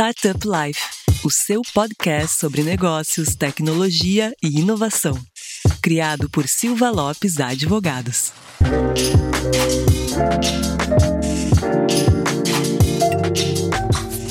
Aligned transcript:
Startup 0.00 0.38
Life, 0.46 0.80
o 1.24 1.28
seu 1.28 1.60
podcast 1.74 2.38
sobre 2.38 2.62
negócios, 2.62 3.34
tecnologia 3.34 4.32
e 4.40 4.60
inovação. 4.60 5.18
Criado 5.82 6.30
por 6.30 6.46
Silva 6.46 6.88
Lopes 6.88 7.40
Advogados. 7.40 8.32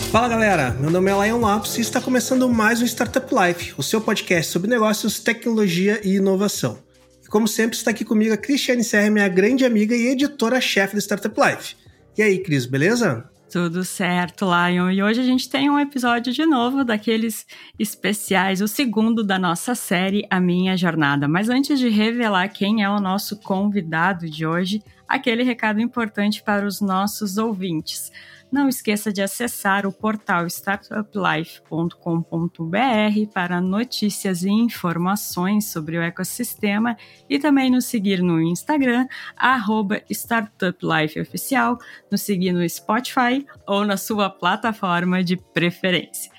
Fala 0.09 0.29
galera, 0.29 0.71
meu 0.79 0.89
nome 0.89 1.11
é 1.11 1.27
Lion 1.27 1.39
Lopes 1.39 1.77
e 1.77 1.81
está 1.81 1.99
começando 1.99 2.47
mais 2.47 2.81
um 2.81 2.85
Startup 2.85 3.27
Life, 3.35 3.73
o 3.77 3.83
seu 3.83 3.99
podcast 3.99 4.49
sobre 4.49 4.69
negócios, 4.69 5.19
tecnologia 5.19 5.99
e 6.01 6.15
inovação. 6.15 6.81
E 7.21 7.27
como 7.27 7.45
sempre, 7.45 7.75
está 7.75 7.91
aqui 7.91 8.05
comigo 8.05 8.33
a 8.33 8.37
Cristiane 8.37 8.85
Serra, 8.85 9.09
minha 9.09 9.27
grande 9.27 9.65
amiga 9.65 9.93
e 9.93 10.07
editora-chefe 10.07 10.95
do 10.95 11.01
Startup 11.01 11.35
Life. 11.37 11.75
E 12.17 12.23
aí, 12.23 12.41
Cris, 12.41 12.65
beleza? 12.65 13.29
Tudo 13.51 13.85
certo, 13.85 14.45
Lion. 14.45 14.91
E 14.91 15.01
hoje 15.01 15.21
a 15.21 15.23
gente 15.23 15.49
tem 15.49 15.69
um 15.69 15.79
episódio 15.79 16.33
de 16.33 16.45
novo 16.45 16.83
daqueles 16.83 17.47
especiais, 17.79 18.59
o 18.59 18.67
segundo 18.67 19.23
da 19.23 19.39
nossa 19.39 19.73
série 19.73 20.27
A 20.29 20.37
Minha 20.37 20.75
Jornada. 20.75 21.29
Mas 21.29 21.47
antes 21.47 21.79
de 21.79 21.87
revelar 21.87 22.49
quem 22.49 22.83
é 22.83 22.89
o 22.89 22.99
nosso 22.99 23.37
convidado 23.37 24.29
de 24.29 24.45
hoje, 24.45 24.83
aquele 25.07 25.43
recado 25.43 25.79
importante 25.79 26.43
para 26.43 26.67
os 26.67 26.81
nossos 26.81 27.37
ouvintes. 27.37 28.11
Não 28.49 28.69
esqueça 28.69 29.11
de 29.11 29.21
acessar 29.21 29.85
o 29.85 29.91
portal 29.91 30.47
startuplife.com.br 30.47 33.31
para 33.33 33.59
notícias 33.59 34.43
e 34.43 34.49
informações 34.49 35.69
sobre 35.69 35.97
o 35.97 36.01
ecossistema 36.01 36.95
e 37.29 37.39
também 37.39 37.69
nos 37.69 37.83
seguir 37.85 38.21
no 38.21 38.41
Instagram, 38.41 39.05
StartupLifeOficial, 40.09 41.77
nos 42.09 42.21
seguir 42.21 42.53
no 42.53 42.67
Spotify 42.69 43.45
ou 43.67 43.85
na 43.85 43.97
sua 43.97 44.29
plataforma 44.29 45.21
de 45.21 45.35
preferência. 45.35 46.31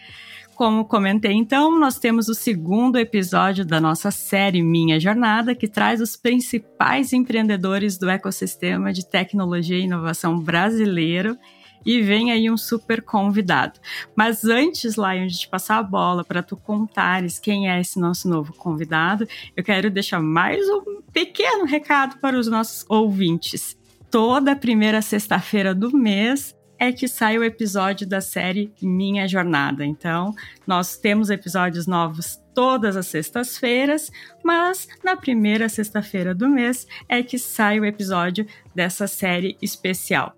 Como 0.58 0.86
comentei 0.86 1.34
então, 1.34 1.78
nós 1.78 2.00
temos 2.00 2.28
o 2.28 2.34
segundo 2.34 2.98
episódio 2.98 3.64
da 3.64 3.80
nossa 3.80 4.10
série 4.10 4.60
Minha 4.60 4.98
Jornada, 4.98 5.54
que 5.54 5.68
traz 5.68 6.00
os 6.00 6.16
principais 6.16 7.12
empreendedores 7.12 7.96
do 7.96 8.10
ecossistema 8.10 8.92
de 8.92 9.06
tecnologia 9.06 9.78
e 9.78 9.82
inovação 9.82 10.40
brasileiro 10.40 11.38
e 11.84 12.02
vem 12.02 12.30
aí 12.30 12.50
um 12.50 12.56
super 12.56 13.02
convidado. 13.02 13.78
Mas 14.16 14.44
antes, 14.44 14.96
Lion, 14.96 15.26
de 15.26 15.40
te 15.40 15.48
passar 15.48 15.78
a 15.78 15.82
bola 15.82 16.24
para 16.24 16.42
tu 16.42 16.56
contares 16.56 17.38
quem 17.38 17.70
é 17.70 17.80
esse 17.80 17.98
nosso 17.98 18.28
novo 18.28 18.52
convidado, 18.52 19.26
eu 19.56 19.64
quero 19.64 19.90
deixar 19.90 20.20
mais 20.20 20.68
um 20.68 21.02
pequeno 21.12 21.64
recado 21.64 22.18
para 22.18 22.38
os 22.38 22.46
nossos 22.46 22.84
ouvintes. 22.88 23.76
Toda 24.10 24.56
primeira 24.56 25.02
sexta-feira 25.02 25.74
do 25.74 25.94
mês 25.96 26.56
é 26.78 26.92
que 26.92 27.08
sai 27.08 27.36
o 27.36 27.44
episódio 27.44 28.06
da 28.06 28.20
série 28.20 28.72
Minha 28.80 29.26
Jornada. 29.26 29.84
Então, 29.84 30.32
nós 30.66 30.96
temos 30.96 31.28
episódios 31.28 31.86
novos 31.86 32.38
todas 32.54 32.96
as 32.96 33.06
sextas-feiras, 33.06 34.10
mas 34.44 34.88
na 35.04 35.16
primeira 35.16 35.68
sexta-feira 35.68 36.34
do 36.34 36.48
mês 36.48 36.86
é 37.08 37.22
que 37.22 37.38
sai 37.38 37.80
o 37.80 37.84
episódio 37.84 38.46
dessa 38.74 39.06
série 39.06 39.56
especial. 39.60 40.34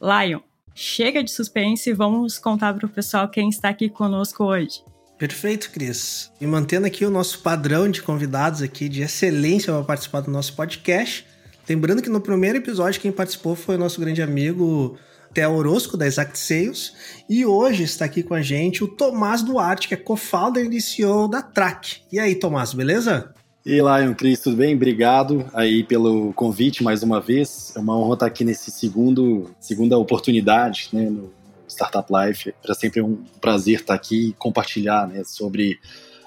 Lion, 0.00 0.40
Chega 0.74 1.22
de 1.22 1.30
suspense 1.30 1.88
e 1.88 1.92
vamos 1.92 2.36
contar 2.36 2.74
para 2.74 2.86
o 2.86 2.88
pessoal 2.88 3.28
quem 3.28 3.48
está 3.48 3.68
aqui 3.68 3.88
conosco 3.88 4.42
hoje. 4.42 4.82
Perfeito, 5.16 5.70
Cris. 5.70 6.32
E 6.40 6.46
mantendo 6.46 6.86
aqui 6.86 7.04
o 7.04 7.10
nosso 7.10 7.38
padrão 7.38 7.88
de 7.88 8.02
convidados 8.02 8.60
aqui 8.60 8.88
de 8.88 9.02
excelência 9.02 9.72
para 9.72 9.84
participar 9.84 10.22
do 10.22 10.32
nosso 10.32 10.52
podcast. 10.54 11.24
Lembrando 11.68 12.02
que 12.02 12.10
no 12.10 12.20
primeiro 12.20 12.58
episódio 12.58 13.00
quem 13.00 13.12
participou 13.12 13.54
foi 13.54 13.76
o 13.76 13.78
nosso 13.78 14.00
grande 14.00 14.20
amigo 14.20 14.98
Theo 15.32 15.52
Orozco, 15.52 15.96
da 15.96 16.06
Exact 16.06 16.36
Sales. 16.36 16.92
E 17.30 17.46
hoje 17.46 17.84
está 17.84 18.04
aqui 18.04 18.24
com 18.24 18.34
a 18.34 18.42
gente 18.42 18.82
o 18.82 18.88
Tomás 18.88 19.42
Duarte, 19.42 19.86
que 19.86 19.94
é 19.94 19.96
co-founder 19.96 20.66
e 20.72 20.80
CEO 20.80 21.28
da 21.28 21.40
Track. 21.40 22.02
E 22.10 22.18
aí, 22.18 22.34
Tomás, 22.34 22.74
beleza? 22.74 23.32
E 23.66 23.76
Lion, 23.76 24.12
Cris, 24.12 24.40
tudo 24.40 24.56
bem? 24.56 24.74
Obrigado 24.74 25.50
aí 25.54 25.82
pelo 25.82 26.34
convite 26.34 26.84
mais 26.84 27.02
uma 27.02 27.18
vez. 27.18 27.72
É 27.74 27.78
uma 27.78 27.96
honra 27.96 28.12
estar 28.12 28.26
aqui 28.26 28.44
nesse 28.44 28.70
segundo, 28.70 29.50
segunda 29.58 29.96
oportunidade, 29.96 30.90
né, 30.92 31.08
no 31.08 31.32
Startup 31.66 32.06
Life. 32.12 32.54
É 32.62 32.74
sempre 32.74 33.00
um 33.00 33.24
prazer 33.40 33.80
estar 33.80 33.94
aqui 33.94 34.28
e 34.28 34.32
compartilhar, 34.34 35.08
né, 35.08 35.24
sobre 35.24 35.80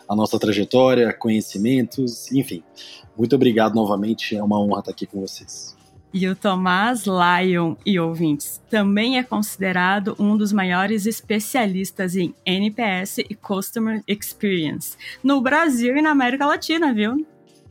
a 0.10 0.16
nossa 0.16 0.40
trajetória, 0.40 1.14
conhecimentos, 1.14 2.32
enfim. 2.32 2.64
Muito 3.16 3.36
obrigado 3.36 3.76
novamente, 3.76 4.36
é 4.36 4.42
uma 4.42 4.60
honra 4.60 4.80
estar 4.80 4.92
aqui 4.92 5.06
com 5.06 5.22
vocês. 5.22 5.77
E 6.20 6.28
o 6.28 6.36
Tomás 6.36 7.04
Lyon 7.06 7.76
e 7.86 8.00
ouvintes 8.00 8.60
também 8.72 9.20
é 9.20 9.24
considerado 9.24 10.16
um 10.18 10.36
dos 10.36 10.52
maiores 10.52 11.06
especialistas 11.06 12.16
em 12.16 12.34
NPS 12.44 13.20
e 13.20 13.36
Customer 13.36 14.02
Experience 14.08 14.98
no 15.24 15.40
Brasil 15.42 15.96
e 15.96 16.02
na 16.02 16.10
América 16.10 16.48
Latina, 16.48 16.92
viu? 16.92 17.24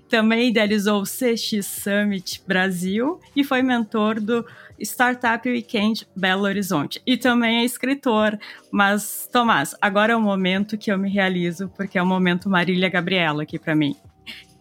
Também 0.08 0.50
idealizou 0.50 1.02
o 1.02 1.04
CX 1.04 1.66
Summit 1.66 2.40
Brasil 2.46 3.20
e 3.34 3.42
foi 3.42 3.62
mentor 3.62 4.20
do 4.20 4.46
Startup 4.78 5.48
Weekend 5.48 6.06
Belo 6.14 6.44
Horizonte. 6.44 7.02
E 7.04 7.16
também 7.16 7.62
é 7.62 7.64
escritor. 7.64 8.38
Mas, 8.70 9.28
Tomás, 9.32 9.74
agora 9.82 10.12
é 10.12 10.16
o 10.16 10.22
momento 10.22 10.78
que 10.78 10.92
eu 10.92 10.96
me 10.96 11.10
realizo, 11.10 11.68
porque 11.76 11.98
é 11.98 12.02
o 12.02 12.06
momento 12.06 12.48
Marília 12.48 12.88
Gabriela 12.88 13.42
aqui 13.42 13.58
para 13.58 13.74
mim. 13.74 13.96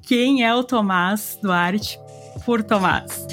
Quem 0.02 0.44
é 0.44 0.56
o 0.56 0.64
Tomás 0.64 1.38
Duarte 1.40 2.00
por 2.44 2.64
Tomás? 2.64 3.28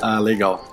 Ah, 0.00 0.20
legal. 0.20 0.64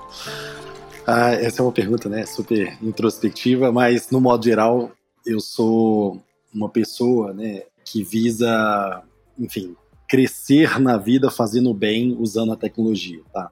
Ah, 1.05 1.31
essa 1.31 1.61
é 1.61 1.65
uma 1.65 1.71
pergunta, 1.71 2.07
né, 2.07 2.25
super 2.25 2.77
introspectiva, 2.81 3.71
mas 3.71 4.09
no 4.09 4.21
modo 4.21 4.45
geral, 4.45 4.91
eu 5.25 5.39
sou 5.39 6.21
uma 6.53 6.69
pessoa, 6.69 7.33
né, 7.33 7.63
que 7.83 8.03
visa, 8.03 9.03
enfim, 9.37 9.75
crescer 10.07 10.79
na 10.79 10.97
vida 10.97 11.29
fazendo 11.31 11.73
bem 11.73 12.15
usando 12.19 12.53
a 12.53 12.55
tecnologia, 12.55 13.21
tá? 13.33 13.51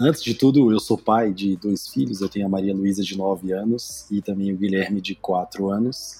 Antes 0.00 0.22
de 0.22 0.34
tudo, 0.34 0.72
eu 0.72 0.80
sou 0.80 0.98
pai 0.98 1.32
de 1.32 1.56
dois 1.56 1.88
filhos, 1.88 2.20
eu 2.20 2.28
tenho 2.28 2.46
a 2.46 2.48
Maria 2.48 2.74
Luísa 2.74 3.02
de 3.02 3.16
9 3.16 3.52
anos 3.52 4.06
e 4.10 4.22
também 4.22 4.52
o 4.52 4.56
Guilherme 4.56 5.00
de 5.00 5.14
4 5.14 5.70
anos. 5.70 6.16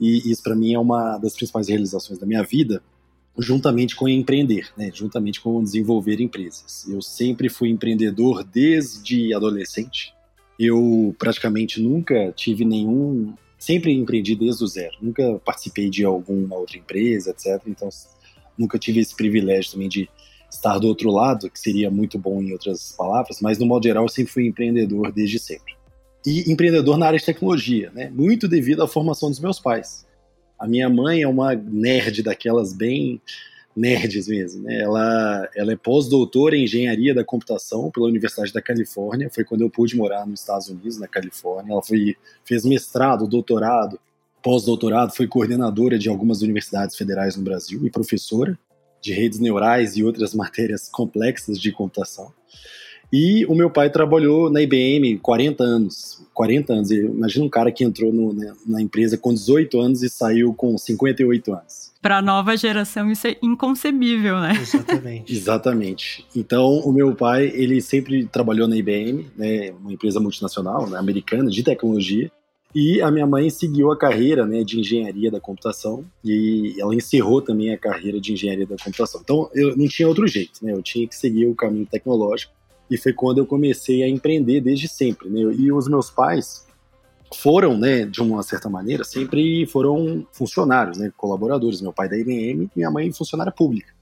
E 0.00 0.30
isso 0.30 0.42
para 0.42 0.56
mim 0.56 0.74
é 0.74 0.78
uma 0.78 1.16
das 1.18 1.34
principais 1.34 1.68
realizações 1.68 2.18
da 2.18 2.26
minha 2.26 2.42
vida, 2.42 2.82
juntamente 3.38 3.96
com 3.96 4.08
empreender, 4.08 4.68
né, 4.76 4.90
juntamente 4.92 5.40
com 5.40 5.62
desenvolver 5.62 6.20
empresas. 6.20 6.86
Eu 6.88 7.02
sempre 7.02 7.48
fui 7.48 7.68
empreendedor 7.68 8.44
desde 8.44 9.34
adolescente. 9.34 10.14
Eu 10.58 11.14
praticamente 11.18 11.80
nunca 11.80 12.32
tive 12.32 12.64
nenhum, 12.64 13.34
sempre 13.58 13.92
empreendi 13.92 14.36
desde 14.36 14.62
o 14.62 14.66
zero. 14.66 14.96
Nunca 15.02 15.40
participei 15.44 15.90
de 15.90 16.04
alguma 16.04 16.56
outra 16.56 16.78
empresa, 16.78 17.30
etc. 17.30 17.60
Então 17.66 17.88
nunca 18.56 18.78
tive 18.78 19.00
esse 19.00 19.14
privilégio 19.14 19.72
também 19.72 19.88
de 19.88 20.08
estar 20.48 20.78
do 20.78 20.86
outro 20.86 21.10
lado, 21.10 21.50
que 21.50 21.58
seria 21.58 21.90
muito 21.90 22.16
bom 22.16 22.40
em 22.40 22.52
outras 22.52 22.92
palavras, 22.96 23.40
mas 23.40 23.58
no 23.58 23.66
modo 23.66 23.82
geral 23.82 24.04
eu 24.04 24.08
sempre 24.08 24.32
fui 24.32 24.46
empreendedor 24.46 25.10
desde 25.10 25.40
sempre. 25.40 25.74
E 26.24 26.50
empreendedor 26.50 26.96
na 26.96 27.06
área 27.06 27.18
de 27.18 27.24
tecnologia, 27.24 27.90
né? 27.92 28.10
Muito 28.10 28.48
devido 28.48 28.82
à 28.82 28.88
formação 28.88 29.28
dos 29.28 29.40
meus 29.40 29.58
pais. 29.60 30.06
A 30.64 30.66
minha 30.66 30.88
mãe 30.88 31.20
é 31.20 31.28
uma 31.28 31.54
nerd 31.54 32.22
daquelas 32.22 32.72
bem 32.72 33.20
nerds 33.76 34.26
mesmo. 34.28 34.62
Né? 34.62 34.80
Ela, 34.80 35.46
ela 35.54 35.72
é 35.72 35.76
pós-doutora 35.76 36.56
em 36.56 36.64
engenharia 36.64 37.14
da 37.14 37.22
computação 37.22 37.90
pela 37.90 38.06
Universidade 38.06 38.50
da 38.50 38.62
Califórnia. 38.62 39.28
Foi 39.30 39.44
quando 39.44 39.60
eu 39.60 39.68
pude 39.68 39.94
morar 39.94 40.26
nos 40.26 40.40
Estados 40.40 40.70
Unidos, 40.70 40.98
na 40.98 41.06
Califórnia. 41.06 41.72
Ela 41.72 41.82
foi, 41.82 42.16
fez 42.46 42.64
mestrado, 42.64 43.28
doutorado, 43.28 44.00
pós-doutorado, 44.42 45.14
foi 45.14 45.26
coordenadora 45.26 45.98
de 45.98 46.08
algumas 46.08 46.40
universidades 46.40 46.96
federais 46.96 47.36
no 47.36 47.42
Brasil 47.42 47.84
e 47.84 47.90
professora 47.90 48.58
de 49.02 49.12
redes 49.12 49.38
neurais 49.38 49.98
e 49.98 50.02
outras 50.02 50.32
matérias 50.32 50.88
complexas 50.88 51.60
de 51.60 51.72
computação. 51.72 52.32
E 53.16 53.46
o 53.46 53.54
meu 53.54 53.70
pai 53.70 53.88
trabalhou 53.90 54.50
na 54.50 54.60
IBM 54.60 55.20
40 55.20 55.62
anos. 55.62 56.20
40 56.34 56.72
anos. 56.72 56.90
Imagina 56.90 57.44
um 57.44 57.48
cara 57.48 57.70
que 57.70 57.84
entrou 57.84 58.12
no, 58.12 58.32
né, 58.32 58.52
na 58.66 58.82
empresa 58.82 59.16
com 59.16 59.32
18 59.32 59.80
anos 59.80 60.02
e 60.02 60.10
saiu 60.10 60.52
com 60.52 60.76
58 60.76 61.52
anos. 61.52 61.92
Para 62.02 62.18
a 62.18 62.22
nova 62.22 62.56
geração 62.56 63.08
isso 63.12 63.28
é 63.28 63.36
inconcebível, 63.40 64.40
né? 64.40 64.54
Exatamente. 64.60 65.30
Exatamente. 65.32 66.26
Então, 66.34 66.80
o 66.80 66.92
meu 66.92 67.14
pai, 67.14 67.52
ele 67.54 67.80
sempre 67.80 68.26
trabalhou 68.26 68.66
na 68.66 68.76
IBM, 68.76 69.30
né, 69.36 69.72
uma 69.80 69.92
empresa 69.92 70.18
multinacional, 70.18 70.90
né, 70.90 70.98
americana, 70.98 71.48
de 71.48 71.62
tecnologia. 71.62 72.32
E 72.74 73.00
a 73.00 73.12
minha 73.12 73.28
mãe 73.28 73.48
seguiu 73.48 73.92
a 73.92 73.96
carreira 73.96 74.44
né, 74.44 74.64
de 74.64 74.80
engenharia 74.80 75.30
da 75.30 75.38
computação 75.38 76.04
e 76.24 76.74
ela 76.80 76.92
encerrou 76.92 77.40
também 77.40 77.72
a 77.72 77.78
carreira 77.78 78.20
de 78.20 78.32
engenharia 78.32 78.66
da 78.66 78.76
computação. 78.76 79.20
Então, 79.22 79.48
eu 79.54 79.76
não 79.76 79.86
tinha 79.86 80.08
outro 80.08 80.26
jeito, 80.26 80.64
né? 80.64 80.72
Eu 80.72 80.82
tinha 80.82 81.06
que 81.06 81.14
seguir 81.14 81.46
o 81.46 81.54
caminho 81.54 81.86
tecnológico 81.86 82.52
e 82.90 82.98
foi 82.98 83.12
quando 83.12 83.38
eu 83.38 83.46
comecei 83.46 84.02
a 84.02 84.08
empreender 84.08 84.60
desde 84.60 84.88
sempre, 84.88 85.28
né? 85.28 85.40
E 85.40 85.72
os 85.72 85.88
meus 85.88 86.10
pais 86.10 86.66
foram, 87.34 87.76
né, 87.76 88.04
de 88.04 88.22
uma 88.22 88.42
certa 88.42 88.68
maneira, 88.68 89.02
sempre 89.04 89.66
foram 89.66 90.26
funcionários, 90.32 90.98
né, 90.98 91.12
colaboradores. 91.16 91.80
Meu 91.80 91.92
pai 91.92 92.08
da 92.08 92.16
IBM, 92.16 92.70
minha 92.74 92.90
mãe 92.90 93.12
funcionária 93.12 93.52
pública. 93.52 93.92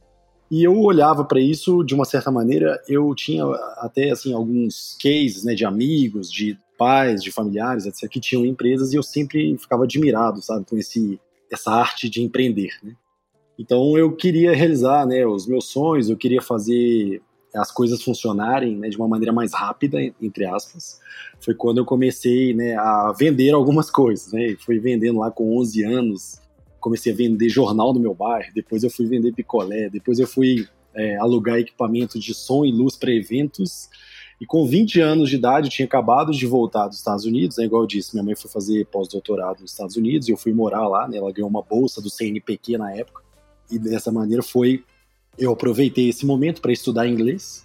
E 0.50 0.62
eu 0.62 0.78
olhava 0.78 1.24
para 1.24 1.40
isso 1.40 1.82
de 1.82 1.94
uma 1.94 2.04
certa 2.04 2.30
maneira, 2.30 2.78
eu 2.86 3.14
tinha 3.14 3.44
até 3.78 4.10
assim 4.10 4.34
alguns 4.34 4.98
cases, 5.02 5.44
né, 5.44 5.54
de 5.54 5.64
amigos, 5.64 6.30
de 6.30 6.58
pais, 6.76 7.22
de 7.22 7.30
familiares, 7.30 7.86
etc., 7.86 8.08
que 8.10 8.20
tinham 8.20 8.44
empresas 8.44 8.92
e 8.92 8.96
eu 8.96 9.02
sempre 9.02 9.56
ficava 9.56 9.84
admirado, 9.84 10.42
sabe, 10.42 10.66
com 10.68 10.76
esse, 10.76 11.18
essa 11.50 11.70
arte 11.70 12.08
de 12.10 12.22
empreender, 12.22 12.70
né? 12.82 12.94
Então 13.58 13.96
eu 13.96 14.14
queria 14.14 14.54
realizar, 14.54 15.06
né, 15.06 15.24
os 15.26 15.46
meus 15.46 15.66
sonhos, 15.68 16.10
eu 16.10 16.16
queria 16.16 16.42
fazer 16.42 17.22
as 17.54 17.70
coisas 17.70 18.02
funcionarem 18.02 18.76
né, 18.76 18.88
de 18.88 18.96
uma 18.96 19.08
maneira 19.08 19.32
mais 19.32 19.52
rápida, 19.52 19.98
entre 20.20 20.46
aspas. 20.46 21.00
Foi 21.40 21.54
quando 21.54 21.78
eu 21.78 21.84
comecei 21.84 22.54
né, 22.54 22.74
a 22.76 23.12
vender 23.16 23.52
algumas 23.52 23.90
coisas. 23.90 24.32
Né? 24.32 24.56
Fui 24.58 24.78
vendendo 24.78 25.18
lá 25.18 25.30
com 25.30 25.58
11 25.58 25.84
anos, 25.84 26.40
comecei 26.80 27.12
a 27.12 27.16
vender 27.16 27.48
jornal 27.48 27.92
no 27.92 28.00
meu 28.00 28.14
bairro, 28.14 28.52
depois 28.54 28.82
eu 28.82 28.90
fui 28.90 29.06
vender 29.06 29.32
picolé, 29.32 29.88
depois 29.90 30.18
eu 30.18 30.26
fui 30.26 30.66
é, 30.94 31.16
alugar 31.16 31.58
equipamento 31.58 32.18
de 32.18 32.34
som 32.34 32.64
e 32.64 32.72
luz 32.72 32.96
para 32.96 33.12
eventos. 33.12 33.88
E 34.40 34.46
com 34.46 34.66
20 34.66 35.00
anos 35.00 35.30
de 35.30 35.36
idade, 35.36 35.68
eu 35.68 35.70
tinha 35.70 35.86
acabado 35.86 36.32
de 36.32 36.46
voltar 36.46 36.88
dos 36.88 36.98
Estados 36.98 37.24
Unidos, 37.24 37.58
né, 37.58 37.64
igual 37.64 37.82
eu 37.82 37.86
disse, 37.86 38.12
minha 38.12 38.24
mãe 38.24 38.34
foi 38.34 38.50
fazer 38.50 38.84
pós-doutorado 38.86 39.60
nos 39.60 39.70
Estados 39.70 39.94
Unidos, 39.94 40.26
e 40.26 40.32
eu 40.32 40.36
fui 40.36 40.52
morar 40.52 40.88
lá, 40.88 41.06
né, 41.06 41.18
ela 41.18 41.30
ganhou 41.30 41.48
uma 41.48 41.62
bolsa 41.62 42.00
do 42.02 42.10
CNPq 42.10 42.76
na 42.76 42.92
época, 42.92 43.22
e 43.70 43.78
dessa 43.78 44.10
maneira 44.10 44.42
foi 44.42 44.82
eu 45.38 45.52
aproveitei 45.52 46.08
esse 46.08 46.26
momento 46.26 46.60
para 46.60 46.72
estudar 46.72 47.06
inglês 47.06 47.64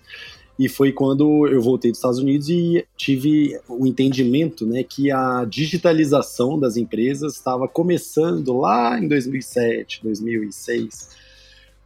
e 0.57 0.67
foi 0.67 0.91
quando 0.91 1.47
eu 1.47 1.61
voltei 1.61 1.91
dos 1.91 1.99
Estados 1.99 2.17
Unidos 2.17 2.49
e 2.49 2.85
tive 2.95 3.59
o 3.67 3.85
entendimento 3.85 4.65
né, 4.65 4.83
que 4.83 5.11
a 5.11 5.45
digitalização 5.45 6.59
das 6.59 6.77
empresas 6.77 7.35
estava 7.35 7.67
começando 7.67 8.57
lá 8.57 8.99
em 8.99 9.07
2007, 9.07 10.01
2006, 10.03 11.15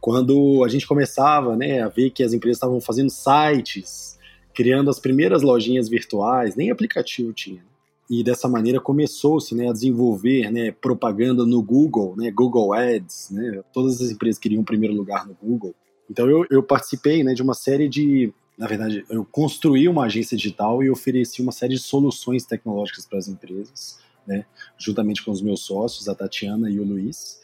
quando 0.00 0.64
a 0.64 0.68
gente 0.68 0.86
começava 0.86 1.54
né, 1.54 1.82
a 1.82 1.88
ver 1.88 2.10
que 2.10 2.22
as 2.22 2.32
empresas 2.32 2.56
estavam 2.56 2.80
fazendo 2.80 3.10
sites, 3.10 4.18
criando 4.54 4.88
as 4.88 4.98
primeiras 4.98 5.42
lojinhas 5.42 5.88
virtuais, 5.88 6.56
nem 6.56 6.70
aplicativo 6.70 7.32
tinha. 7.32 7.62
E 8.12 8.22
dessa 8.22 8.46
maneira 8.46 8.78
começou-se 8.78 9.54
né, 9.54 9.70
a 9.70 9.72
desenvolver 9.72 10.52
né, 10.52 10.70
propaganda 10.70 11.46
no 11.46 11.62
Google, 11.62 12.14
né, 12.14 12.30
Google 12.30 12.74
Ads, 12.74 13.30
né, 13.30 13.62
todas 13.72 14.02
as 14.02 14.10
empresas 14.10 14.38
queriam 14.38 14.62
primeiro 14.62 14.94
lugar 14.94 15.26
no 15.26 15.34
Google. 15.42 15.74
Então 16.10 16.28
eu, 16.28 16.44
eu 16.50 16.62
participei 16.62 17.24
né, 17.24 17.32
de 17.32 17.40
uma 17.40 17.54
série 17.54 17.88
de. 17.88 18.30
Na 18.58 18.66
verdade, 18.66 19.02
eu 19.08 19.24
construí 19.24 19.88
uma 19.88 20.04
agência 20.04 20.36
digital 20.36 20.82
e 20.82 20.90
ofereci 20.90 21.40
uma 21.40 21.52
série 21.52 21.72
de 21.72 21.80
soluções 21.80 22.44
tecnológicas 22.44 23.06
para 23.06 23.16
as 23.16 23.28
empresas, 23.28 23.98
né, 24.26 24.44
juntamente 24.76 25.24
com 25.24 25.30
os 25.30 25.40
meus 25.40 25.60
sócios, 25.60 26.06
a 26.06 26.14
Tatiana 26.14 26.68
e 26.68 26.78
o 26.78 26.84
Luiz. 26.84 27.40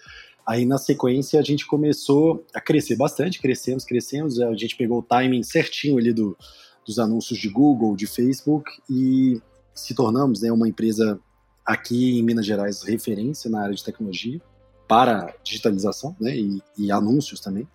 Aí, 0.46 0.66
na 0.66 0.76
sequência, 0.76 1.40
a 1.40 1.42
gente 1.42 1.66
começou 1.66 2.44
a 2.52 2.60
crescer 2.60 2.96
bastante, 2.96 3.40
crescemos, 3.40 3.86
crescemos. 3.86 4.38
A 4.38 4.52
gente 4.52 4.76
pegou 4.76 4.98
o 4.98 5.02
timing 5.02 5.42
certinho 5.42 5.96
ali 5.96 6.12
do, 6.12 6.36
dos 6.84 6.98
anúncios 6.98 7.38
de 7.38 7.48
Google, 7.48 7.96
de 7.96 8.06
Facebook 8.06 8.70
e 8.90 9.40
se 9.78 9.94
tornamos 9.94 10.42
né, 10.42 10.50
uma 10.50 10.69
empresa 10.69 11.19
aqui 11.64 12.19
em 12.19 12.22
Minas 12.22 12.46
Gerais 12.46 12.82
referência 12.82 13.50
na 13.50 13.62
área 13.62 13.75
de 13.75 13.84
tecnologia 13.84 14.40
para 14.88 15.34
digitalização 15.44 16.16
né, 16.19 16.34
e, 16.36 16.62
e 16.76 16.90
anúncios 16.90 17.40
também. 17.40 17.69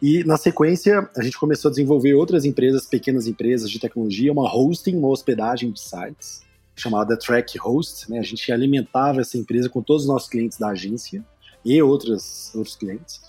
E 0.00 0.22
na 0.22 0.36
sequência, 0.36 1.10
a 1.16 1.22
gente 1.22 1.36
começou 1.36 1.68
a 1.68 1.72
desenvolver 1.72 2.14
outras 2.14 2.44
empresas, 2.44 2.86
pequenas 2.86 3.26
empresas 3.26 3.68
de 3.68 3.80
tecnologia, 3.80 4.32
uma 4.32 4.54
hosting, 4.54 4.96
uma 4.96 5.08
hospedagem 5.08 5.72
de 5.72 5.80
sites, 5.80 6.42
chamada 6.76 7.16
Track 7.16 7.58
Host. 7.58 8.08
Né? 8.08 8.18
A 8.20 8.22
gente 8.22 8.52
alimentava 8.52 9.20
essa 9.20 9.36
empresa 9.36 9.68
com 9.68 9.82
todos 9.82 10.02
os 10.02 10.08
nossos 10.08 10.28
clientes 10.28 10.56
da 10.56 10.68
agência 10.68 11.24
e 11.64 11.82
outras, 11.82 12.52
outros 12.54 12.76
clientes. 12.76 13.20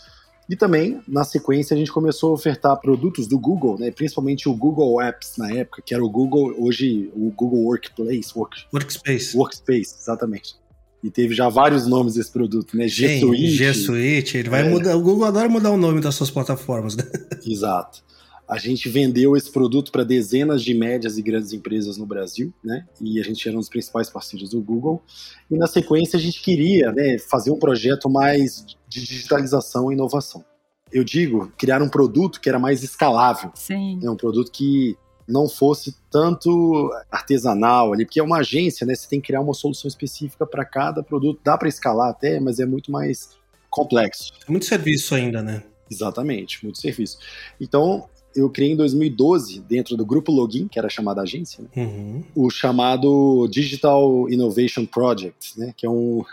E 0.49 0.55
também, 0.55 0.99
na 1.07 1.23
sequência, 1.23 1.75
a 1.75 1.77
gente 1.77 1.91
começou 1.91 2.31
a 2.31 2.33
ofertar 2.33 2.75
produtos 2.77 3.27
do 3.27 3.37
Google, 3.37 3.77
né? 3.77 3.91
principalmente 3.91 4.49
o 4.49 4.53
Google 4.53 4.99
Apps 4.99 5.33
na 5.37 5.51
época, 5.51 5.83
que 5.85 5.93
era 5.93 6.03
o 6.03 6.09
Google, 6.09 6.55
hoje 6.57 7.11
o 7.15 7.29
Google 7.29 7.65
Workplace. 7.65 8.31
Work, 8.35 8.65
Workspace. 8.73 9.37
Workspace, 9.37 9.95
exatamente. 9.99 10.55
E 11.03 11.11
teve 11.11 11.35
já 11.35 11.47
vários 11.47 11.85
nomes 11.85 12.15
desse 12.15 12.31
produto, 12.31 12.75
né? 12.75 12.87
G 12.87 13.19
Suite. 13.19 13.51
G 13.51 13.73
Suite, 13.73 14.37
ele 14.37 14.49
vai 14.49 14.65
é. 14.65 14.69
mudar. 14.69 14.97
O 14.97 15.01
Google 15.01 15.25
adora 15.25 15.47
mudar 15.47 15.69
o 15.69 15.77
nome 15.77 16.01
das 16.01 16.15
suas 16.15 16.31
plataformas, 16.31 16.95
né? 16.95 17.03
Exato. 17.45 18.03
A 18.49 18.57
gente 18.57 18.89
vendeu 18.89 19.37
esse 19.37 19.51
produto 19.51 19.91
para 19.91 20.03
dezenas 20.03 20.63
de 20.63 20.73
médias 20.73 21.19
e 21.19 21.21
grandes 21.21 21.53
empresas 21.53 21.97
no 21.97 22.05
Brasil, 22.07 22.51
né? 22.63 22.83
E 22.99 23.19
a 23.19 23.23
gente 23.23 23.47
era 23.47 23.55
um 23.55 23.59
dos 23.59 23.69
principais 23.69 24.09
parceiros 24.09 24.49
do 24.49 24.59
Google. 24.59 25.03
E 25.51 25.55
na 25.55 25.67
sequência 25.67 26.17
a 26.17 26.19
gente 26.19 26.41
queria 26.41 26.91
né, 26.91 27.19
fazer 27.19 27.51
um 27.51 27.59
projeto 27.59 28.09
mais 28.09 28.65
de 28.87 29.05
digitalização 29.05 29.91
e 29.91 29.93
inovação. 29.93 30.43
Eu 30.91 31.03
digo, 31.03 31.53
criar 31.59 31.83
um 31.83 31.89
produto 31.89 32.41
que 32.41 32.49
era 32.49 32.57
mais 32.57 32.81
escalável. 32.81 33.51
Sim. 33.53 33.99
É 34.03 34.09
um 34.09 34.15
produto 34.15 34.51
que 34.51 34.97
não 35.27 35.47
fosse 35.47 35.95
tanto 36.09 36.91
artesanal 37.11 37.93
ali, 37.93 38.03
porque 38.03 38.19
é 38.19 38.23
uma 38.23 38.39
agência, 38.39 38.83
né? 38.83 38.95
Você 38.95 39.07
tem 39.07 39.21
que 39.21 39.27
criar 39.27 39.41
uma 39.41 39.53
solução 39.53 39.87
específica 39.87 40.43
para 40.47 40.65
cada 40.65 41.03
produto. 41.03 41.39
Dá 41.43 41.55
para 41.55 41.69
escalar 41.69 42.09
até, 42.09 42.39
mas 42.39 42.59
é 42.59 42.65
muito 42.65 42.91
mais 42.91 43.37
complexo. 43.69 44.33
Muito 44.47 44.65
serviço 44.65 45.13
ainda, 45.13 45.43
né? 45.43 45.61
Exatamente, 45.89 46.63
muito 46.63 46.79
serviço. 46.79 47.19
Então, 47.61 48.09
eu 48.35 48.49
criei 48.49 48.71
em 48.71 48.75
2012, 48.75 49.61
dentro 49.61 49.97
do 49.97 50.05
grupo 50.05 50.31
Login, 50.31 50.67
que 50.67 50.77
era 50.77 50.89
chamada 50.89 51.21
agência, 51.21 51.63
né? 51.63 51.69
uhum. 51.75 52.23
o 52.35 52.49
chamado 52.49 53.47
Digital 53.49 54.29
Innovation 54.29 54.85
Project, 54.85 55.59
né? 55.59 55.73
que 55.75 55.85
é 55.85 55.89
um. 55.89 56.23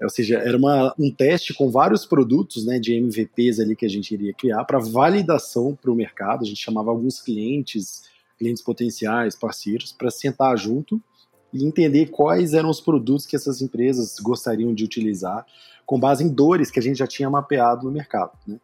Ou 0.00 0.10
seja, 0.10 0.38
era 0.38 0.56
uma, 0.56 0.92
um 0.98 1.12
teste 1.12 1.54
com 1.54 1.70
vários 1.70 2.04
produtos 2.04 2.66
né, 2.66 2.80
de 2.80 2.92
MVPs 2.92 3.60
ali 3.60 3.76
que 3.76 3.86
a 3.86 3.88
gente 3.88 4.12
iria 4.12 4.34
criar 4.34 4.64
para 4.64 4.80
validação 4.80 5.78
para 5.80 5.92
o 5.92 5.94
mercado. 5.94 6.42
A 6.42 6.44
gente 6.44 6.60
chamava 6.60 6.90
alguns 6.90 7.20
clientes, 7.20 8.02
clientes 8.36 8.60
potenciais, 8.64 9.36
parceiros, 9.36 9.92
para 9.92 10.10
sentar 10.10 10.58
junto 10.58 11.00
e 11.52 11.64
entender 11.64 12.06
quais 12.06 12.52
eram 12.52 12.68
os 12.68 12.80
produtos 12.80 13.26
que 13.26 13.36
essas 13.36 13.62
empresas 13.62 14.18
gostariam 14.18 14.74
de 14.74 14.82
utilizar, 14.82 15.46
com 15.86 16.00
base 16.00 16.24
em 16.24 16.28
dores 16.28 16.68
que 16.68 16.80
a 16.80 16.82
gente 16.82 16.98
já 16.98 17.06
tinha 17.06 17.30
mapeado 17.30 17.84
no 17.84 17.92
mercado. 17.92 18.32
Né? 18.44 18.58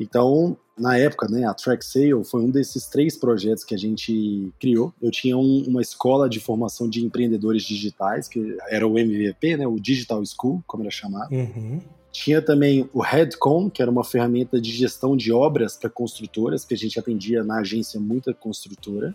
Então, 0.00 0.56
na 0.78 0.96
época, 0.96 1.28
né, 1.28 1.44
a 1.44 1.52
Track 1.52 1.84
Sale 1.84 2.24
foi 2.24 2.40
um 2.40 2.50
desses 2.50 2.86
três 2.86 3.18
projetos 3.18 3.62
que 3.62 3.74
a 3.74 3.78
gente 3.78 4.50
criou. 4.58 4.94
Eu 5.00 5.10
tinha 5.10 5.36
um, 5.36 5.64
uma 5.68 5.82
escola 5.82 6.26
de 6.26 6.40
formação 6.40 6.88
de 6.88 7.04
empreendedores 7.04 7.62
digitais, 7.64 8.26
que 8.26 8.56
era 8.70 8.86
o 8.86 8.98
MVP, 8.98 9.58
né, 9.58 9.66
o 9.66 9.78
Digital 9.78 10.22
School, 10.24 10.64
como 10.66 10.82
era 10.82 10.90
chamado. 10.90 11.30
Uhum. 11.30 11.82
Tinha 12.10 12.40
também 12.40 12.88
o 12.94 13.00
Headcom, 13.02 13.68
que 13.68 13.82
era 13.82 13.90
uma 13.90 14.02
ferramenta 14.02 14.58
de 14.58 14.72
gestão 14.72 15.14
de 15.14 15.30
obras 15.30 15.76
para 15.76 15.90
construtoras, 15.90 16.64
que 16.64 16.72
a 16.72 16.78
gente 16.78 16.98
atendia 16.98 17.44
na 17.44 17.60
agência 17.60 18.00
muita 18.00 18.32
construtora. 18.32 19.14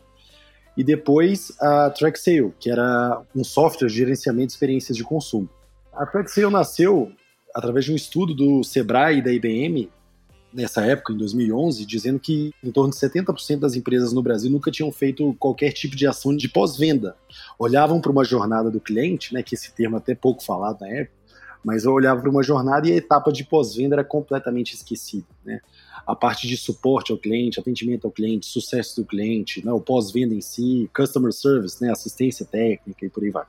E 0.77 0.83
depois 0.83 1.51
a 1.59 1.89
Track 1.89 2.19
Sale, 2.19 2.53
que 2.59 2.69
era 2.69 3.23
um 3.35 3.43
software 3.43 3.87
de 3.87 3.95
gerenciamento 3.95 4.47
de 4.47 4.53
experiências 4.53 4.95
de 4.95 5.03
consumo. 5.03 5.49
A 5.91 6.05
Track 6.05 6.29
Sale 6.29 6.51
nasceu 6.51 7.11
através 7.55 7.85
de 7.85 7.91
um 7.91 7.95
estudo 7.95 8.35
do 8.35 8.63
Sebrae 8.63 9.17
e 9.17 9.21
da 9.21 9.31
IBM, 9.31 9.89
nessa 10.55 10.85
época, 10.85 11.13
em 11.13 11.17
2011, 11.17 11.85
dizendo 11.85 12.19
que 12.19 12.51
em 12.63 12.71
torno 12.71 12.91
de 12.91 12.97
70% 12.97 13.59
das 13.59 13.75
empresas 13.75 14.13
no 14.13 14.23
Brasil 14.23 14.49
nunca 14.49 14.71
tinham 14.71 14.91
feito 14.91 15.35
qualquer 15.37 15.73
tipo 15.73 15.95
de 15.95 16.07
ação 16.07 16.35
de 16.35 16.47
pós-venda. 16.47 17.15
Olhavam 17.59 17.99
para 17.99 18.11
uma 18.11 18.23
jornada 18.23 18.71
do 18.71 18.79
cliente, 18.79 19.33
né, 19.33 19.43
que 19.43 19.53
esse 19.53 19.73
termo 19.73 19.97
é 19.97 19.99
até 19.99 20.15
pouco 20.15 20.43
falado 20.43 20.79
na 20.81 20.87
época, 20.87 21.15
mas 21.63 21.83
eu 21.83 21.91
olhava 21.91 22.21
para 22.21 22.29
uma 22.29 22.41
jornada 22.43 22.87
e 22.87 22.93
a 22.93 22.95
etapa 22.95 23.31
de 23.31 23.43
pós-venda 23.43 23.95
era 23.95 24.03
completamente 24.03 24.73
esquecida. 24.73 25.27
Né? 25.43 25.59
A 26.07 26.15
parte 26.15 26.47
de 26.47 26.55
suporte 26.55 27.11
ao 27.11 27.17
cliente, 27.17 27.59
atendimento 27.59 28.05
ao 28.05 28.11
cliente, 28.11 28.45
sucesso 28.45 29.01
do 29.01 29.05
cliente, 29.05 29.65
né, 29.65 29.73
o 29.73 29.81
pós-venda 29.81 30.33
em 30.33 30.41
si, 30.41 30.89
customer 30.95 31.33
service, 31.33 31.81
né, 31.81 31.91
assistência 31.91 32.45
técnica 32.45 33.05
e 33.05 33.09
por 33.09 33.23
aí 33.23 33.29
vai. 33.29 33.45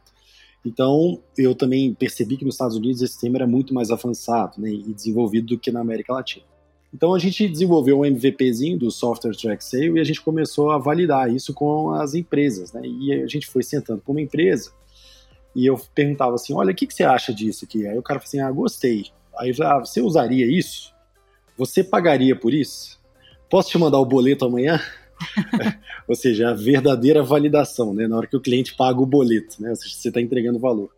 Então, 0.65 1.23
eu 1.39 1.55
também 1.55 1.95
percebi 1.95 2.37
que 2.37 2.45
nos 2.45 2.55
Estados 2.55 2.77
Unidos 2.77 3.01
esse 3.01 3.21
tema 3.21 3.37
era 3.37 3.47
muito 3.47 3.73
mais 3.73 3.93
avançado 3.93 4.61
né, 4.61 4.71
e 4.71 4.93
desenvolvido 4.93 5.47
do 5.49 5.59
que 5.59 5.71
na 5.71 5.81
América 5.81 6.13
Latina. 6.13 6.56
Então 6.97 7.13
a 7.13 7.19
gente 7.19 7.47
desenvolveu 7.47 8.01
um 8.01 8.07
MVPzinho 8.07 8.79
do 8.79 8.91
Software 8.91 9.37
Track 9.37 9.63
Sale 9.63 9.99
e 9.99 10.01
a 10.01 10.05
gente 10.05 10.23
começou 10.23 10.71
a 10.71 10.79
validar 10.79 11.31
isso 11.31 11.53
com 11.53 11.91
as 11.91 12.15
empresas, 12.15 12.73
né? 12.73 12.81
E 12.87 13.13
a 13.13 13.27
gente 13.27 13.47
foi 13.47 13.63
sentando 13.63 14.01
com 14.01 14.13
uma 14.13 14.21
empresa 14.23 14.73
e 15.55 15.67
eu 15.67 15.79
perguntava 15.95 16.37
assim, 16.37 16.55
olha, 16.55 16.73
o 16.73 16.75
que, 16.75 16.87
que 16.87 16.95
você 16.95 17.05
acha 17.05 17.35
disso 17.35 17.67
aqui? 17.67 17.87
Aí 17.87 17.99
o 17.99 18.03
cara 18.03 18.19
falou 18.19 18.29
assim, 18.29 18.41
ah, 18.41 18.51
gostei. 18.51 19.05
Aí 19.39 19.51
eu 19.51 19.55
falei, 19.55 19.73
ah, 19.73 19.79
você 19.81 20.01
usaria 20.01 20.47
isso? 20.47 20.95
Você 21.59 21.85
pagaria 21.85 22.35
por 22.35 22.55
isso? 22.55 22.99
Posso 23.51 23.69
te 23.69 23.77
mandar 23.77 23.99
o 23.99 24.07
boleto 24.07 24.47
amanhã? 24.47 24.81
Ou 26.09 26.15
seja, 26.15 26.49
a 26.49 26.55
verdadeira 26.55 27.23
validação, 27.23 27.93
né? 27.93 28.09
Na 28.09 28.17
hora 28.17 28.27
que 28.27 28.37
o 28.39 28.41
cliente 28.41 28.75
paga 28.75 28.99
o 28.99 29.07
boleto, 29.07 29.61
né? 29.61 29.69
Ou 29.69 29.77
seja, 29.77 29.95
você 29.95 30.09
está 30.09 30.21
entregando 30.21 30.59
valor. 30.59 30.91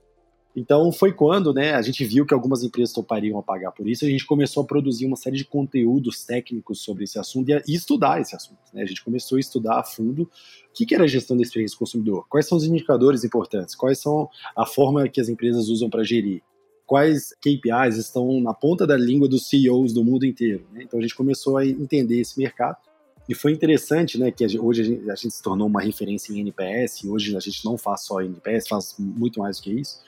Então 0.58 0.90
foi 0.90 1.12
quando 1.12 1.54
né, 1.54 1.72
a 1.72 1.82
gente 1.82 2.04
viu 2.04 2.26
que 2.26 2.34
algumas 2.34 2.64
empresas 2.64 2.92
topariam 2.92 3.38
a 3.38 3.42
pagar 3.44 3.70
por 3.70 3.88
isso, 3.88 4.04
a 4.04 4.08
gente 4.08 4.26
começou 4.26 4.64
a 4.64 4.66
produzir 4.66 5.06
uma 5.06 5.14
série 5.14 5.36
de 5.36 5.44
conteúdos 5.44 6.24
técnicos 6.24 6.82
sobre 6.82 7.04
esse 7.04 7.16
assunto 7.16 7.48
e, 7.48 7.62
estudar 7.68 8.20
esse 8.20 8.34
assunto. 8.34 8.58
Né? 8.74 8.82
A 8.82 8.86
gente 8.86 9.04
começou 9.04 9.36
a 9.36 9.40
estudar 9.40 9.78
a 9.78 9.84
fundo 9.84 10.22
o 10.24 10.28
que, 10.74 10.84
que 10.84 10.96
era 10.96 11.04
a 11.04 11.06
gestão 11.06 11.36
da 11.36 11.44
experiência 11.44 11.76
do 11.76 11.78
consumidor, 11.78 12.26
quais 12.28 12.48
são 12.48 12.58
os 12.58 12.64
indicadores 12.64 13.22
importantes, 13.22 13.76
quais 13.76 14.00
são 14.00 14.28
a 14.56 14.66
forma 14.66 15.08
que 15.08 15.20
as 15.20 15.28
empresas 15.28 15.68
usam 15.68 15.88
para 15.88 16.02
gerir, 16.02 16.42
quais 16.84 17.32
KPIs 17.40 17.96
estão 17.96 18.40
na 18.40 18.52
ponta 18.52 18.84
da 18.84 18.96
língua 18.96 19.28
dos 19.28 19.48
CEOs 19.48 19.92
do 19.92 20.04
mundo 20.04 20.26
inteiro. 20.26 20.66
Né? 20.72 20.82
Então 20.82 20.98
a 20.98 21.02
gente 21.02 21.14
começou 21.14 21.56
a 21.56 21.64
entender 21.64 22.18
esse 22.18 22.36
mercado 22.36 22.78
E 23.28 23.34
foi 23.34 23.52
interessante, 23.52 24.18
né, 24.18 24.32
que 24.32 24.44
hoje 24.58 24.82
a 24.82 24.84
gente, 24.84 25.10
a 25.10 25.14
gente, 25.14 25.34
se 25.34 25.42
tornou 25.42 25.68
uma 25.68 25.82
referência 25.82 26.32
em 26.32 26.40
NPS, 26.40 27.04
hoje 27.04 27.36
a 27.36 27.40
gente 27.40 27.64
não 27.64 27.78
faz 27.78 28.00
só 28.06 28.20
NPS, 28.20 28.66
faz 28.66 28.96
muito 28.98 29.38
mais 29.38 29.58
do 29.58 29.62
que 29.62 29.70
isso. 29.70 30.00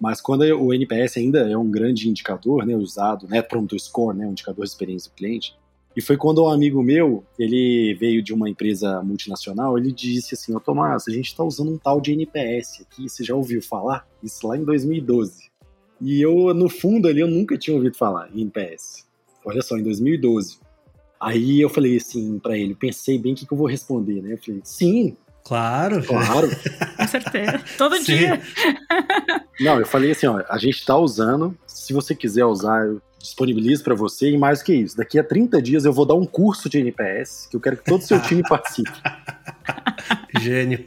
Mas 0.00 0.20
quando 0.20 0.42
o 0.42 0.72
NPS 0.72 1.16
ainda 1.16 1.50
é 1.50 1.56
um 1.56 1.70
grande 1.70 2.08
indicador, 2.08 2.64
né, 2.64 2.76
usado, 2.76 3.26
né, 3.26 3.42
Prompto 3.42 3.78
Score, 3.78 4.16
né, 4.16 4.26
um 4.26 4.30
indicador 4.30 4.64
de 4.64 4.70
experiência 4.70 5.10
do 5.10 5.14
cliente, 5.14 5.56
e 5.96 6.00
foi 6.00 6.16
quando 6.16 6.44
um 6.44 6.48
amigo 6.48 6.80
meu, 6.80 7.24
ele 7.36 7.96
veio 7.98 8.22
de 8.22 8.32
uma 8.32 8.48
empresa 8.48 9.02
multinacional, 9.02 9.76
ele 9.76 9.90
disse 9.90 10.34
assim, 10.34 10.54
ô 10.54 10.60
Tomás, 10.60 11.08
a 11.08 11.10
gente 11.10 11.26
está 11.26 11.42
usando 11.42 11.72
um 11.72 11.78
tal 11.78 12.00
de 12.00 12.12
NPS 12.12 12.82
aqui, 12.82 13.08
você 13.08 13.24
já 13.24 13.34
ouviu 13.34 13.60
falar? 13.60 14.06
Isso 14.22 14.46
lá 14.46 14.56
em 14.56 14.62
2012. 14.64 15.50
E 16.00 16.22
eu, 16.22 16.54
no 16.54 16.68
fundo 16.68 17.08
ali, 17.08 17.20
eu 17.20 17.26
nunca 17.26 17.58
tinha 17.58 17.74
ouvido 17.74 17.96
falar 17.96 18.30
em 18.32 18.42
NPS. 18.42 19.08
Olha 19.44 19.60
só, 19.60 19.76
em 19.76 19.82
2012. 19.82 20.60
Aí 21.20 21.60
eu 21.60 21.68
falei 21.68 21.96
assim 21.96 22.38
para 22.38 22.56
ele, 22.56 22.76
pensei 22.76 23.18
bem 23.18 23.32
o 23.32 23.34
que, 23.34 23.44
que 23.44 23.52
eu 23.52 23.58
vou 23.58 23.66
responder, 23.66 24.22
né? 24.22 24.34
Eu 24.34 24.38
falei, 24.38 24.60
sim, 24.62 25.16
Claro. 25.48 26.02
Claro. 26.04 26.50
Com 26.96 27.08
certeza. 27.08 27.60
Todo 27.78 27.96
Sim. 27.96 28.04
dia. 28.04 28.42
Não, 29.58 29.80
eu 29.80 29.86
falei 29.86 30.10
assim, 30.10 30.26
ó, 30.26 30.42
a 30.46 30.58
gente 30.58 30.76
está 30.76 30.96
usando, 30.96 31.56
se 31.66 31.94
você 31.94 32.14
quiser 32.14 32.44
usar, 32.44 32.86
eu 32.86 33.00
disponibilizo 33.18 33.82
para 33.82 33.94
você, 33.94 34.30
e 34.30 34.38
mais 34.38 34.62
que 34.62 34.74
isso, 34.74 34.96
daqui 34.96 35.18
a 35.18 35.24
30 35.24 35.60
dias 35.60 35.84
eu 35.84 35.92
vou 35.92 36.04
dar 36.04 36.14
um 36.14 36.26
curso 36.26 36.68
de 36.68 36.78
NPS, 36.78 37.48
que 37.50 37.56
eu 37.56 37.60
quero 37.60 37.78
que 37.78 37.84
todo 37.84 38.00
o 38.00 38.04
seu 38.04 38.20
time 38.20 38.42
participe. 38.42 38.92
Gênio. 40.38 40.84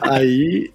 Aí 0.00 0.72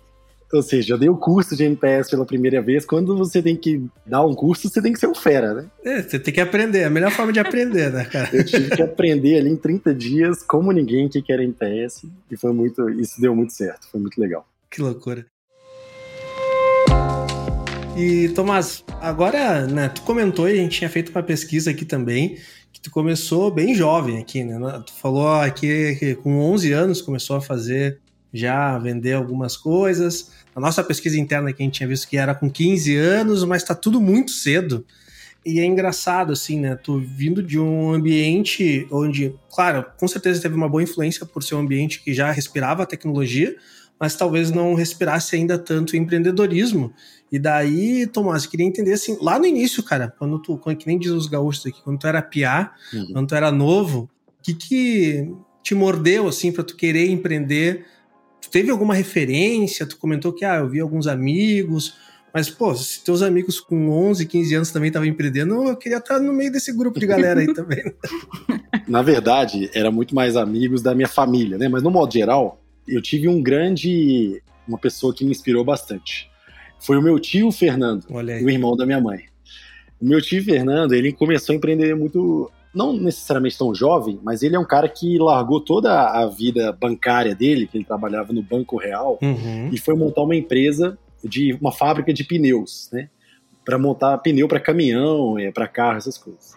ou 0.54 0.62
seja, 0.62 0.94
eu 0.94 0.98
dei 0.98 1.10
o 1.10 1.18
curso 1.18 1.56
de 1.56 1.64
NPS 1.64 2.10
pela 2.10 2.26
primeira 2.26 2.62
vez. 2.62 2.86
Quando 2.86 3.18
você 3.18 3.42
tem 3.42 3.56
que 3.56 3.84
dar 4.06 4.24
um 4.26 4.36
curso, 4.36 4.70
você 4.70 4.82
tem 4.82 4.94
que 4.94 5.00
ser 5.00 5.08
um 5.08 5.16
fera, 5.16 5.54
né? 5.54 5.66
É, 5.84 6.02
você 6.02 6.20
tem 6.20 6.34
que 6.34 6.40
aprender. 6.40 6.80
É 6.80 6.86
a 6.86 6.90
melhor 6.90 7.12
forma 7.12 7.34
de 7.34 7.40
aprender, 7.40 7.92
né, 7.92 8.06
cara? 8.06 8.30
eu 8.32 8.46
tive 8.46 8.70
que 8.70 8.82
aprender 8.82 9.40
ali 9.40 9.50
em 9.50 9.58
30 9.58 9.94
dias, 9.94 10.44
como 10.44 10.72
ninguém, 10.72 11.08
o 11.08 11.10
que 11.10 11.32
era 11.32 11.44
NPS. 11.44 12.06
E 12.30 12.38
foi 12.38 12.54
muito. 12.54 12.88
Isso 12.90 13.20
deu 13.20 13.36
muito 13.36 13.54
certo. 13.54 13.88
Foi 13.92 14.00
muito 14.00 14.20
legal. 14.20 14.46
Que 14.70 14.82
loucura. 14.82 15.26
E, 17.96 18.30
Tomás, 18.30 18.84
agora, 19.00 19.68
né, 19.68 19.88
tu 19.90 20.02
comentou 20.02 20.50
e 20.50 20.54
a 20.54 20.56
gente 20.56 20.80
tinha 20.80 20.90
feito 20.90 21.12
uma 21.12 21.22
pesquisa 21.22 21.70
aqui 21.70 21.86
também, 21.86 22.38
que 22.72 22.82
tu 22.82 22.90
começou 22.90 23.52
bem 23.52 23.76
jovem 23.76 24.18
aqui, 24.18 24.44
né? 24.44 24.58
Tu 24.86 24.94
falou 24.94 25.30
aqui 25.30 25.96
que 26.00 26.16
com 26.16 26.40
11 26.40 26.72
anos 26.74 27.02
começou 27.04 27.36
a 27.36 27.42
fazer, 27.42 28.00
já 28.34 28.78
vender 28.80 29.14
algumas 29.14 29.56
coisas. 29.56 30.32
A 30.56 30.60
nossa 30.60 30.84
pesquisa 30.84 31.20
interna 31.20 31.54
que 31.54 31.62
a 31.62 31.66
gente 31.66 31.76
tinha 31.76 31.88
visto 31.88 32.08
que 32.08 32.18
era 32.18 32.34
com 32.34 32.50
15 32.50 32.96
anos, 32.96 33.44
mas 33.44 33.64
tá 33.64 33.76
tudo 33.76 34.02
muito 34.02 34.32
cedo. 34.32 34.86
E 35.46 35.60
é 35.60 35.66
engraçado, 35.66 36.32
assim, 36.32 36.60
né? 36.60 36.76
Tu 36.76 37.00
vindo 37.00 37.44
de 37.44 37.60
um 37.60 37.94
ambiente 37.94 38.88
onde, 38.90 39.36
claro, 39.54 39.86
com 39.98 40.08
certeza 40.08 40.42
teve 40.42 40.56
uma 40.56 40.70
boa 40.70 40.82
influência 40.82 41.26
por 41.26 41.44
ser 41.44 41.56
um 41.56 41.60
ambiente 41.60 42.02
que 42.02 42.14
já 42.14 42.32
respirava 42.32 42.84
a 42.84 42.86
tecnologia, 42.86 43.56
mas 44.00 44.16
talvez 44.16 44.52
não 44.52 44.74
respirasse 44.74 45.36
ainda 45.36 45.58
tanto 45.58 45.98
empreendedorismo. 45.98 46.94
E 47.32 47.38
daí, 47.38 48.08
Tomás, 48.08 48.46
eu 48.46 48.50
queria 48.50 48.66
entender 48.66 48.94
assim, 48.94 49.18
lá 49.20 49.38
no 49.38 49.46
início, 49.46 49.84
cara, 49.84 50.14
quando 50.18 50.40
tu, 50.40 50.58
quando, 50.58 50.78
que 50.78 50.88
nem 50.88 50.98
diz 50.98 51.12
os 51.12 51.28
gaúchos 51.28 51.66
aqui, 51.66 51.82
quando 51.84 52.00
tu 52.00 52.08
era 52.08 52.22
piá, 52.22 52.72
uhum. 52.94 53.08
quando 53.12 53.28
tu 53.28 53.36
era 53.36 53.52
novo, 53.52 54.10
o 54.28 54.44
que 54.44 54.54
que 54.54 55.34
te 55.62 55.74
mordeu, 55.76 56.28
assim, 56.28 56.52
para 56.52 56.64
tu 56.64 56.76
querer 56.76 57.10
empreender 57.10 57.86
teve 58.54 58.70
alguma 58.70 58.94
referência? 58.94 59.84
Tu 59.84 59.98
comentou 59.98 60.32
que, 60.32 60.46
ah, 60.46 60.58
eu 60.58 60.70
vi 60.70 60.80
alguns 60.80 61.08
amigos, 61.08 61.96
mas, 62.32 62.52
pô, 62.52 62.74
se 62.76 63.04
teus 63.04 63.24
amigos 63.24 63.60
com 63.60 63.90
11, 63.90 64.28
15 64.28 64.56
anos 64.56 64.72
também 64.72 64.90
estavam 64.90 65.08
empreendendo, 65.08 65.56
eu 65.68 65.76
queria 65.76 65.98
estar 65.98 66.20
no 66.20 66.32
meio 66.32 66.52
desse 66.52 66.72
grupo 66.72 67.00
de 67.00 67.08
galera 67.08 67.40
aí 67.40 67.52
também. 67.52 67.84
Na 68.88 69.02
verdade, 69.02 69.72
era 69.74 69.90
muito 69.90 70.14
mais 70.14 70.36
amigos 70.36 70.84
da 70.84 70.94
minha 70.94 71.08
família, 71.08 71.58
né? 71.58 71.68
Mas 71.68 71.82
no 71.82 71.90
modo 71.90 72.14
geral, 72.14 72.62
eu 72.88 73.02
tive 73.02 73.28
um 73.28 73.42
grande. 73.42 74.40
uma 74.68 74.78
pessoa 74.78 75.16
que 75.16 75.26
me 75.26 75.32
inspirou 75.32 75.66
bastante. 75.66 76.30
Foi 76.80 76.98
o 76.98 77.02
meu 77.02 77.18
tio 77.20 77.52
Fernando, 77.52 78.06
o 78.10 78.50
irmão 78.50 78.78
da 78.78 78.86
minha 78.86 79.02
mãe. 79.02 79.26
O 80.00 80.06
meu 80.06 80.22
tio 80.22 80.44
Fernando, 80.44 80.94
ele 80.94 81.12
começou 81.12 81.54
a 81.54 81.56
empreender 81.56 81.96
muito 81.96 82.52
não 82.74 82.94
necessariamente 82.94 83.58
tão 83.58 83.74
jovem, 83.74 84.20
mas 84.24 84.42
ele 84.42 84.56
é 84.56 84.60
um 84.60 84.66
cara 84.66 84.90
que 84.90 85.18
largou 85.18 85.62
toda 85.62 86.10
a 86.10 86.26
vida 86.28 86.72
bancária 86.72 87.36
dele, 87.36 87.68
que 87.68 87.78
ele 87.78 87.86
trabalhava 87.86 88.34
no 88.34 88.42
Banco 88.42 88.78
Real, 88.78 89.20
uhum. 89.22 89.70
e 89.72 89.78
foi 89.78 89.96
montar 89.96 90.24
uma 90.24 90.36
empresa 90.36 90.98
de 91.24 91.54
uma 91.54 91.72
fábrica 91.72 92.12
de 92.14 92.24
pneus, 92.24 92.90
né? 92.92 93.10
Para 93.64 93.78
montar 93.78 94.18
pneu 94.18 94.48
para 94.48 94.60
caminhão, 94.60 95.38
é, 95.38 95.52
para 95.52 95.68
carro, 95.68 95.98
essas 95.98 96.18
coisas. 96.18 96.56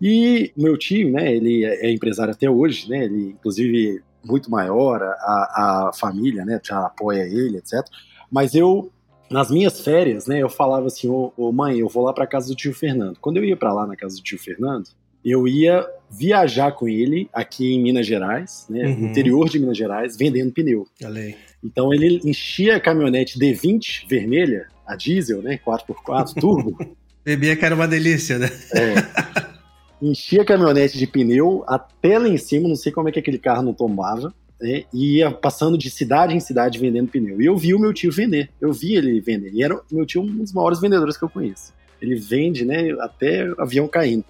E 0.00 0.52
meu 0.56 0.78
tio, 0.78 1.10
né? 1.10 1.34
Ele 1.34 1.64
é, 1.64 1.86
é 1.86 1.92
empresário 1.92 2.32
até 2.32 2.48
hoje, 2.48 2.88
né? 2.88 3.04
Ele, 3.04 3.30
inclusive, 3.30 4.02
muito 4.24 4.50
maior, 4.50 5.02
a, 5.02 5.88
a 5.88 5.92
família, 5.92 6.44
né? 6.44 6.60
Já 6.62 6.86
apoia 6.86 7.24
ele, 7.24 7.58
etc. 7.58 7.84
Mas 8.30 8.54
eu 8.54 8.90
nas 9.30 9.50
minhas 9.50 9.80
férias, 9.80 10.26
né, 10.26 10.42
eu 10.42 10.48
falava 10.48 10.86
assim, 10.86 11.08
ô, 11.08 11.32
ô 11.36 11.50
mãe, 11.50 11.78
eu 11.78 11.88
vou 11.88 12.04
lá 12.04 12.12
para 12.12 12.26
casa 12.26 12.46
do 12.46 12.54
tio 12.54 12.74
Fernando. 12.74 13.18
Quando 13.20 13.38
eu 13.38 13.44
ia 13.44 13.56
para 13.56 13.72
lá 13.72 13.86
na 13.86 13.96
casa 13.96 14.16
do 14.16 14.22
tio 14.22 14.38
Fernando, 14.38 14.88
eu 15.24 15.48
ia 15.48 15.86
viajar 16.10 16.72
com 16.72 16.88
ele 16.88 17.28
aqui 17.32 17.74
em 17.74 17.82
Minas 17.82 18.06
Gerais, 18.06 18.66
né, 18.68 18.86
uhum. 18.86 19.00
no 19.00 19.06
interior 19.08 19.48
de 19.48 19.58
Minas 19.58 19.76
Gerais, 19.76 20.16
vendendo 20.16 20.52
pneu. 20.52 20.86
Alei. 21.02 21.34
Então 21.62 21.92
ele 21.92 22.20
enchia 22.24 22.76
a 22.76 22.80
caminhonete 22.80 23.38
D20 23.38 24.06
vermelha, 24.08 24.68
a 24.86 24.94
diesel, 24.94 25.42
né, 25.42 25.58
4x4 25.66 26.34
turbo. 26.38 26.76
Bebia 27.24 27.56
que 27.56 27.64
era 27.64 27.74
uma 27.74 27.88
delícia, 27.88 28.38
né? 28.38 28.50
É. 28.74 30.04
Enchia 30.06 30.42
a 30.42 30.44
caminhonete 30.44 30.98
de 30.98 31.06
pneu 31.06 31.64
até 31.66 32.18
lá 32.18 32.28
em 32.28 32.36
cima, 32.36 32.68
não 32.68 32.76
sei 32.76 32.92
como 32.92 33.08
é 33.08 33.12
que 33.12 33.18
aquele 33.18 33.38
carro 33.38 33.62
não 33.62 33.72
tombava, 33.72 34.32
né, 34.60 34.84
e 34.92 35.16
ia 35.18 35.30
passando 35.30 35.78
de 35.78 35.90
cidade 35.90 36.36
em 36.36 36.40
cidade 36.40 36.78
vendendo 36.78 37.08
pneu. 37.08 37.40
E 37.40 37.46
eu 37.46 37.56
vi 37.56 37.74
o 37.74 37.78
meu 37.78 37.94
tio 37.94 38.12
vender, 38.12 38.50
eu 38.60 38.72
vi 38.72 38.94
ele 38.94 39.20
vender. 39.20 39.50
E 39.52 39.64
era 39.64 39.80
meu 39.90 40.04
tio 40.04 40.22
um 40.22 40.26
dos 40.26 40.52
maiores 40.52 40.80
vendedores 40.80 41.16
que 41.16 41.24
eu 41.24 41.30
conheço 41.30 41.72
ele 42.04 42.16
vende, 42.16 42.64
né, 42.64 42.90
até 43.00 43.50
avião 43.58 43.88
caindo. 43.88 44.24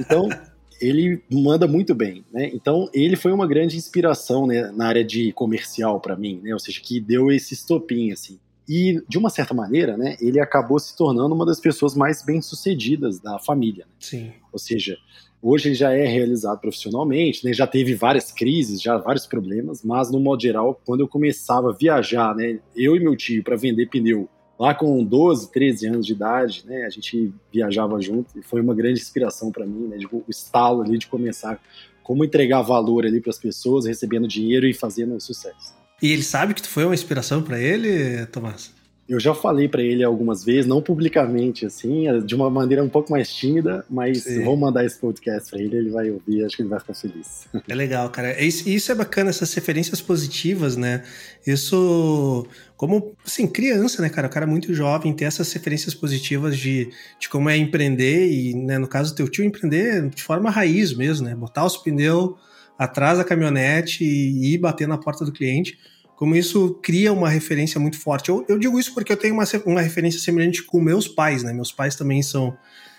Então, 0.00 0.28
ele 0.80 1.22
manda 1.30 1.66
muito 1.68 1.94
bem, 1.94 2.24
né? 2.32 2.50
Então, 2.52 2.90
ele 2.92 3.14
foi 3.14 3.32
uma 3.32 3.46
grande 3.46 3.76
inspiração 3.76 4.46
né, 4.46 4.72
na 4.74 4.88
área 4.88 5.04
de 5.04 5.32
comercial 5.32 6.00
para 6.00 6.16
mim, 6.16 6.40
né? 6.42 6.52
Ou 6.52 6.58
seja, 6.58 6.80
que 6.80 7.00
deu 7.00 7.30
esse 7.30 7.54
estopim 7.54 8.10
assim. 8.10 8.38
E 8.68 9.02
de 9.08 9.18
uma 9.18 9.30
certa 9.30 9.54
maneira, 9.54 9.96
né, 9.96 10.16
ele 10.20 10.40
acabou 10.40 10.78
se 10.78 10.96
tornando 10.96 11.34
uma 11.34 11.46
das 11.46 11.60
pessoas 11.60 11.94
mais 11.94 12.24
bem-sucedidas 12.24 13.18
da 13.20 13.38
família. 13.38 13.84
Né? 13.84 13.92
Sim. 13.98 14.32
Ou 14.52 14.58
seja, 14.58 14.96
hoje 15.42 15.68
ele 15.68 15.74
já 15.74 15.92
é 15.92 16.06
realizado 16.06 16.60
profissionalmente, 16.60 17.44
né, 17.44 17.52
já 17.52 17.66
teve 17.66 17.94
várias 17.94 18.30
crises, 18.30 18.80
já 18.80 18.96
vários 18.96 19.26
problemas, 19.26 19.82
mas 19.82 20.10
no 20.10 20.20
modo 20.20 20.42
geral, 20.42 20.80
quando 20.84 21.00
eu 21.00 21.08
começava 21.08 21.70
a 21.70 21.76
viajar, 21.76 22.34
né, 22.36 22.60
eu 22.76 22.94
e 22.94 23.00
meu 23.00 23.16
tio 23.16 23.42
para 23.42 23.56
vender 23.56 23.86
pneu 23.86 24.28
Lá 24.62 24.72
com 24.76 25.02
12, 25.02 25.50
13 25.50 25.86
anos 25.88 26.06
de 26.06 26.12
idade, 26.12 26.62
né, 26.64 26.84
a 26.84 26.88
gente 26.88 27.34
viajava 27.52 28.00
junto 28.00 28.38
e 28.38 28.42
foi 28.44 28.60
uma 28.60 28.72
grande 28.72 29.00
inspiração 29.00 29.50
para 29.50 29.66
mim, 29.66 29.88
né, 29.88 29.98
o 30.12 30.22
estalo 30.28 30.82
ali 30.82 30.98
de 30.98 31.08
começar 31.08 31.60
como 32.00 32.24
entregar 32.24 32.62
valor 32.62 33.04
ali 33.04 33.20
para 33.20 33.30
as 33.30 33.40
pessoas, 33.40 33.86
recebendo 33.86 34.28
dinheiro 34.28 34.64
e 34.64 34.72
fazendo 34.72 35.20
sucesso. 35.20 35.74
E 36.00 36.12
ele 36.12 36.22
sabe 36.22 36.54
que 36.54 36.62
tu 36.62 36.68
foi 36.68 36.84
uma 36.84 36.94
inspiração 36.94 37.42
para 37.42 37.58
ele, 37.58 38.24
Tomás? 38.26 38.72
Eu 39.12 39.20
já 39.20 39.34
falei 39.34 39.68
para 39.68 39.82
ele 39.82 40.02
algumas 40.02 40.42
vezes, 40.42 40.64
não 40.64 40.80
publicamente, 40.80 41.66
assim, 41.66 42.06
de 42.24 42.34
uma 42.34 42.48
maneira 42.48 42.82
um 42.82 42.88
pouco 42.88 43.12
mais 43.12 43.30
tímida, 43.30 43.84
mas 43.90 44.22
Sim. 44.22 44.42
vou 44.42 44.56
mandar 44.56 44.86
esse 44.86 44.98
podcast 44.98 45.50
para 45.50 45.60
ele, 45.60 45.76
ele 45.76 45.90
vai 45.90 46.10
ouvir, 46.10 46.42
acho 46.42 46.56
que 46.56 46.62
ele 46.62 46.70
vai 46.70 46.80
ficar 46.80 46.94
feliz. 46.94 47.46
É 47.68 47.74
legal, 47.74 48.08
cara. 48.08 48.28
É 48.28 48.42
isso, 48.42 48.66
isso 48.66 48.90
é 48.90 48.94
bacana, 48.94 49.28
essas 49.28 49.52
referências 49.52 50.00
positivas, 50.00 50.76
né? 50.78 51.04
Isso, 51.46 52.46
como, 52.74 53.14
assim, 53.24 53.46
criança, 53.46 54.00
né, 54.00 54.08
cara? 54.08 54.28
O 54.28 54.30
cara 54.30 54.46
muito 54.46 54.72
jovem, 54.72 55.12
ter 55.12 55.26
essas 55.26 55.52
referências 55.52 55.94
positivas 55.94 56.56
de, 56.56 56.90
de 57.20 57.28
como 57.28 57.50
é 57.50 57.56
empreender 57.56 58.30
e, 58.30 58.54
né, 58.54 58.78
no 58.78 58.88
caso 58.88 59.12
do 59.12 59.16
teu 59.16 59.28
tio, 59.28 59.44
empreender 59.44 60.08
de 60.08 60.22
forma 60.22 60.50
raiz 60.50 60.96
mesmo, 60.96 61.26
né? 61.26 61.34
Botar 61.34 61.66
os 61.66 61.76
pneus 61.76 62.34
atrás 62.78 63.18
da 63.18 63.24
caminhonete 63.24 64.04
e 64.04 64.54
ir 64.54 64.58
bater 64.58 64.88
na 64.88 64.96
porta 64.96 65.22
do 65.22 65.32
cliente 65.32 65.78
como 66.22 66.36
isso 66.36 66.78
cria 66.80 67.12
uma 67.12 67.28
referência 67.28 67.80
muito 67.80 67.98
forte. 67.98 68.28
Eu, 68.28 68.46
eu 68.48 68.56
digo 68.56 68.78
isso 68.78 68.94
porque 68.94 69.12
eu 69.12 69.16
tenho 69.16 69.34
uma, 69.34 69.42
uma 69.66 69.80
referência 69.80 70.20
semelhante 70.20 70.62
com 70.62 70.80
meus 70.80 71.08
pais, 71.08 71.42
né? 71.42 71.52
Meus 71.52 71.72
pais 71.72 71.96
também 71.96 72.22
são, 72.22 72.56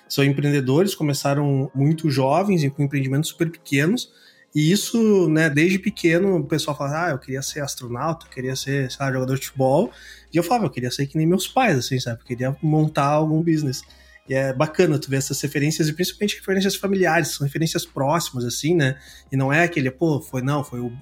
são 0.10 0.26
empreendedores, 0.26 0.94
começaram 0.94 1.72
muito 1.74 2.10
jovens 2.10 2.66
e 2.66 2.70
com 2.70 2.84
empreendimentos 2.84 3.30
super 3.30 3.50
pequenos. 3.50 4.12
E 4.54 4.70
isso, 4.70 5.30
né, 5.30 5.50
desde 5.50 5.80
pequeno, 5.80 6.36
o 6.36 6.44
pessoal 6.44 6.78
fala, 6.78 7.06
ah, 7.06 7.12
eu 7.12 7.18
queria 7.18 7.42
ser 7.42 7.62
astronauta, 7.62 8.26
eu 8.26 8.30
queria 8.30 8.58
ser, 8.58 8.92
sei 8.92 9.06
lá, 9.06 9.10
jogador 9.10 9.40
de 9.40 9.46
futebol. 9.46 9.90
E 10.34 10.36
eu 10.36 10.44
falava, 10.44 10.66
eu 10.66 10.70
queria 10.70 10.92
ser 10.92 11.08
que 11.08 11.18
nem 11.18 11.26
meus 11.26 11.48
pais, 11.48 11.78
assim, 11.78 11.98
sabe? 12.02 12.20
Eu 12.20 12.26
queria 12.26 12.58
montar 12.62 13.06
algum 13.06 13.42
business. 13.42 13.84
E 14.28 14.34
é 14.34 14.54
bacana 14.54 14.98
tu 14.98 15.10
ver 15.10 15.18
essas 15.18 15.42
referências, 15.42 15.90
e 15.90 15.94
principalmente 15.94 16.38
referências 16.38 16.76
familiares, 16.76 17.30
são 17.30 17.46
referências 17.46 17.86
próximas, 17.86 18.46
assim, 18.46 18.74
né? 18.74 18.98
E 19.30 19.36
não 19.36 19.52
é 19.52 19.64
aquele, 19.64 19.92
pô, 19.92 20.22
foi 20.22 20.42
não, 20.42 20.64
foi 20.64 20.80
o 20.80 20.94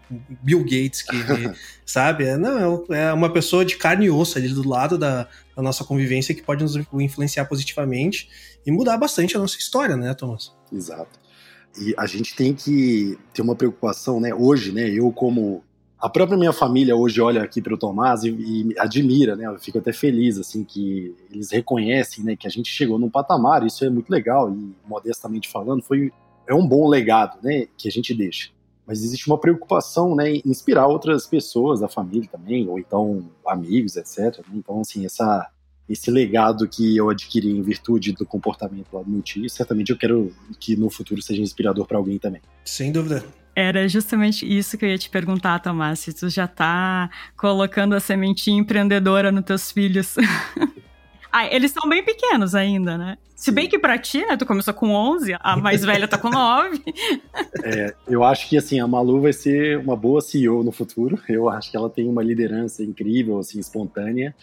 Bill 0.42 0.64
Gates 0.64 1.04
que, 1.04 1.16
sabe? 1.86 2.26
É, 2.26 2.36
não, 2.36 2.84
é, 2.90 3.04
é 3.04 3.14
uma 3.14 3.32
pessoa 3.32 3.64
de 3.64 3.78
carne 3.78 4.08
e 4.08 4.10
osso 4.10 4.40
ali 4.40 4.50
do 4.50 4.68
lado 4.68 4.98
da, 4.98 5.28
da 5.56 5.62
nossa 5.62 5.84
convivência 5.84 6.34
que 6.34 6.42
pode 6.42 6.64
nos 6.64 6.76
influenciar 6.76 7.46
positivamente 7.46 8.28
e 8.66 8.72
mudar 8.72 8.98
bastante 8.98 9.38
a 9.38 9.40
nossa 9.40 9.58
história, 9.58 9.96
né, 9.96 10.14
Thomas? 10.16 10.52
Exato. 10.74 11.20
E 11.80 11.94
a 11.98 12.08
gente 12.08 12.36
tem 12.36 12.56
que 12.56 13.18
ter 13.34 13.44
uma 13.44 13.56
preocupação, 13.56 14.20
né? 14.20 14.34
Hoje, 14.34 14.72
né? 14.72 14.90
Eu 14.90 15.12
como 15.12 15.64
a 16.02 16.10
própria 16.10 16.38
minha 16.38 16.52
família 16.52 16.96
hoje 16.96 17.22
olha 17.22 17.44
aqui 17.44 17.62
para 17.62 17.76
o 17.76 17.78
Tomás 17.78 18.24
e, 18.24 18.30
e, 18.30 18.80
admira, 18.80 19.36
né? 19.36 19.46
Eu 19.46 19.60
fico 19.60 19.78
até 19.78 19.94
feliz 19.94 20.40
assim 20.40 20.64
que 20.64 21.16
eles 21.30 21.52
reconhecem, 21.52 22.24
né, 22.24 22.36
que 22.36 22.48
a 22.48 22.50
gente 22.50 22.72
chegou 22.72 22.98
num 22.98 23.10
patamar. 23.10 23.66
Isso 23.66 23.86
é 23.86 23.90
muito 23.90 24.10
legal 24.10 24.52
e 24.52 24.76
modestamente 24.88 25.48
falando, 25.48 25.84
foi 25.84 26.12
é 26.48 26.56
um 26.56 26.68
bom 26.68 26.88
legado, 26.88 27.38
né, 27.44 27.68
que 27.78 27.88
a 27.88 27.92
gente 27.92 28.14
deixa. 28.16 28.50
Mas 28.86 29.04
existe 29.04 29.28
uma 29.28 29.38
preocupação, 29.38 30.16
né, 30.16 30.32
em 30.32 30.42
inspirar 30.44 30.88
outras 30.88 31.28
pessoas 31.28 31.80
da 31.80 31.88
família 31.88 32.28
também, 32.30 32.68
ou 32.68 32.80
então 32.80 33.30
amigos, 33.46 33.96
etc. 33.96 34.40
Né? 34.40 34.56
Então, 34.56 34.82
assim, 34.82 35.06
essa 35.06 35.50
esse 35.92 36.10
legado 36.10 36.68
que 36.68 36.96
eu 36.96 37.10
adquiri 37.10 37.50
em 37.50 37.62
virtude 37.62 38.14
do 38.14 38.26
comportamento 38.26 38.88
lá 38.94 39.02
do 39.02 39.10
meu 39.10 39.22
tio, 39.22 39.50
certamente 39.50 39.92
eu 39.92 39.98
quero 39.98 40.34
que 40.60 40.76
no 40.76 40.90
futuro 40.90 41.22
seja 41.22 41.42
inspirador 41.42 41.86
para 41.86 41.98
alguém 41.98 42.18
também. 42.18 42.42
Sem 42.64 42.92
dúvida. 42.92 43.24
Era 43.54 43.88
justamente 43.88 44.46
isso 44.46 44.78
que 44.78 44.86
eu 44.86 44.90
ia 44.90 44.98
te 44.98 45.10
perguntar, 45.10 45.60
Tomás, 45.60 46.00
se 46.00 46.14
tu 46.14 46.30
já 46.30 46.48
tá 46.48 47.10
colocando 47.36 47.94
a 47.94 48.00
sementinha 48.00 48.58
empreendedora 48.58 49.32
nos 49.32 49.44
teus 49.44 49.72
filhos. 49.72 50.16
ah, 51.32 51.46
eles 51.54 51.72
são 51.72 51.90
bem 51.90 52.04
pequenos 52.04 52.56
ainda, 52.56 52.98
né? 52.98 53.18
Se 53.36 53.52
bem 53.52 53.68
que 53.68 53.80
pra 53.80 53.98
ti, 53.98 54.24
né, 54.26 54.38
tu 54.38 54.46
começou 54.46 54.74
com 54.74 54.92
11, 54.92 55.36
a 55.40 55.58
mais 55.58 55.84
velha 55.84 56.08
tá 56.08 56.18
com 56.18 56.30
9. 56.30 56.82
é, 57.66 57.94
eu 58.08 58.24
acho 58.24 58.48
que, 58.48 58.56
assim, 58.56 58.80
a 58.80 58.88
Malu 58.88 59.20
vai 59.20 59.34
ser 59.34 59.80
uma 59.80 59.96
boa 59.96 60.22
CEO 60.22 60.64
no 60.64 60.72
futuro. 60.72 61.20
Eu 61.28 61.50
acho 61.50 61.72
que 61.72 61.76
ela 61.76 61.90
tem 61.90 62.08
uma 62.08 62.24
liderança 62.24 62.84
incrível, 62.84 63.40
assim, 63.40 63.60
espontânea 63.60 64.34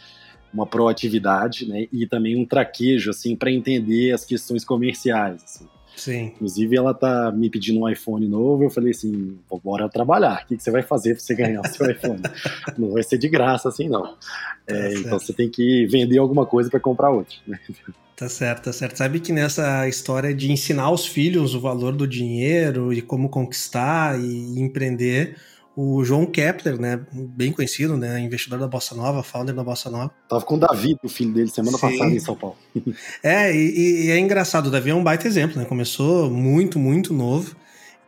uma 0.52 0.66
proatividade, 0.66 1.66
né, 1.68 1.86
e 1.92 2.06
também 2.06 2.36
um 2.36 2.44
traquejo, 2.44 3.10
assim, 3.10 3.36
para 3.36 3.50
entender 3.50 4.12
as 4.12 4.24
questões 4.24 4.64
comerciais, 4.64 5.42
assim. 5.44 5.66
Sim. 5.98 6.26
Inclusive, 6.26 6.76
ela 6.76 6.94
tá 6.94 7.32
me 7.32 7.50
pedindo 7.50 7.80
um 7.80 7.88
iPhone 7.88 8.26
novo. 8.28 8.62
Eu 8.62 8.70
falei 8.70 8.92
assim: 8.92 9.36
bora 9.62 9.88
trabalhar. 9.88 10.42
O 10.44 10.46
que, 10.46 10.56
que 10.56 10.62
você 10.62 10.70
vai 10.70 10.82
fazer 10.82 11.14
para 11.14 11.24
você 11.24 11.34
ganhar 11.34 11.60
o 11.60 11.66
seu 11.66 11.84
iPhone? 11.90 12.22
não 12.78 12.92
vai 12.92 13.02
ser 13.02 13.18
de 13.18 13.28
graça 13.28 13.68
assim, 13.68 13.88
não. 13.88 14.14
É, 14.66 14.90
tá 14.90 15.00
então 15.00 15.18
você 15.18 15.32
tem 15.32 15.50
que 15.50 15.86
vender 15.86 16.18
alguma 16.18 16.46
coisa 16.46 16.70
para 16.70 16.78
comprar 16.78 17.10
outro. 17.10 17.36
Né? 17.46 17.58
Tá 18.14 18.28
certo, 18.28 18.64
tá 18.64 18.72
certo. 18.72 18.96
Sabe 18.96 19.18
que 19.18 19.32
nessa 19.32 19.88
história 19.88 20.32
de 20.32 20.52
ensinar 20.52 20.84
aos 20.84 21.04
filhos 21.04 21.54
o 21.54 21.60
valor 21.60 21.92
do 21.92 22.06
dinheiro 22.06 22.92
e 22.92 23.02
como 23.02 23.28
conquistar 23.28 24.18
e 24.20 24.60
empreender, 24.60 25.36
o 25.80 26.04
João 26.04 26.26
Kepler, 26.26 26.76
né, 26.76 27.00
bem 27.12 27.52
conhecido, 27.52 27.97
né, 27.97 28.18
investidor 28.18 28.58
da 28.58 28.66
Bossa 28.66 28.97
Nova, 28.97 29.23
founder 29.23 29.54
da 29.54 29.62
Bossa 29.62 29.88
Nova. 29.88 30.12
Tava 30.28 30.44
com 30.44 30.56
o 30.56 30.58
Davi, 30.58 30.97
o 31.04 31.08
filho 31.08 31.32
dele, 31.32 31.49
semana 31.49 31.78
Sim. 31.78 31.80
passada 31.80 32.11
em 32.11 32.18
São 32.18 32.35
Paulo. 32.35 32.56
é, 33.23 33.54
e, 33.54 34.06
e, 34.06 34.11
é 34.11 34.18
engraçado, 34.18 34.66
o 34.66 34.70
Davi 34.73 34.90
é 34.90 34.94
um 34.97 35.04
baita 35.04 35.28
exemplo, 35.28 35.56
né, 35.56 35.64
começou 35.64 36.28
muito, 36.28 36.80
muito 36.80 37.14
novo. 37.14 37.54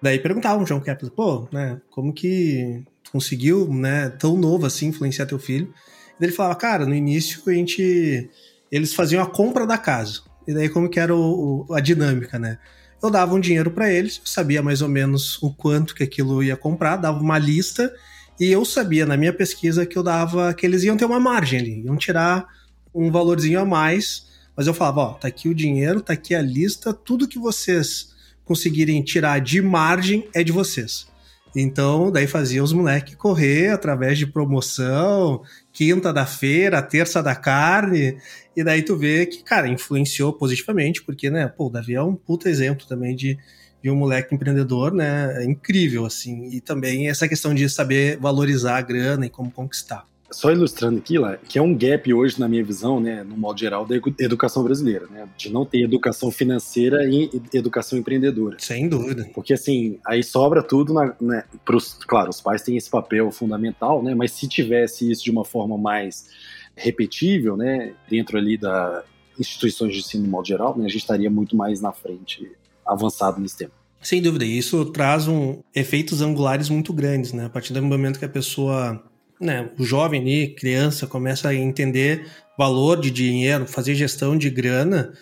Daí 0.02 0.18
perguntavam 0.18 0.64
o 0.64 0.66
João 0.66 0.80
Kepler, 0.80 1.12
pô, 1.12 1.46
né, 1.52 1.80
como 1.90 2.12
que 2.12 2.82
conseguiu, 3.12 3.72
né, 3.72 4.08
tão 4.18 4.36
novo 4.36 4.66
assim, 4.66 4.88
influenciar 4.88 5.26
teu 5.26 5.38
filho? 5.38 5.72
E 6.20 6.24
ele 6.24 6.32
falava, 6.32 6.56
cara, 6.56 6.84
no 6.84 6.94
início 6.94 7.40
a 7.46 7.52
gente, 7.52 8.28
eles 8.68 8.92
faziam 8.92 9.22
a 9.22 9.30
compra 9.30 9.64
da 9.64 9.78
casa. 9.78 10.22
E 10.44 10.52
daí 10.52 10.68
como 10.68 10.90
que 10.90 10.98
era 10.98 11.14
o, 11.14 11.66
o, 11.68 11.72
a 11.72 11.78
dinâmica, 11.78 12.36
né? 12.36 12.58
Eu 13.02 13.10
dava 13.10 13.34
um 13.34 13.40
dinheiro 13.40 13.70
para 13.70 13.90
eles, 13.90 14.16
eu 14.18 14.26
sabia 14.26 14.62
mais 14.62 14.82
ou 14.82 14.88
menos 14.88 15.42
o 15.42 15.52
quanto 15.52 15.94
que 15.94 16.02
aquilo 16.02 16.42
ia 16.42 16.56
comprar, 16.56 16.96
dava 16.96 17.20
uma 17.20 17.38
lista 17.38 17.92
e 18.38 18.46
eu 18.46 18.64
sabia 18.64 19.06
na 19.06 19.16
minha 19.16 19.32
pesquisa 19.32 19.86
que 19.86 19.96
eu 19.96 20.02
dava 20.02 20.52
que 20.54 20.66
eles 20.66 20.82
iam 20.82 20.96
ter 20.96 21.04
uma 21.04 21.20
margem 21.20 21.60
ali, 21.60 21.82
iam 21.84 21.96
tirar 21.96 22.46
um 22.94 23.10
valorzinho 23.10 23.60
a 23.60 23.64
mais, 23.64 24.26
mas 24.56 24.66
eu 24.66 24.74
falava, 24.74 25.00
ó, 25.00 25.12
tá 25.14 25.28
aqui 25.28 25.48
o 25.48 25.54
dinheiro, 25.54 26.00
tá 26.00 26.12
aqui 26.12 26.34
a 26.34 26.42
lista, 26.42 26.92
tudo 26.92 27.28
que 27.28 27.38
vocês 27.38 28.10
conseguirem 28.44 29.02
tirar 29.02 29.40
de 29.40 29.62
margem 29.62 30.28
é 30.34 30.42
de 30.42 30.52
vocês. 30.52 31.08
Então, 31.54 32.12
daí 32.12 32.26
fazia 32.26 32.62
os 32.62 32.72
moleques 32.72 33.16
correr 33.16 33.70
através 33.70 34.16
de 34.16 34.26
promoção, 34.26 35.42
quinta 35.72 36.12
da 36.12 36.24
feira, 36.24 36.80
terça 36.80 37.22
da 37.22 37.34
carne, 37.34 38.16
e 38.60 38.64
daí 38.64 38.82
tu 38.82 38.96
vê 38.96 39.24
que, 39.24 39.42
cara, 39.42 39.66
influenciou 39.66 40.32
positivamente, 40.32 41.02
porque, 41.02 41.30
né, 41.30 41.48
pô, 41.48 41.66
o 41.66 41.70
Davi 41.70 41.94
é 41.94 42.02
um 42.02 42.14
puta 42.14 42.48
exemplo 42.48 42.86
também 42.86 43.16
de, 43.16 43.38
de 43.82 43.90
um 43.90 43.96
moleque 43.96 44.34
empreendedor, 44.34 44.92
né, 44.92 45.42
é 45.42 45.44
incrível, 45.44 46.04
assim, 46.04 46.50
e 46.52 46.60
também 46.60 47.08
essa 47.08 47.26
questão 47.26 47.54
de 47.54 47.68
saber 47.70 48.18
valorizar 48.18 48.76
a 48.76 48.82
grana 48.82 49.24
e 49.24 49.30
como 49.30 49.50
conquistar 49.50 50.06
só 50.32 50.50
ilustrando 50.52 50.98
aqui, 50.98 51.18
lá, 51.18 51.36
que 51.36 51.58
é 51.58 51.62
um 51.62 51.76
gap 51.76 52.12
hoje, 52.14 52.38
na 52.38 52.48
minha 52.48 52.64
visão, 52.64 53.00
né, 53.00 53.24
no 53.24 53.36
modo 53.36 53.58
geral, 53.58 53.84
da 53.84 53.96
educação 54.20 54.62
brasileira, 54.62 55.06
né, 55.10 55.28
de 55.36 55.52
não 55.52 55.64
ter 55.64 55.82
educação 55.82 56.30
financeira 56.30 57.04
e 57.04 57.28
educação 57.52 57.98
empreendedora. 57.98 58.56
Sem 58.60 58.88
dúvida. 58.88 59.28
Porque, 59.34 59.52
assim, 59.52 59.98
aí 60.06 60.22
sobra 60.22 60.62
tudo, 60.62 60.94
na, 60.94 61.14
né, 61.20 61.44
pros, 61.64 61.94
claro, 62.06 62.30
os 62.30 62.40
pais 62.40 62.62
têm 62.62 62.76
esse 62.76 62.88
papel 62.88 63.30
fundamental, 63.32 64.02
né, 64.02 64.14
mas 64.14 64.30
se 64.32 64.46
tivesse 64.46 65.10
isso 65.10 65.24
de 65.24 65.30
uma 65.30 65.44
forma 65.44 65.76
mais 65.76 66.28
repetível, 66.76 67.56
né, 67.56 67.94
dentro 68.08 68.38
ali 68.38 68.56
da 68.56 69.04
instituições 69.38 69.92
de 69.94 70.00
ensino 70.00 70.24
no 70.24 70.30
modo 70.30 70.46
geral, 70.46 70.76
né, 70.76 70.84
a 70.84 70.88
gente 70.88 71.00
estaria 71.00 71.30
muito 71.30 71.56
mais 71.56 71.80
na 71.80 71.92
frente, 71.92 72.50
avançado 72.86 73.40
nesse 73.40 73.56
tempo. 73.56 73.72
Sem 74.02 74.20
dúvida, 74.20 74.44
isso 74.44 74.84
traz 74.86 75.28
um, 75.28 75.62
efeitos 75.74 76.22
angulares 76.22 76.68
muito 76.70 76.92
grandes, 76.92 77.34
né? 77.34 77.44
A 77.44 77.50
partir 77.50 77.74
do 77.74 77.82
momento 77.82 78.18
que 78.18 78.24
a 78.24 78.30
pessoa 78.30 79.02
né, 79.40 79.70
o 79.78 79.84
jovem 79.84 80.20
ali, 80.20 80.54
criança, 80.54 81.06
começa 81.06 81.48
a 81.48 81.54
entender 81.54 82.26
valor 82.58 83.00
de 83.00 83.10
dinheiro, 83.10 83.66
fazer 83.66 83.94
gestão 83.94 84.36
de 84.36 84.50
grana, 84.50 85.14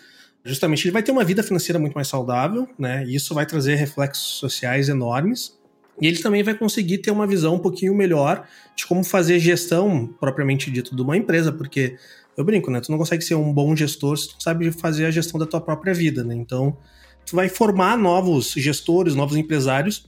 justamente 0.43 0.85
ele 0.85 0.91
vai 0.91 1.01
ter 1.01 1.11
uma 1.11 1.23
vida 1.23 1.41
financeira 1.41 1.79
muito 1.79 1.93
mais 1.93 2.07
saudável, 2.07 2.67
né? 2.77 3.05
E 3.05 3.15
isso 3.15 3.33
vai 3.33 3.45
trazer 3.45 3.75
reflexos 3.75 4.39
sociais 4.39 4.89
enormes. 4.89 5.57
E 6.01 6.07
ele 6.07 6.19
também 6.19 6.43
vai 6.43 6.53
conseguir 6.53 6.99
ter 6.99 7.11
uma 7.11 7.27
visão 7.27 7.55
um 7.55 7.59
pouquinho 7.59 7.93
melhor 7.93 8.47
de 8.75 8.85
como 8.85 9.03
fazer 9.03 9.39
gestão 9.39 10.07
propriamente 10.19 10.71
dito 10.71 10.95
de 10.95 11.01
uma 11.01 11.17
empresa, 11.17 11.51
porque 11.51 11.97
eu 12.37 12.43
brinco, 12.43 12.71
né? 12.71 12.79
Tu 12.79 12.91
não 12.91 12.97
consegue 12.97 13.21
ser 13.21 13.35
um 13.35 13.53
bom 13.53 13.75
gestor 13.75 14.17
se 14.17 14.29
tu 14.29 14.33
não 14.33 14.41
sabe 14.41 14.71
fazer 14.71 15.05
a 15.05 15.11
gestão 15.11 15.39
da 15.39 15.45
tua 15.45 15.59
própria 15.59 15.93
vida, 15.93 16.23
né? 16.23 16.33
Então, 16.35 16.77
tu 17.25 17.35
vai 17.35 17.49
formar 17.49 17.97
novos 17.97 18.53
gestores, 18.53 19.13
novos 19.13 19.35
empresários, 19.35 20.05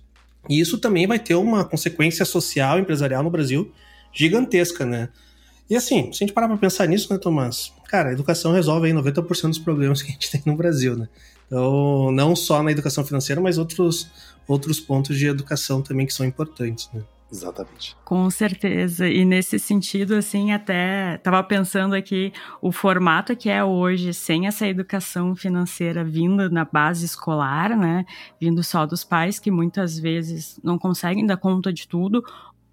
e 0.49 0.59
isso 0.59 0.77
também 0.77 1.05
vai 1.05 1.19
ter 1.19 1.35
uma 1.35 1.65
consequência 1.65 2.25
social 2.25 2.79
empresarial 2.79 3.21
no 3.21 3.29
Brasil 3.29 3.71
gigantesca, 4.13 4.85
né? 4.85 5.09
E 5.69 5.75
assim, 5.75 6.11
se 6.11 6.23
a 6.23 6.27
gente 6.27 6.33
parar 6.33 6.47
pra 6.47 6.57
pensar 6.57 6.85
nisso, 6.85 7.11
né, 7.13 7.19
Tomás? 7.19 7.71
Cara, 7.87 8.09
a 8.09 8.13
educação 8.13 8.51
resolve 8.53 8.87
aí 8.87 8.93
90% 8.93 9.49
dos 9.49 9.59
problemas 9.59 10.01
que 10.01 10.09
a 10.09 10.13
gente 10.13 10.31
tem 10.31 10.41
no 10.45 10.55
Brasil, 10.55 10.97
né? 10.97 11.07
Então, 11.51 12.13
não 12.13 12.33
só 12.33 12.63
na 12.63 12.71
educação 12.71 13.03
financeira, 13.03 13.41
mas 13.41 13.57
outros, 13.57 14.09
outros 14.47 14.79
pontos 14.79 15.17
de 15.17 15.27
educação 15.27 15.81
também 15.81 16.05
que 16.05 16.13
são 16.13 16.25
importantes, 16.25 16.89
né? 16.93 17.01
Exatamente. 17.29 17.95
Com 18.05 18.29
certeza. 18.29 19.07
E 19.09 19.25
nesse 19.25 19.59
sentido, 19.59 20.15
assim, 20.15 20.53
até 20.53 21.15
estava 21.15 21.43
pensando 21.43 21.93
aqui 21.93 22.31
o 22.61 22.71
formato 22.71 23.35
que 23.35 23.49
é 23.49 23.61
hoje, 23.61 24.13
sem 24.13 24.47
essa 24.47 24.65
educação 24.65 25.35
financeira 25.35 26.05
vindo 26.05 26.49
na 26.49 26.63
base 26.63 27.05
escolar, 27.05 27.77
né? 27.77 28.05
Vindo 28.39 28.63
só 28.63 28.85
dos 28.85 29.03
pais 29.03 29.37
que 29.37 29.51
muitas 29.51 29.99
vezes 29.99 30.57
não 30.63 30.79
conseguem 30.79 31.25
dar 31.25 31.35
conta 31.35 31.71
de 31.71 31.85
tudo, 31.85 32.23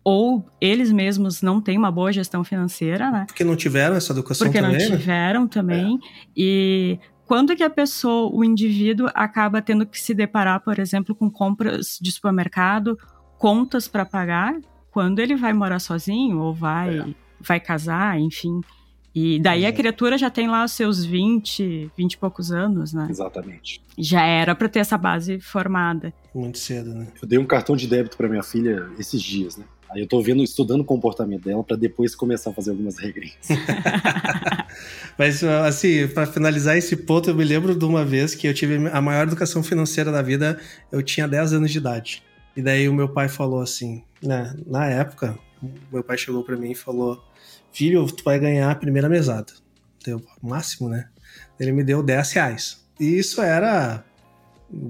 ou 0.05 0.45
eles 0.61 0.93
mesmos 0.93 1.43
não 1.43 1.61
têm 1.61 1.77
uma 1.77 1.91
boa 1.91 2.13
gestão 2.13 2.45
financeira, 2.45 3.11
né? 3.11 3.25
Porque 3.27 3.45
não 3.45 3.57
tiveram 3.57 3.97
essa 3.97 4.13
educação 4.13 4.47
Porque 4.47 4.61
também, 4.61 4.79
não 4.79 4.91
né? 4.91 4.97
tiveram 4.97 5.49
também. 5.49 5.97
É. 5.97 6.29
E 6.37 6.99
quando 7.29 7.55
que 7.55 7.63
a 7.63 7.69
pessoa, 7.69 8.35
o 8.35 8.43
indivíduo, 8.43 9.11
acaba 9.15 9.61
tendo 9.61 9.85
que 9.85 10.01
se 10.01 10.15
deparar, 10.15 10.61
por 10.61 10.79
exemplo, 10.79 11.15
com 11.15 11.31
compras 11.31 11.99
de 12.01 12.11
supermercado, 12.11 12.99
contas 13.37 13.87
para 13.87 14.07
pagar, 14.07 14.59
quando 14.91 15.19
ele 15.19 15.37
vai 15.37 15.53
morar 15.53 15.79
sozinho 15.79 16.39
ou 16.39 16.55
vai, 16.55 16.99
é. 16.99 17.05
vai 17.39 17.61
casar, 17.61 18.19
enfim. 18.19 18.63
E 19.15 19.39
daí 19.41 19.67
a 19.67 19.73
criatura 19.73 20.17
já 20.17 20.31
tem 20.31 20.49
lá 20.49 20.65
os 20.65 20.73
seus 20.73 21.05
20, 21.05 21.91
20 21.95 22.13
e 22.15 22.17
poucos 22.17 22.51
anos, 22.51 22.95
né? 22.95 23.07
Exatamente. 23.11 23.83
Já 23.99 24.23
era 24.23 24.55
para 24.55 24.69
ter 24.69 24.79
essa 24.79 24.97
base 24.97 25.39
formada. 25.39 26.15
Muito 26.35 26.57
cedo, 26.57 26.95
né? 26.95 27.09
Eu 27.21 27.29
dei 27.29 27.39
um 27.39 27.45
cartão 27.45 27.77
de 27.77 27.87
débito 27.87 28.17
para 28.17 28.27
minha 28.27 28.43
filha 28.43 28.89
esses 28.99 29.21
dias, 29.21 29.59
né? 29.59 29.67
Aí 29.91 30.01
eu 30.01 30.07
tô 30.07 30.21
vendo, 30.21 30.43
estudando 30.43 30.83
o 30.83 30.85
comportamento 30.85 31.45
dela 31.45 31.65
para 31.65 31.77
depois 31.77 32.15
começar 32.15 32.51
a 32.51 32.53
fazer 32.53 32.71
algumas 32.71 32.99
regrinhas. 32.99 33.49
Mas, 35.17 35.43
assim, 35.43 36.07
para 36.09 36.27
finalizar 36.27 36.77
esse 36.77 36.95
ponto, 36.97 37.31
eu 37.31 37.35
me 37.35 37.45
lembro 37.45 37.75
de 37.75 37.85
uma 37.85 38.05
vez 38.05 38.35
que 38.35 38.47
eu 38.47 38.55
tive 38.55 38.89
a 38.89 39.01
maior 39.01 39.23
educação 39.23 39.63
financeira 39.63 40.13
da 40.13 40.21
vida, 40.21 40.59
eu 40.93 41.03
tinha 41.03 41.27
10 41.27 41.55
anos 41.55 41.71
de 41.71 41.79
idade. 41.79 42.23
E 42.57 42.63
daí 42.63 42.89
o 42.89 42.93
meu 42.93 43.09
pai 43.09 43.29
falou 43.29 43.61
assim, 43.61 44.03
né, 44.23 44.55
na 44.67 44.87
época, 44.87 45.39
meu 45.91 46.05
pai 46.05 46.19
chegou 46.19 46.45
para 46.45 46.57
mim 46.57 46.73
e 46.73 46.75
falou: 46.75 47.23
Filho, 47.73 48.07
tu 48.07 48.25
vai 48.25 48.39
ganhar 48.39 48.71
a 48.71 48.75
primeira 48.75 49.09
mesada. 49.09 49.53
Deu 50.05 50.23
máximo, 50.43 50.89
né? 50.89 51.09
Ele 51.59 51.73
me 51.73 51.83
deu 51.83 52.03
10 52.03 52.33
reais. 52.33 52.85
E 52.99 53.19
isso 53.19 53.41
era 53.41 54.05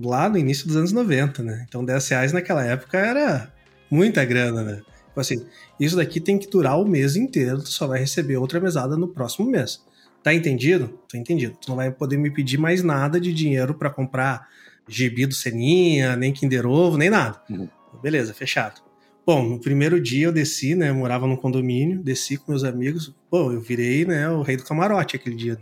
lá 0.03 0.29
no 0.29 0.39
início 0.39 0.67
dos 0.67 0.77
anos 0.77 0.93
90, 0.93 1.43
né? 1.43 1.65
Então 1.69 1.85
10 1.85 2.09
reais 2.09 2.33
naquela 2.33 2.65
época 2.65 2.99
era 2.99 3.53
Muita 3.91 4.25
grana, 4.25 4.63
né? 4.63 4.83
Tipo 5.09 5.21
assim, 5.21 5.47
isso 5.81 5.97
daqui 5.97 6.21
tem 6.21 6.39
que 6.39 6.49
durar 6.49 6.81
o 6.81 6.87
mês 6.87 7.17
inteiro, 7.17 7.63
tu 7.63 7.71
só 7.71 7.87
vai 7.87 7.99
receber 8.01 8.37
outra 8.37 8.61
mesada 8.61 8.97
no 8.97 9.09
próximo 9.09 9.51
mês. 9.51 9.83
Tá 10.23 10.35
entendido? 10.35 10.99
Tô 11.09 11.17
entendido. 11.17 11.57
Tu 11.61 11.69
não 11.69 11.77
vai 11.77 11.91
poder 11.91 12.17
me 12.19 12.31
pedir 12.31 12.59
mais 12.59 12.83
nada 12.83 13.21
de 13.21 13.33
dinheiro 13.33 13.75
para 13.75 13.91
comprar 13.91 14.49
gibi 14.87 15.27
do 15.27 15.35
Seninha, 15.35 16.17
nem 16.17 16.33
Kinder 16.33 16.67
Ovo, 16.67 16.97
nem 16.97 17.11
nada. 17.11 17.41
Uhum. 17.51 17.69
Beleza, 18.03 18.33
fechado. 18.33 18.81
Bom, 19.27 19.43
no 19.43 19.61
primeiro 19.61 20.01
dia 20.01 20.27
eu 20.27 20.33
desci, 20.33 20.75
né? 20.75 20.89
Eu 20.89 20.95
morava 20.95 21.27
num 21.27 21.37
condomínio, 21.37 22.03
desci 22.03 22.37
com 22.37 22.53
meus 22.53 22.65
amigos. 22.65 23.15
Bom, 23.31 23.53
eu 23.53 23.61
virei, 23.61 24.05
né, 24.05 24.29
o 24.31 24.43
rei 24.43 24.57
do 24.57 24.65
camarote 24.65 25.17
aquele 25.17 25.37
dia, 25.37 25.55
né? 25.55 25.61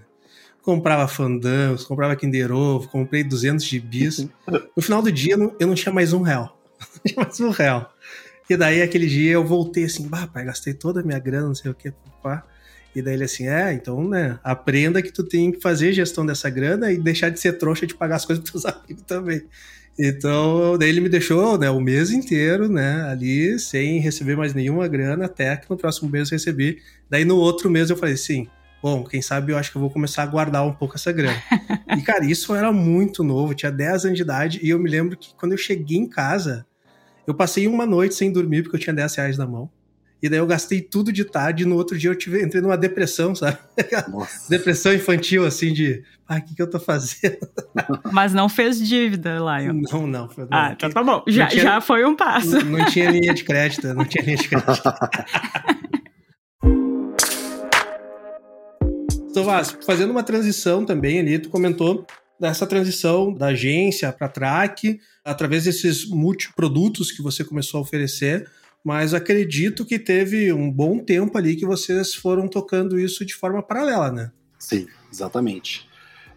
Comprava 0.63 1.07
fandangos, 1.09 1.85
comprava 1.85 2.17
Kinder 2.17 2.53
Ovo, 2.53 2.89
comprei 2.89 3.25
200 3.25 3.65
gibis. 3.65 4.29
No 4.77 4.83
final 4.83 5.01
do 5.03 5.11
dia 5.11 5.37
eu 5.59 5.67
não 5.67 5.75
tinha 5.75 5.93
mais 5.93 6.13
um 6.13 6.23
real. 6.23 6.56
Tinha 7.05 7.17
mais 7.25 7.41
um 7.41 7.51
real. 7.51 7.93
E 8.49 8.57
daí 8.57 8.83
aquele 8.83 9.07
dia 9.07 9.33
eu 9.33 9.45
voltei 9.45 9.85
assim, 9.85 10.07
bah, 10.07 10.27
pai, 10.27 10.45
gastei 10.45 10.73
toda 10.73 11.01
a 11.01 11.03
minha 11.03 11.19
grana, 11.19 11.49
não 11.49 11.55
sei 11.55 11.71
o 11.71 11.75
que, 11.75 11.93
pá. 12.23 12.45
E 12.95 13.03
daí 13.03 13.15
ele 13.15 13.25
assim, 13.25 13.47
é, 13.47 13.73
então, 13.73 14.09
né, 14.09 14.39
aprenda 14.43 15.03
que 15.03 15.13
tu 15.13 15.23
tem 15.23 15.53
que 15.53 15.61
fazer 15.61 15.93
gestão 15.93 16.25
dessa 16.25 16.49
grana 16.49 16.91
e 16.91 16.97
deixar 16.97 17.29
de 17.29 17.39
ser 17.39 17.55
trouxa 17.55 17.87
de 17.87 17.95
pagar 17.95 18.17
as 18.17 18.25
coisas 18.25 18.43
teus 18.49 18.65
amigos 18.67 19.03
também. 19.07 19.43
Então, 19.99 20.77
daí 20.79 20.91
ele 20.91 21.01
me 21.01 21.09
deixou 21.09 21.59
né, 21.59 21.71
o 21.71 21.81
mês 21.81 22.11
inteiro, 22.11 22.69
né, 22.69 23.03
ali, 23.03 23.59
sem 23.59 23.99
receber 23.99 24.37
mais 24.37 24.55
nenhuma 24.55 24.87
grana, 24.87 25.25
até 25.25 25.57
que 25.57 25.69
no 25.69 25.77
próximo 25.77 26.09
mês 26.09 26.31
eu 26.31 26.37
recebi. 26.37 26.81
Daí 27.11 27.25
no 27.25 27.37
outro 27.37 27.71
mês 27.71 27.91
eu 27.91 27.97
falei, 27.97 28.17
sim, 28.17 28.47
bom, 28.87 29.03
quem 29.03 29.21
sabe 29.21 29.51
eu 29.51 29.59
acho 29.59 29.73
que 29.73 29.77
eu 29.77 29.81
vou 29.81 29.91
começar 29.91 30.23
a 30.23 30.27
guardar 30.27 30.65
um 30.65 30.73
pouco 30.73 30.95
essa 30.95 31.11
grana. 31.11 31.43
e, 31.99 32.03
cara, 32.03 32.25
isso 32.25 32.55
era 32.55 32.73
muito 32.73 33.25
novo, 33.25 33.53
tinha 33.53 33.73
10 33.73 34.05
anos 34.05 34.17
de 34.17 34.23
idade, 34.23 34.61
e 34.63 34.71
eu 34.71 34.79
me 34.79 34.89
lembro 34.89 35.17
que 35.17 35.35
quando 35.35 35.51
eu 35.51 35.59
cheguei 35.59 35.99
em 35.99 36.09
casa, 36.09 36.65
eu 37.27 37.35
passei 37.35 37.67
uma 37.67 37.85
noite 37.85 38.15
sem 38.15 38.31
dormir, 38.31 38.63
porque 38.63 38.77
eu 38.77 38.81
tinha 38.81 38.95
10 38.95 39.17
reais 39.17 39.37
na 39.37 39.45
mão. 39.45 39.69
E 40.23 40.29
daí 40.29 40.39
eu 40.39 40.47
gastei 40.47 40.81
tudo 40.81 41.13
de 41.13 41.25
tarde 41.25 41.65
e 41.65 41.67
no 41.67 41.75
outro 41.75 41.99
dia 41.99 42.11
eu 42.11 42.15
tive, 42.15 42.41
entrei 42.41 42.63
numa 42.63 42.79
depressão, 42.79 43.35
sabe? 43.35 43.59
depressão 44.49 44.95
infantil, 44.95 45.45
assim, 45.45 45.73
de 45.73 46.05
ah, 46.29 46.37
o 46.37 46.43
que, 46.43 46.55
que 46.55 46.63
eu 46.63 46.71
tô 46.71 46.79
fazendo? 46.79 47.39
Mas 48.13 48.33
não 48.33 48.49
fez 48.49 48.79
dívida, 48.79 49.37
Lion. 49.39 49.83
Não, 49.91 50.07
não. 50.07 50.29
Foi, 50.29 50.47
ah, 50.49 50.71
então 50.73 50.91
tá 50.91 51.03
bom. 51.03 51.25
Já, 51.27 51.49
tinha, 51.49 51.63
já 51.65 51.81
foi 51.81 52.05
um 52.05 52.15
passo. 52.15 52.65
Não, 52.65 52.79
não, 52.79 52.87
tinha 52.87 53.11
linha 53.11 53.35
de 53.35 53.43
crédito, 53.43 53.93
não 53.93 54.05
tinha 54.05 54.25
linha 54.25 54.37
de 54.37 54.49
crédito. 54.49 54.83
Tomás, 59.37 59.77
fazendo 59.85 60.13
uma 60.13 60.23
transição 60.23 60.85
também 60.87 61.21
ali, 61.21 61.39
tu 61.39 61.51
comentou 61.51 62.07
dessa 62.41 62.67
transição 62.67 63.33
da 63.33 63.49
agência 63.49 64.11
para 64.11 64.29
track, 64.29 64.99
através 65.23 65.65
desses 65.65 66.09
multiprodutos 66.09 67.13
que 67.13 67.21
você 67.21 67.45
começou 67.45 67.79
a 67.79 67.83
oferecer 67.83 68.49
mas 68.87 69.13
acredito 69.13 69.85
que 69.85 69.99
teve 69.99 70.53
um 70.53 70.71
bom 70.71 71.01
tempo 71.01 71.37
ali 71.37 71.57
que 71.57 71.67
vocês 71.67 72.15
foram 72.15 72.47
tocando 72.47 73.01
isso 73.01 73.27
de 73.27 73.35
forma 73.35 73.61
paralela, 73.61 74.13
né? 74.13 74.31
Sim, 74.61 74.87
exatamente. 75.13 75.89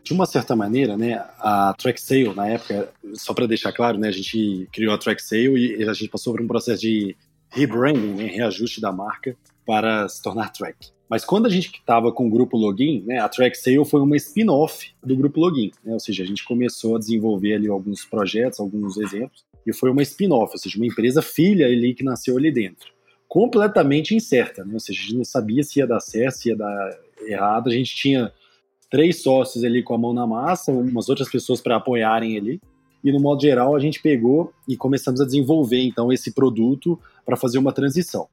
De 0.03 0.13
uma 0.13 0.25
certa 0.25 0.55
maneira, 0.55 0.97
né, 0.97 1.23
a 1.37 1.75
Track 1.77 2.01
Sale, 2.01 2.33
na 2.33 2.47
época, 2.47 2.89
só 3.13 3.35
para 3.35 3.45
deixar 3.45 3.71
claro, 3.71 3.99
né, 3.99 4.07
a 4.07 4.11
gente 4.11 4.67
criou 4.73 4.95
a 4.95 4.97
Track 4.97 5.21
Sale 5.21 5.77
e 5.77 5.87
a 5.87 5.93
gente 5.93 6.09
passou 6.09 6.33
por 6.33 6.41
um 6.41 6.47
processo 6.47 6.81
de 6.81 7.15
rebranding, 7.51 8.15
né, 8.15 8.25
reajuste 8.25 8.81
da 8.81 8.91
marca 8.91 9.37
para 9.69 10.09
se 10.09 10.19
tornar 10.19 10.49
Track. 10.51 10.89
Mas 11.07 11.23
quando 11.23 11.45
a 11.45 11.49
gente 11.49 11.69
estava 11.71 12.11
com 12.11 12.25
o 12.25 12.29
grupo 12.31 12.57
Login, 12.57 13.03
né, 13.05 13.19
a 13.19 13.29
Track 13.29 13.55
Sale 13.55 13.85
foi 13.85 14.01
uma 14.01 14.17
spin-off 14.17 14.95
do 15.03 15.15
grupo 15.15 15.39
Login, 15.39 15.69
né, 15.85 15.93
ou 15.93 15.99
seja, 15.99 16.23
a 16.23 16.25
gente 16.25 16.43
começou 16.43 16.95
a 16.95 16.99
desenvolver 16.99 17.53
ali 17.53 17.67
alguns 17.67 18.03
projetos, 18.03 18.59
alguns 18.59 18.97
exemplos, 18.97 19.45
e 19.67 19.71
foi 19.71 19.91
uma 19.91 20.01
spin-off, 20.01 20.53
ou 20.53 20.57
seja, 20.57 20.75
uma 20.75 20.87
empresa 20.87 21.21
filha 21.21 21.67
ali 21.67 21.93
que 21.93 22.03
nasceu 22.03 22.35
ali 22.35 22.51
dentro. 22.51 22.91
Completamente 23.27 24.15
incerta, 24.15 24.65
né? 24.65 24.73
ou 24.73 24.79
seja, 24.79 25.01
a 25.01 25.03
gente 25.03 25.17
não 25.17 25.23
sabia 25.23 25.61
se 25.61 25.77
ia 25.77 25.85
dar 25.85 25.99
certo, 25.99 26.37
se 26.37 26.49
ia 26.49 26.55
dar 26.55 26.99
errado. 27.27 27.69
A 27.69 27.71
gente 27.71 27.95
tinha 27.95 28.33
três 28.89 29.21
sócios 29.21 29.63
ali 29.63 29.83
com 29.83 29.93
a 29.93 29.99
mão 29.99 30.13
na 30.13 30.25
massa, 30.25 30.71
umas 30.71 31.09
outras 31.09 31.29
pessoas 31.29 31.61
para 31.61 31.75
apoiarem 31.75 32.35
ali. 32.35 32.59
E 33.03 33.11
no 33.11 33.19
modo 33.19 33.39
geral, 33.39 33.75
a 33.75 33.79
gente 33.79 34.01
pegou 34.01 34.51
e 34.67 34.75
começamos 34.75 35.21
a 35.21 35.25
desenvolver 35.25 35.83
então 35.83 36.11
esse 36.11 36.33
produto 36.33 36.99
para 37.23 37.37
fazer 37.37 37.59
uma 37.59 37.71
transição. 37.71 38.27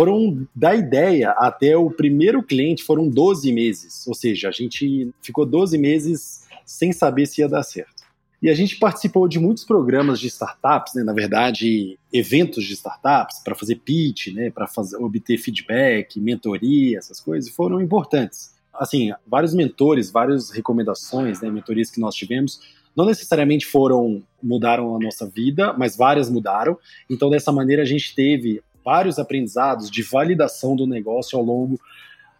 Foram 0.00 0.48
da 0.56 0.74
ideia 0.74 1.32
até 1.32 1.76
o 1.76 1.90
primeiro 1.90 2.42
cliente 2.42 2.82
foram 2.82 3.06
12 3.06 3.52
meses, 3.52 4.06
ou 4.06 4.14
seja, 4.14 4.48
a 4.48 4.50
gente 4.50 5.10
ficou 5.20 5.44
12 5.44 5.76
meses 5.76 6.48
sem 6.64 6.90
saber 6.90 7.26
se 7.26 7.42
ia 7.42 7.48
dar 7.50 7.62
certo. 7.62 8.02
E 8.40 8.48
a 8.48 8.54
gente 8.54 8.78
participou 8.78 9.28
de 9.28 9.38
muitos 9.38 9.62
programas 9.62 10.18
de 10.18 10.28
startups, 10.28 10.94
né, 10.94 11.02
na 11.04 11.12
verdade, 11.12 11.98
eventos 12.10 12.64
de 12.64 12.72
startups 12.72 13.40
para 13.44 13.54
fazer 13.54 13.76
pitch, 13.76 14.28
né, 14.28 14.50
para 14.50 14.66
obter 15.00 15.36
feedback, 15.36 16.18
mentoria, 16.18 16.96
essas 16.96 17.20
coisas, 17.20 17.54
foram 17.54 17.78
importantes. 17.78 18.54
Assim, 18.72 19.12
vários 19.26 19.52
mentores, 19.52 20.10
várias 20.10 20.48
recomendações, 20.48 21.42
né, 21.42 21.50
mentorias 21.50 21.90
que 21.90 22.00
nós 22.00 22.14
tivemos, 22.14 22.58
não 22.96 23.04
necessariamente 23.04 23.66
foram 23.66 24.22
mudaram 24.42 24.96
a 24.96 24.98
nossa 24.98 25.28
vida, 25.28 25.74
mas 25.74 25.94
várias 25.94 26.30
mudaram. 26.30 26.78
Então, 27.10 27.28
dessa 27.28 27.52
maneira, 27.52 27.82
a 27.82 27.86
gente 27.86 28.14
teve 28.14 28.62
vários 28.90 29.20
aprendizados 29.20 29.88
de 29.88 30.02
validação 30.02 30.74
do 30.74 30.84
negócio 30.84 31.38
ao 31.38 31.44
longo 31.44 31.78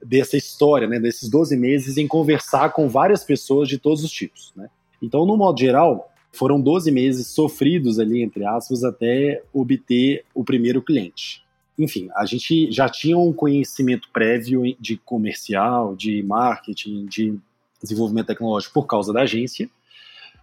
dessa 0.03 0.37
história, 0.37 0.89
né, 0.89 0.99
desses 0.99 1.29
12 1.29 1.57
meses, 1.57 1.97
em 1.97 2.09
conversar 2.09 2.71
com 2.71 2.89
várias 2.89 3.23
pessoas 3.23 3.69
de 3.69 3.79
todos 3.79 4.03
os 4.03 4.11
tipos, 4.11 4.53
né. 4.57 4.69
Então, 5.01 5.25
no 5.25 5.37
modo 5.37 5.61
geral, 5.61 6.13
foram 6.33 6.61
12 6.61 6.91
meses 6.91 7.29
sofridos 7.29 8.01
ali, 8.01 8.21
entre 8.21 8.45
aspas, 8.45 8.83
até 8.83 9.41
obter 9.53 10.25
o 10.35 10.43
primeiro 10.43 10.83
cliente. 10.83 11.45
Enfim, 11.79 12.09
a 12.17 12.27
gente 12.27 12.71
já 12.73 12.89
tinha 12.89 13.17
um 13.17 13.33
conhecimento 13.33 14.09
prévio 14.13 14.63
de 14.81 14.97
comercial, 14.97 15.95
de 15.95 16.21
marketing, 16.25 17.07
de 17.07 17.39
desenvolvimento 17.81 18.27
tecnológico 18.27 18.75
por 18.75 18.87
causa 18.89 19.13
da 19.13 19.23
agência. 19.23 19.71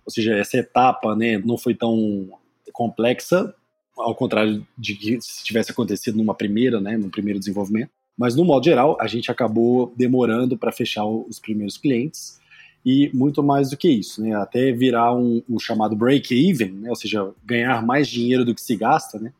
Ou 0.05 0.11
seja, 0.11 0.35
essa 0.35 0.57
etapa 0.57 1.17
né, 1.17 1.37
não 1.37 1.57
foi 1.57 1.75
tão 1.75 2.29
complexa, 2.71 3.53
ao 3.97 4.15
contrário 4.15 4.65
de 4.77 4.95
que 4.95 5.21
se 5.21 5.43
tivesse 5.43 5.71
acontecido 5.71 6.17
numa 6.17 6.35
primeira, 6.35 6.79
né, 6.79 6.97
no 6.97 7.09
primeiro 7.09 7.39
desenvolvimento. 7.39 7.91
Mas, 8.17 8.35
no 8.35 8.43
modo 8.43 8.65
geral, 8.65 8.97
a 8.99 9.05
gente 9.05 9.29
acabou 9.29 9.93
demorando 9.95 10.57
para 10.57 10.71
fechar 10.71 11.05
os 11.05 11.39
primeiros 11.39 11.77
clientes 11.77 12.39
e 12.83 13.11
muito 13.13 13.43
mais 13.43 13.69
do 13.69 13.77
que 13.77 13.89
isso, 13.89 14.21
né? 14.21 14.33
Até 14.35 14.71
virar 14.71 15.13
um, 15.13 15.43
um 15.47 15.59
chamado 15.59 15.95
break-even, 15.95 16.71
né? 16.71 16.89
Ou 16.89 16.95
seja, 16.95 17.31
ganhar 17.45 17.85
mais 17.85 18.07
dinheiro 18.07 18.43
do 18.43 18.55
que 18.55 18.61
se 18.61 18.75
gasta, 18.75 19.19
né? 19.19 19.31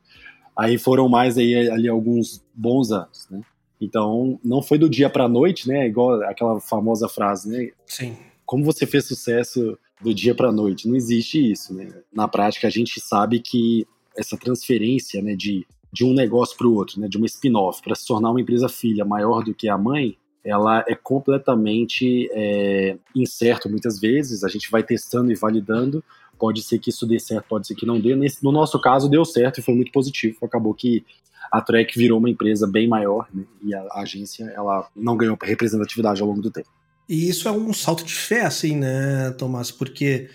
Aí 0.56 0.78
foram 0.78 1.08
mais 1.10 1.38
aí 1.38 1.70
ali 1.70 1.88
alguns 1.88 2.44
bons 2.54 2.92
anos, 2.92 3.28
né? 3.32 3.42
Então, 3.80 4.40
não 4.44 4.62
foi 4.62 4.78
do 4.78 4.90
dia 4.90 5.10
para 5.10 5.26
a 5.26 5.30
noite, 5.30 5.68
né? 5.68 5.88
Igual 5.88 6.22
aquela 6.24 6.60
famosa 6.60 7.08
frase, 7.08 7.50
né? 7.50 7.72
Sim. 7.86 8.18
Como 8.46 8.64
você 8.64 8.86
fez 8.86 9.06
sucesso 9.06 9.78
do 10.02 10.14
dia 10.14 10.36
para 10.36 10.50
a 10.50 10.52
noite? 10.52 10.88
Não 10.88 10.96
existe 10.96 11.52
isso, 11.52 11.74
né? 11.74 11.90
Na 12.14 12.28
prática, 12.28 12.68
a 12.68 12.72
gente 12.72 13.00
sabe 13.00 13.40
que 13.40 13.88
essa 14.18 14.38
transferência, 14.38 15.22
né, 15.22 15.36
de, 15.36 15.66
de 15.92 16.04
um 16.04 16.14
negócio 16.14 16.58
para 16.58 16.68
o 16.68 16.74
outro, 16.74 17.00
né, 17.00 17.08
de 17.08 17.18
uma 17.18 17.26
spin-off 17.26 17.82
para 17.82 17.96
se 17.96 18.06
tornar 18.06 18.32
uma 18.32 18.42
empresa 18.42 18.68
filha 18.68 19.06
maior 19.06 19.44
do 19.44 19.54
que 19.54 19.70
a 19.70 19.78
mãe, 19.78 20.18
ela 20.44 20.84
é 20.88 20.96
completamente 20.96 22.30
é, 22.32 22.98
incerto 23.14 23.70
muitas 23.70 24.00
vezes. 24.00 24.44
A 24.44 24.48
gente 24.48 24.72
vai 24.72 24.82
testando 24.82 25.32
e 25.32 25.36
validando. 25.36 26.02
Pode 26.40 26.62
ser 26.62 26.80
que 26.80 26.90
isso 26.90 27.06
dê 27.06 27.20
certo, 27.20 27.48
pode 27.50 27.68
ser 27.68 27.76
que 27.76 27.86
não 27.86 28.00
dê. 28.00 28.16
Nesse, 28.16 28.42
no 28.44 28.52
nosso 28.52 28.80
caso, 28.80 29.10
deu 29.10 29.26
certo 29.26 29.60
e 29.60 29.64
foi 29.64 29.76
muito 29.76 29.92
positivo. 29.92 30.38
Acabou 30.44 30.74
que 30.74 31.04
a 31.52 31.60
Trek 31.62 31.98
virou 31.98 32.20
uma 32.20 32.30
empresa 32.30 32.66
bem 32.66 32.88
maior 32.88 33.28
né? 33.34 33.44
e 33.62 33.74
a, 33.74 33.82
a 33.92 34.02
agência 34.02 34.46
ela 34.56 34.88
não 34.96 35.18
ganhou 35.18 35.38
representatividade 35.42 36.22
ao 36.22 36.28
longo 36.28 36.42
do 36.42 36.52
tempo. 36.52 36.70
E 37.10 37.30
isso 37.30 37.48
é 37.48 37.52
um 37.52 37.74
salto 37.74 38.04
de 38.04 38.14
fé, 38.14 38.42
assim, 38.42 38.76
né, 38.76 39.32
Tomás? 39.32 39.72
Porque, 39.72 40.30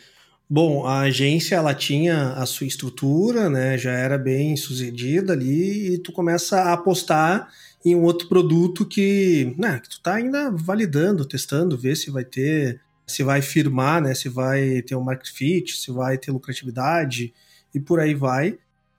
bom, 0.48 0.86
a 0.86 1.00
agência 1.00 1.56
ela 1.56 1.74
tinha 1.74 2.32
a 2.34 2.46
sua 2.46 2.66
estrutura, 2.66 3.48
né? 3.48 3.78
Já 3.78 3.92
era 3.92 4.18
bem 4.18 4.56
sucedida 4.56 5.32
ali 5.32 5.94
e 5.94 5.98
tu 5.98 6.12
começa 6.12 6.60
a 6.60 6.72
apostar 6.72 7.48
em 7.84 7.94
um 7.96 8.02
outro 8.02 8.28
produto 8.28 8.86
que, 8.86 9.54
né, 9.58 9.80
que 9.80 9.88
tu 9.88 10.00
tá 10.00 10.14
ainda 10.14 10.50
validando, 10.50 11.24
testando, 11.24 11.76
ver 11.76 11.96
se 11.96 12.10
vai 12.10 12.24
ter, 12.24 12.80
se 13.06 13.22
vai 13.22 13.42
firmar, 13.42 14.00
né, 14.00 14.14
se 14.14 14.28
vai 14.28 14.82
ter 14.82 14.94
um 14.94 15.02
market 15.02 15.32
fit, 15.32 15.76
se 15.76 15.90
vai 15.90 16.16
ter 16.16 16.30
lucratividade 16.30 17.32
e 17.74 17.80
por 17.80 17.98
aí 17.98 18.14
vai. 18.14 18.56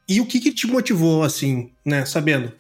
E 0.08 0.20
o 0.20 0.26
que 0.26 0.40
que 0.40 0.52
te 0.52 0.68
motivou 0.68 1.24
assim, 1.24 1.72
né, 1.86 2.06
sabendo? 2.06 2.52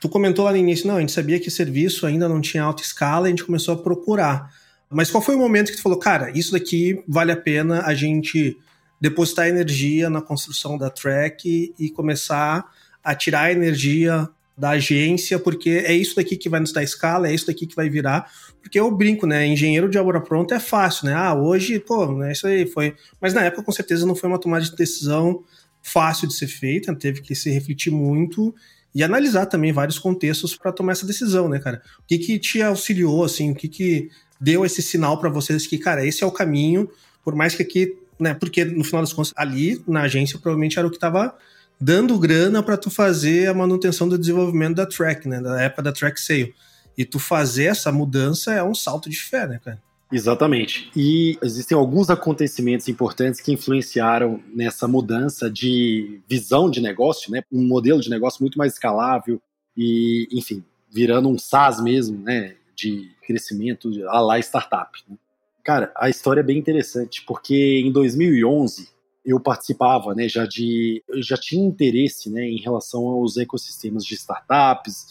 Tu 0.00 0.08
comentou 0.08 0.44
lá 0.44 0.52
no 0.52 0.56
início, 0.56 0.86
não, 0.86 0.96
a 0.96 1.00
gente 1.00 1.12
sabia 1.12 1.40
que 1.40 1.50
serviço 1.50 2.06
ainda 2.06 2.28
não 2.28 2.40
tinha 2.40 2.62
alta 2.62 2.82
escala, 2.82 3.26
a 3.26 3.30
gente 3.30 3.44
começou 3.44 3.74
a 3.74 3.82
procurar. 3.82 4.52
Mas 4.90 5.10
qual 5.10 5.22
foi 5.22 5.34
o 5.34 5.38
momento 5.38 5.70
que 5.70 5.76
tu 5.76 5.82
falou, 5.82 5.98
cara, 5.98 6.30
isso 6.36 6.52
daqui 6.52 7.02
vale 7.06 7.32
a 7.32 7.36
pena 7.36 7.82
a 7.82 7.94
gente 7.94 8.56
depositar 9.00 9.48
energia 9.48 10.10
na 10.10 10.20
construção 10.20 10.76
da 10.76 10.90
track 10.90 11.74
e 11.78 11.90
começar 11.90 12.64
a 13.02 13.14
tirar 13.14 13.52
energia 13.52 14.28
da 14.56 14.70
agência, 14.70 15.38
porque 15.38 15.70
é 15.70 15.92
isso 15.92 16.16
daqui 16.16 16.36
que 16.36 16.48
vai 16.48 16.58
nos 16.58 16.72
dar 16.72 16.82
escala, 16.82 17.28
é 17.28 17.34
isso 17.34 17.46
daqui 17.46 17.64
que 17.64 17.76
vai 17.76 17.88
virar. 17.88 18.28
Porque 18.60 18.78
eu 18.78 18.90
brinco, 18.90 19.24
né? 19.24 19.46
Engenheiro 19.46 19.88
de 19.88 19.96
obra 19.98 20.20
pronta 20.20 20.56
é 20.56 20.60
fácil, 20.60 21.06
né? 21.06 21.14
Ah, 21.14 21.32
hoje, 21.32 21.78
pô, 21.78 22.12
né, 22.16 22.32
isso 22.32 22.46
aí 22.46 22.66
foi. 22.66 22.96
Mas 23.20 23.32
na 23.32 23.42
época, 23.42 23.62
com 23.62 23.70
certeza, 23.70 24.04
não 24.04 24.16
foi 24.16 24.28
uma 24.28 24.38
tomada 24.38 24.64
de 24.64 24.74
decisão 24.74 25.44
fácil 25.80 26.26
de 26.26 26.34
ser 26.34 26.48
feita, 26.48 26.92
teve 26.94 27.20
que 27.22 27.36
se 27.36 27.50
refletir 27.50 27.92
muito 27.92 28.52
e 28.92 29.02
analisar 29.04 29.46
também 29.46 29.72
vários 29.72 29.98
contextos 29.98 30.56
para 30.56 30.72
tomar 30.72 30.92
essa 30.92 31.06
decisão, 31.06 31.48
né, 31.48 31.60
cara? 31.60 31.80
O 32.00 32.06
que, 32.06 32.18
que 32.18 32.38
te 32.38 32.60
auxiliou, 32.60 33.22
assim, 33.22 33.52
o 33.52 33.54
que, 33.54 33.68
que 33.68 34.10
deu 34.40 34.64
esse 34.64 34.82
sinal 34.82 35.18
para 35.18 35.28
vocês 35.28 35.66
que, 35.66 35.78
cara, 35.78 36.04
esse 36.04 36.22
é 36.22 36.26
o 36.26 36.32
caminho, 36.32 36.88
por 37.24 37.34
mais 37.34 37.54
que 37.54 37.62
aqui 37.62 37.96
né? 38.18 38.34
Porque 38.34 38.64
no 38.64 38.84
final 38.84 39.02
das 39.02 39.12
contas, 39.12 39.32
ali 39.36 39.82
na 39.86 40.02
agência 40.02 40.38
provavelmente 40.38 40.78
era 40.78 40.86
o 40.86 40.90
que 40.90 40.96
estava 40.96 41.36
dando 41.80 42.18
grana 42.18 42.62
para 42.62 42.76
tu 42.76 42.90
fazer 42.90 43.48
a 43.48 43.54
manutenção 43.54 44.08
do 44.08 44.18
desenvolvimento 44.18 44.76
da 44.76 44.86
track, 44.86 45.28
né? 45.28 45.40
Da 45.40 45.62
época 45.62 45.82
da 45.82 45.92
track 45.92 46.20
sale. 46.20 46.54
E 46.96 47.04
tu 47.04 47.18
fazer 47.18 47.66
essa 47.66 47.92
mudança 47.92 48.52
é 48.52 48.62
um 48.62 48.74
salto 48.74 49.08
de 49.08 49.16
fé, 49.16 49.46
né, 49.46 49.60
cara? 49.64 49.80
Exatamente. 50.10 50.90
E 50.96 51.38
existem 51.42 51.76
alguns 51.76 52.10
acontecimentos 52.10 52.88
importantes 52.88 53.40
que 53.40 53.52
influenciaram 53.52 54.42
nessa 54.52 54.88
mudança 54.88 55.50
de 55.50 56.20
visão 56.26 56.68
de 56.68 56.80
negócio, 56.80 57.30
né? 57.30 57.42
Um 57.52 57.64
modelo 57.64 58.00
de 58.00 58.10
negócio 58.10 58.42
muito 58.42 58.58
mais 58.58 58.72
escalável 58.72 59.40
e, 59.76 60.26
enfim, 60.32 60.64
virando 60.90 61.28
um 61.28 61.38
SaaS 61.38 61.80
mesmo, 61.80 62.18
né? 62.22 62.54
De 62.78 63.10
crescimento 63.26 63.90
a 64.08 64.20
lá 64.20 64.38
startup. 64.38 65.02
Né? 65.08 65.16
Cara, 65.64 65.92
a 65.96 66.08
história 66.08 66.40
é 66.40 66.44
bem 66.44 66.56
interessante, 66.56 67.24
porque 67.26 67.82
em 67.84 67.90
2011 67.90 68.88
eu 69.24 69.38
participava, 69.38 70.14
né, 70.14 70.26
já 70.26 70.46
de, 70.46 71.02
eu 71.06 71.22
já 71.22 71.36
tinha 71.36 71.66
interesse, 71.66 72.30
né, 72.30 72.48
em 72.48 72.58
relação 72.58 73.06
aos 73.08 73.36
ecossistemas 73.36 74.02
de 74.02 74.14
startups, 74.14 75.08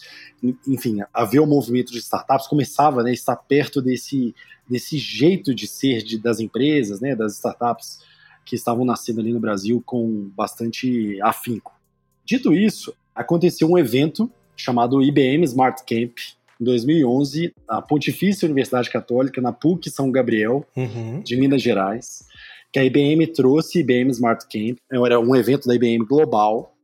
enfim, 0.66 0.98
a 1.14 1.24
ver 1.24 1.38
o 1.38 1.46
movimento 1.46 1.92
de 1.92 1.98
startups 1.98 2.48
começava, 2.48 3.04
né, 3.04 3.12
estar 3.12 3.36
perto 3.36 3.80
desse, 3.80 4.34
desse 4.68 4.98
jeito 4.98 5.54
de 5.54 5.68
ser 5.68 6.02
de, 6.02 6.18
das 6.18 6.40
empresas, 6.40 7.00
né, 7.00 7.14
das 7.14 7.36
startups 7.36 8.00
que 8.44 8.56
estavam 8.56 8.84
nascendo 8.84 9.20
ali 9.20 9.32
no 9.32 9.38
Brasil 9.38 9.80
com 9.86 10.28
bastante 10.34 11.20
afinco. 11.22 11.78
Dito 12.24 12.52
isso, 12.52 12.92
aconteceu 13.14 13.70
um 13.70 13.78
evento 13.78 14.28
chamado 14.56 15.00
IBM 15.00 15.44
Smart 15.44 15.84
Camp 15.86 16.18
em 16.60 16.64
2011, 16.64 17.54
a 17.68 17.80
Pontifícia 17.80 18.46
Universidade 18.46 18.90
Católica, 18.90 19.40
na 19.40 19.52
PUC 19.52 19.90
São 19.90 20.10
Gabriel, 20.10 20.64
uhum. 20.76 21.20
de 21.20 21.36
Minas 21.36 21.62
Gerais 21.62 22.26
que 22.72 22.78
a 22.78 22.84
IBM 22.84 23.26
trouxe 23.28 23.80
IBM 23.80 24.10
Smart 24.10 24.46
Camp, 24.46 24.78
era 24.90 25.18
um 25.18 25.34
evento 25.34 25.66
da 25.66 25.74
IBM 25.74 26.04
global, 26.04 26.74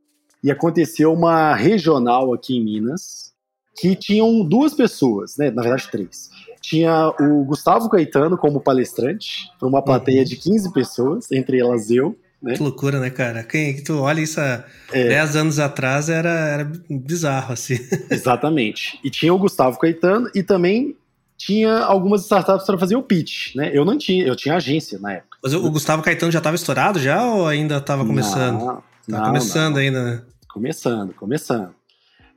e 0.43 0.51
aconteceu 0.51 1.13
uma 1.13 1.55
regional 1.55 2.33
aqui 2.33 2.57
em 2.57 2.63
Minas, 2.63 3.33
que 3.77 3.95
tinham 3.95 4.43
duas 4.43 4.73
pessoas, 4.73 5.37
né, 5.37 5.51
na 5.51 5.61
verdade 5.61 5.89
três. 5.91 6.29
Tinha 6.61 7.13
o 7.19 7.43
Gustavo 7.43 7.89
Caetano 7.89 8.37
como 8.37 8.61
palestrante, 8.61 9.49
para 9.59 9.67
uma 9.67 9.81
plateia 9.81 10.19
uhum. 10.19 10.25
de 10.25 10.35
15 10.37 10.73
pessoas, 10.73 11.31
entre 11.31 11.59
elas 11.59 11.91
eu, 11.91 12.17
né? 12.41 12.53
Que 12.53 12.61
loucura, 12.61 12.99
né, 12.99 13.09
cara? 13.09 13.43
Quem 13.43 13.83
tu 13.83 13.99
olha 13.99 14.21
isso 14.21 14.39
há 14.39 14.63
é. 14.91 15.07
10 15.07 15.35
anos 15.35 15.59
atrás 15.59 16.09
era, 16.09 16.29
era 16.29 16.71
bizarro, 16.89 17.53
assim. 17.53 17.79
Exatamente. 18.09 18.99
E 19.03 19.09
tinha 19.09 19.33
o 19.33 19.37
Gustavo 19.37 19.79
Caetano 19.79 20.29
e 20.35 20.43
também 20.43 20.95
tinha 21.37 21.79
algumas 21.79 22.23
startups 22.23 22.65
para 22.65 22.77
fazer 22.77 22.95
o 22.95 23.03
pitch, 23.03 23.55
né? 23.55 23.71
Eu 23.73 23.83
não 23.83 23.97
tinha, 23.97 24.25
eu 24.25 24.35
tinha 24.35 24.55
agência 24.55 24.99
na 24.99 25.13
época. 25.13 25.37
Mas 25.43 25.53
o 25.53 25.69
Gustavo 25.69 26.01
Caetano 26.01 26.31
já 26.31 26.37
estava 26.37 26.55
estourado 26.55 26.99
já 26.99 27.25
ou 27.25 27.47
ainda 27.47 27.77
estava 27.77 28.05
começando? 28.05 28.59
Não, 28.59 28.83
não, 29.07 29.23
começando 29.25 29.73
não. 29.73 29.81
ainda, 29.81 30.03
né? 30.03 30.21
Começando, 30.47 31.13
começando. 31.13 31.69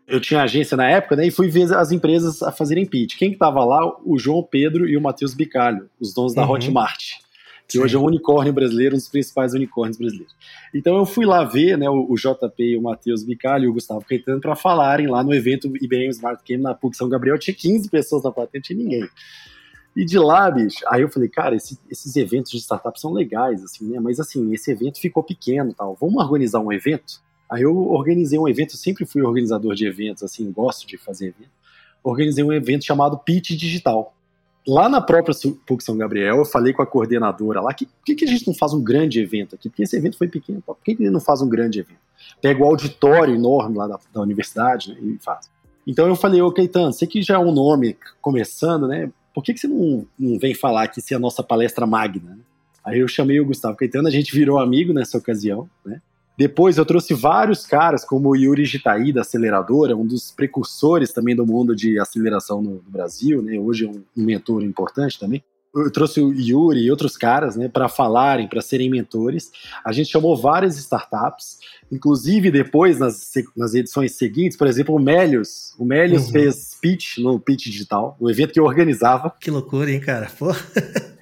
Eu 0.06 0.20
tinha 0.20 0.42
agência 0.42 0.76
na 0.76 0.88
época, 0.88 1.16
né? 1.16 1.26
E 1.26 1.30
fui 1.30 1.48
ver 1.48 1.72
as 1.74 1.92
empresas 1.92 2.42
a 2.42 2.50
fazerem 2.50 2.86
pitch. 2.86 3.16
Quem 3.16 3.30
que 3.30 3.36
tava 3.36 3.62
lá? 3.64 3.80
O 4.04 4.18
João 4.18 4.42
Pedro 4.42 4.88
e 4.88 4.96
o 4.96 5.00
Matheus 5.00 5.34
Bicalho, 5.34 5.88
os 6.00 6.14
donos 6.14 6.34
da 6.34 6.44
uhum. 6.44 6.52
Hotmart 6.52 7.18
que 7.68 7.78
hoje 7.78 7.94
é 7.94 7.98
um 7.98 8.04
unicórnio 8.04 8.50
brasileiro, 8.50 8.94
um 8.94 8.98
dos 8.98 9.08
principais 9.08 9.52
unicórnios 9.52 9.98
brasileiros. 9.98 10.34
Então 10.74 10.96
eu 10.96 11.04
fui 11.04 11.26
lá 11.26 11.44
ver 11.44 11.76
né, 11.76 11.88
o, 11.90 12.10
o 12.10 12.14
JP, 12.16 12.78
o 12.78 12.82
Matheus 12.82 13.22
Bicalho 13.22 13.64
e 13.64 13.68
o 13.68 13.74
Gustavo 13.74 14.04
Caetano 14.06 14.40
para 14.40 14.56
falarem 14.56 15.06
lá 15.06 15.22
no 15.22 15.34
evento 15.34 15.70
IBM 15.76 16.08
Smart 16.08 16.42
Game 16.46 16.62
na 16.62 16.74
PUC 16.74 16.96
São 16.96 17.10
Gabriel. 17.10 17.38
Tinha 17.38 17.54
15 17.54 17.90
pessoas 17.90 18.22
na 18.24 18.32
plateia, 18.32 18.62
tinha 18.62 18.78
ninguém. 18.78 19.06
E 19.94 20.04
de 20.04 20.18
lá, 20.18 20.50
bicho, 20.50 20.78
aí 20.86 21.02
eu 21.02 21.10
falei, 21.10 21.28
cara, 21.28 21.56
esse, 21.56 21.78
esses 21.90 22.16
eventos 22.16 22.52
de 22.52 22.58
startup 22.58 22.98
são 22.98 23.12
legais, 23.12 23.62
assim, 23.62 23.84
né? 23.90 24.00
Mas 24.00 24.18
assim, 24.18 24.54
esse 24.54 24.70
evento 24.70 24.98
ficou 24.98 25.22
pequeno 25.22 25.74
tal. 25.74 25.94
Vamos 26.00 26.22
organizar 26.22 26.60
um 26.60 26.72
evento? 26.72 27.20
Aí 27.50 27.62
eu 27.62 27.76
organizei 27.76 28.38
um 28.38 28.48
evento, 28.48 28.76
sempre 28.78 29.04
fui 29.04 29.22
organizador 29.22 29.74
de 29.74 29.86
eventos, 29.86 30.22
assim, 30.22 30.50
gosto 30.50 30.86
de 30.86 30.96
fazer 30.96 31.28
evento. 31.28 31.50
Organizei 32.02 32.42
um 32.42 32.52
evento 32.52 32.84
chamado 32.84 33.18
Pitch 33.18 33.50
Digital 33.50 34.14
lá 34.68 34.86
na 34.86 35.00
própria 35.00 35.34
PUC 35.66 35.82
São 35.82 35.96
Gabriel, 35.96 36.36
eu 36.36 36.44
falei 36.44 36.74
com 36.74 36.82
a 36.82 36.86
coordenadora 36.86 37.60
lá, 37.60 37.72
que, 37.72 37.86
por 37.86 38.04
que, 38.04 38.14
que 38.14 38.24
a 38.26 38.28
gente 38.28 38.46
não 38.46 38.54
faz 38.54 38.74
um 38.74 38.84
grande 38.84 39.18
evento 39.18 39.54
aqui? 39.54 39.70
Porque 39.70 39.82
esse 39.82 39.96
evento 39.96 40.18
foi 40.18 40.28
pequeno, 40.28 40.60
por 40.60 40.76
que, 40.84 40.94
que 40.94 41.08
não 41.08 41.20
faz 41.20 41.40
um 41.40 41.48
grande 41.48 41.80
evento? 41.80 42.00
Pega 42.42 42.62
o 42.62 42.66
auditório 42.66 43.34
enorme 43.34 43.78
lá 43.78 43.86
da, 43.86 43.98
da 44.12 44.20
universidade 44.20 44.92
né, 44.92 44.98
e 45.00 45.18
faz. 45.24 45.50
Então 45.86 46.06
eu 46.06 46.14
falei, 46.14 46.42
ô 46.42 46.52
Caetano, 46.52 46.92
você 46.92 47.06
que 47.06 47.22
já 47.22 47.36
é 47.36 47.38
um 47.38 47.50
nome 47.50 47.96
começando, 48.20 48.86
né? 48.86 49.10
Por 49.32 49.42
que, 49.42 49.54
que 49.54 49.60
você 49.60 49.68
não, 49.68 50.06
não 50.18 50.38
vem 50.38 50.52
falar 50.52 50.82
aqui 50.82 51.00
se 51.00 51.14
é 51.14 51.16
a 51.16 51.20
nossa 51.20 51.42
palestra 51.42 51.86
magna? 51.86 52.38
Aí 52.84 52.98
eu 52.98 53.08
chamei 53.08 53.40
o 53.40 53.46
Gustavo 53.46 53.76
Caetano, 53.76 54.06
a 54.06 54.10
gente 54.10 54.32
virou 54.32 54.58
amigo 54.58 54.92
nessa 54.92 55.16
ocasião, 55.16 55.68
né? 55.84 56.02
Depois 56.38 56.78
eu 56.78 56.86
trouxe 56.86 57.14
vários 57.14 57.66
caras, 57.66 58.04
como 58.04 58.28
o 58.28 58.36
Yuri 58.36 58.64
Gitaí, 58.64 59.12
da 59.12 59.22
Aceleradora, 59.22 59.96
um 59.96 60.06
dos 60.06 60.30
precursores 60.30 61.12
também 61.12 61.34
do 61.34 61.44
mundo 61.44 61.74
de 61.74 61.98
aceleração 61.98 62.62
no, 62.62 62.74
no 62.74 62.90
Brasil, 62.90 63.42
né? 63.42 63.58
hoje 63.58 63.86
é 63.86 63.88
um, 63.88 64.04
um 64.16 64.24
mentor 64.24 64.62
importante 64.62 65.18
também. 65.18 65.42
Eu 65.74 65.90
trouxe 65.90 66.20
o 66.20 66.32
Yuri 66.32 66.84
e 66.84 66.90
outros 66.92 67.16
caras 67.16 67.56
né, 67.56 67.68
para 67.68 67.88
falarem, 67.88 68.46
para 68.46 68.60
serem 68.60 68.88
mentores. 68.88 69.50
A 69.84 69.90
gente 69.90 70.10
chamou 70.10 70.36
várias 70.36 70.76
startups, 70.78 71.58
inclusive 71.90 72.52
depois 72.52 73.00
nas, 73.00 73.32
nas 73.56 73.74
edições 73.74 74.12
seguintes, 74.12 74.56
por 74.56 74.68
exemplo, 74.68 74.94
o 74.94 75.00
Melius. 75.00 75.74
O 75.76 75.84
Melius 75.84 76.26
uhum. 76.26 76.32
fez 76.32 76.78
pitch 76.80 77.18
no 77.18 77.40
Pitch 77.40 77.64
Digital, 77.64 78.16
no 78.20 78.30
evento 78.30 78.52
que 78.52 78.60
eu 78.60 78.64
organizava. 78.64 79.34
Que 79.40 79.50
loucura, 79.50 79.90
hein, 79.90 80.00
cara? 80.00 80.30
Pô. 80.38 80.54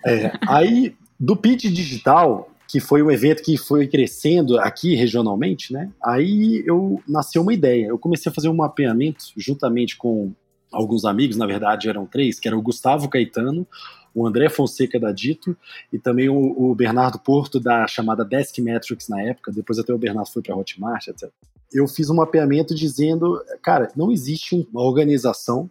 É, 0.05 0.31
aí, 0.47 0.95
do 1.19 1.35
Pitch 1.35 1.65
Digital, 1.65 2.51
que 2.77 2.81
foi 2.81 3.03
um 3.03 3.11
evento 3.11 3.43
que 3.43 3.57
foi 3.57 3.89
crescendo 3.89 4.59
aqui 4.59 4.95
regionalmente, 4.95 5.73
né? 5.73 5.91
Aí 6.05 6.63
eu 6.67 7.03
nasceu 7.09 7.41
uma 7.41 7.55
ideia. 7.55 7.87
Eu 7.87 7.99
comecei 7.99 8.31
a 8.31 8.35
fazer 8.35 8.51
um 8.51 8.55
mapeamento 8.55 9.25
juntamente 9.35 9.97
com 9.97 10.31
alguns 10.71 11.07
amigos, 11.07 11.39
na 11.39 11.47
verdade 11.47 11.89
eram 11.89 12.05
três, 12.05 12.39
que 12.39 12.47
era 12.47 12.55
o 12.55 12.61
Gustavo 12.61 13.09
Caetano, 13.09 13.67
o 14.15 14.27
André 14.27 14.51
Fonseca 14.51 15.01
da 15.01 15.11
Dito 15.11 15.57
e 15.91 15.99
também 15.99 16.29
o, 16.29 16.37
o 16.37 16.75
Bernardo 16.75 17.19
Porto 17.19 17.59
da 17.59 17.87
chamada 17.87 18.23
Desk 18.23 18.61
Metrics 18.61 19.09
na 19.09 19.23
época, 19.23 19.51
depois 19.51 19.79
até 19.79 19.95
o 19.95 19.99
Bernardo 19.99 20.31
foi 20.31 20.43
para 20.43 20.55
Hotmart, 20.55 21.09
etc. 21.09 21.31
Eu 21.73 21.89
fiz 21.89 22.11
um 22.11 22.17
mapeamento 22.17 22.75
dizendo, 22.75 23.43
cara, 23.63 23.91
não 23.97 24.13
existe 24.13 24.69
uma 24.71 24.83
organização 24.83 25.71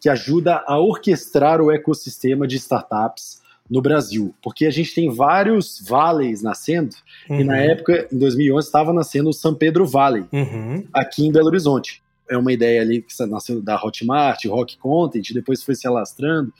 que 0.00 0.08
ajuda 0.08 0.62
a 0.68 0.78
orquestrar 0.78 1.60
o 1.60 1.72
ecossistema 1.72 2.46
de 2.46 2.54
startups 2.58 3.42
no 3.68 3.80
Brasil, 3.80 4.34
porque 4.42 4.66
a 4.66 4.70
gente 4.70 4.94
tem 4.94 5.10
vários 5.10 5.82
vales 5.86 6.42
nascendo, 6.42 6.94
uhum. 7.28 7.40
e 7.40 7.44
na 7.44 7.54
uhum. 7.54 7.60
época, 7.60 8.08
em 8.12 8.18
2011, 8.18 8.66
estava 8.66 8.92
nascendo 8.92 9.30
o 9.30 9.32
São 9.32 9.54
Pedro 9.54 9.86
Valley, 9.86 10.24
uhum. 10.32 10.86
aqui 10.92 11.26
em 11.26 11.32
Belo 11.32 11.46
Horizonte. 11.46 12.02
É 12.28 12.36
uma 12.36 12.52
ideia 12.52 12.80
ali 12.80 13.02
que 13.02 13.26
nasceu 13.26 13.60
da 13.60 13.82
Hotmart, 13.82 14.44
Rock 14.46 14.78
Content, 14.78 15.32
depois 15.32 15.62
foi 15.62 15.74
se 15.74 15.86
alastrando, 15.86 16.52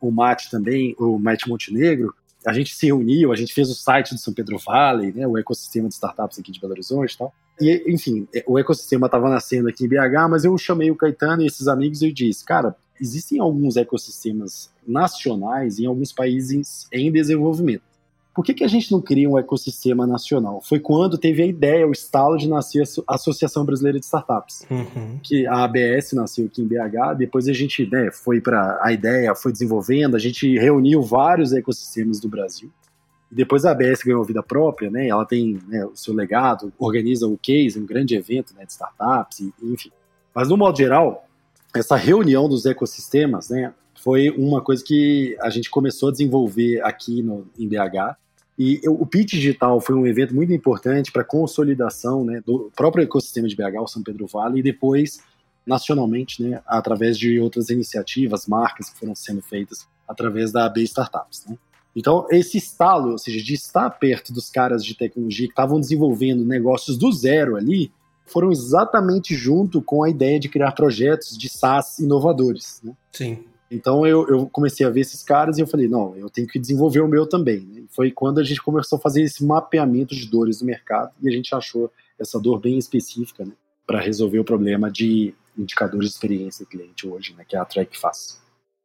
o 0.00 0.10
Mate 0.10 0.50
também, 0.50 0.94
o 0.98 1.18
Mate 1.18 1.48
Montenegro, 1.48 2.14
a 2.46 2.52
gente 2.52 2.74
se 2.74 2.86
reuniu, 2.86 3.32
a 3.32 3.36
gente 3.36 3.54
fez 3.54 3.70
o 3.70 3.74
site 3.74 4.14
do 4.14 4.20
São 4.20 4.34
Pedro 4.34 4.58
Valley, 4.58 5.12
né, 5.12 5.26
o 5.26 5.38
ecossistema 5.38 5.88
de 5.88 5.94
startups 5.94 6.38
aqui 6.38 6.52
de 6.52 6.60
Belo 6.60 6.72
Horizonte 6.72 7.14
e 7.14 7.18
tal. 7.18 7.34
E, 7.60 7.84
enfim, 7.86 8.26
o 8.46 8.58
ecossistema 8.58 9.06
estava 9.06 9.28
nascendo 9.30 9.68
aqui 9.68 9.84
em 9.84 9.88
BH, 9.88 10.28
mas 10.28 10.44
eu 10.44 10.56
chamei 10.58 10.90
o 10.90 10.96
Caetano 10.96 11.42
e 11.42 11.46
esses 11.46 11.68
amigos 11.68 12.02
e 12.02 12.08
eu 12.08 12.12
disse, 12.12 12.44
cara, 12.44 12.76
existem 13.00 13.40
alguns 13.40 13.76
ecossistemas 13.76 14.70
nacionais 14.86 15.78
em 15.78 15.86
alguns 15.86 16.12
países 16.12 16.86
em 16.92 17.10
desenvolvimento. 17.10 17.93
Por 18.34 18.44
que, 18.44 18.52
que 18.52 18.64
a 18.64 18.68
gente 18.68 18.90
não 18.90 19.00
cria 19.00 19.30
um 19.30 19.38
ecossistema 19.38 20.06
nacional? 20.06 20.60
Foi 20.60 20.80
quando 20.80 21.16
teve 21.16 21.42
a 21.42 21.46
ideia, 21.46 21.86
o 21.86 21.92
estalo 21.92 22.36
de 22.36 22.48
nascer 22.48 22.82
a 23.06 23.14
Associação 23.14 23.64
Brasileira 23.64 23.98
de 23.98 24.04
Startups, 24.04 24.66
uhum. 24.68 25.20
que 25.22 25.46
a 25.46 25.62
ABS 25.62 26.12
nasceu 26.14 26.46
aqui 26.46 26.60
em 26.60 26.66
BH, 26.66 27.16
depois 27.16 27.46
a 27.46 27.52
gente 27.52 27.88
né, 27.90 28.10
foi 28.10 28.40
para 28.40 28.80
a 28.82 28.92
ideia, 28.92 29.34
foi 29.36 29.52
desenvolvendo, 29.52 30.16
a 30.16 30.18
gente 30.18 30.58
reuniu 30.58 31.00
vários 31.00 31.52
ecossistemas 31.52 32.18
do 32.18 32.28
Brasil. 32.28 32.70
Depois 33.30 33.64
a 33.64 33.70
ABS 33.70 34.02
ganhou 34.04 34.22
vida 34.24 34.42
própria, 34.42 34.90
né? 34.90 35.08
Ela 35.08 35.24
tem 35.24 35.58
né, 35.66 35.84
o 35.84 35.96
seu 35.96 36.14
legado, 36.14 36.72
organiza 36.78 37.26
o 37.26 37.36
Case, 37.36 37.78
um 37.78 37.86
grande 37.86 38.14
evento 38.14 38.54
né, 38.54 38.64
de 38.64 38.70
startups, 38.70 39.40
enfim. 39.60 39.90
Mas 40.32 40.48
no 40.48 40.56
modo 40.56 40.76
geral, 40.76 41.26
essa 41.74 41.96
reunião 41.96 42.48
dos 42.48 42.64
ecossistemas, 42.64 43.48
né, 43.48 43.74
foi 44.00 44.30
uma 44.30 44.60
coisa 44.60 44.84
que 44.84 45.36
a 45.40 45.50
gente 45.50 45.70
começou 45.70 46.10
a 46.10 46.12
desenvolver 46.12 46.80
aqui 46.82 47.22
no, 47.22 47.46
em 47.58 47.66
BH. 47.66 48.16
E 48.58 48.80
o 48.86 49.04
Pitch 49.04 49.32
Digital 49.32 49.80
foi 49.80 49.96
um 49.96 50.06
evento 50.06 50.34
muito 50.34 50.52
importante 50.52 51.10
para 51.10 51.22
a 51.22 51.24
consolidação 51.24 52.24
né, 52.24 52.40
do 52.46 52.70
próprio 52.76 53.02
ecossistema 53.02 53.48
de 53.48 53.56
BH, 53.56 53.80
o 53.80 53.88
São 53.88 54.02
Pedro 54.02 54.26
Vale, 54.26 54.60
e 54.60 54.62
depois 54.62 55.20
nacionalmente, 55.66 56.42
né, 56.42 56.62
através 56.66 57.18
de 57.18 57.40
outras 57.40 57.70
iniciativas, 57.70 58.46
marcas 58.46 58.90
que 58.90 58.98
foram 58.98 59.14
sendo 59.14 59.42
feitas 59.42 59.88
através 60.06 60.52
da 60.52 60.66
AB 60.66 60.82
Startups. 60.82 61.46
Né. 61.48 61.56
Então, 61.96 62.26
esse 62.30 62.58
estalo, 62.58 63.12
ou 63.12 63.18
seja, 63.18 63.42
de 63.42 63.54
estar 63.54 63.88
perto 63.90 64.32
dos 64.32 64.50
caras 64.50 64.84
de 64.84 64.94
tecnologia 64.94 65.46
que 65.46 65.52
estavam 65.52 65.80
desenvolvendo 65.80 66.44
negócios 66.44 66.96
do 66.98 67.10
zero 67.12 67.56
ali, 67.56 67.90
foram 68.26 68.50
exatamente 68.50 69.34
junto 69.34 69.80
com 69.82 70.02
a 70.02 70.10
ideia 70.10 70.40
de 70.40 70.48
criar 70.48 70.72
projetos 70.72 71.36
de 71.36 71.48
SaaS 71.48 71.98
inovadores. 71.98 72.80
Né? 72.82 72.92
Sim. 73.12 73.44
Então 73.74 74.06
eu, 74.06 74.26
eu, 74.28 74.46
comecei 74.46 74.86
a 74.86 74.90
ver 74.90 75.00
esses 75.00 75.22
caras 75.22 75.58
e 75.58 75.60
eu 75.60 75.66
falei, 75.66 75.88
não, 75.88 76.16
eu 76.16 76.30
tenho 76.30 76.46
que 76.46 76.60
desenvolver 76.60 77.00
o 77.00 77.08
meu 77.08 77.26
também. 77.26 77.86
Foi 77.90 78.12
quando 78.12 78.38
a 78.38 78.44
gente 78.44 78.62
começou 78.62 78.98
a 78.98 79.00
fazer 79.00 79.22
esse 79.22 79.44
mapeamento 79.44 80.14
de 80.14 80.28
dores 80.28 80.60
do 80.60 80.64
mercado 80.64 81.12
e 81.20 81.28
a 81.28 81.32
gente 81.32 81.52
achou 81.54 81.90
essa 82.18 82.38
dor 82.38 82.60
bem 82.60 82.78
específica 82.78 83.44
né, 83.44 83.52
para 83.84 84.00
resolver 84.00 84.38
o 84.38 84.44
problema 84.44 84.88
de 84.88 85.34
indicadores 85.58 86.10
de 86.10 86.14
experiência 86.14 86.64
do 86.64 86.68
cliente 86.68 87.06
hoje, 87.06 87.34
né, 87.36 87.44
que 87.46 87.56
é 87.56 87.58
a 87.58 87.64
Track 87.64 87.98
faz. 87.98 88.40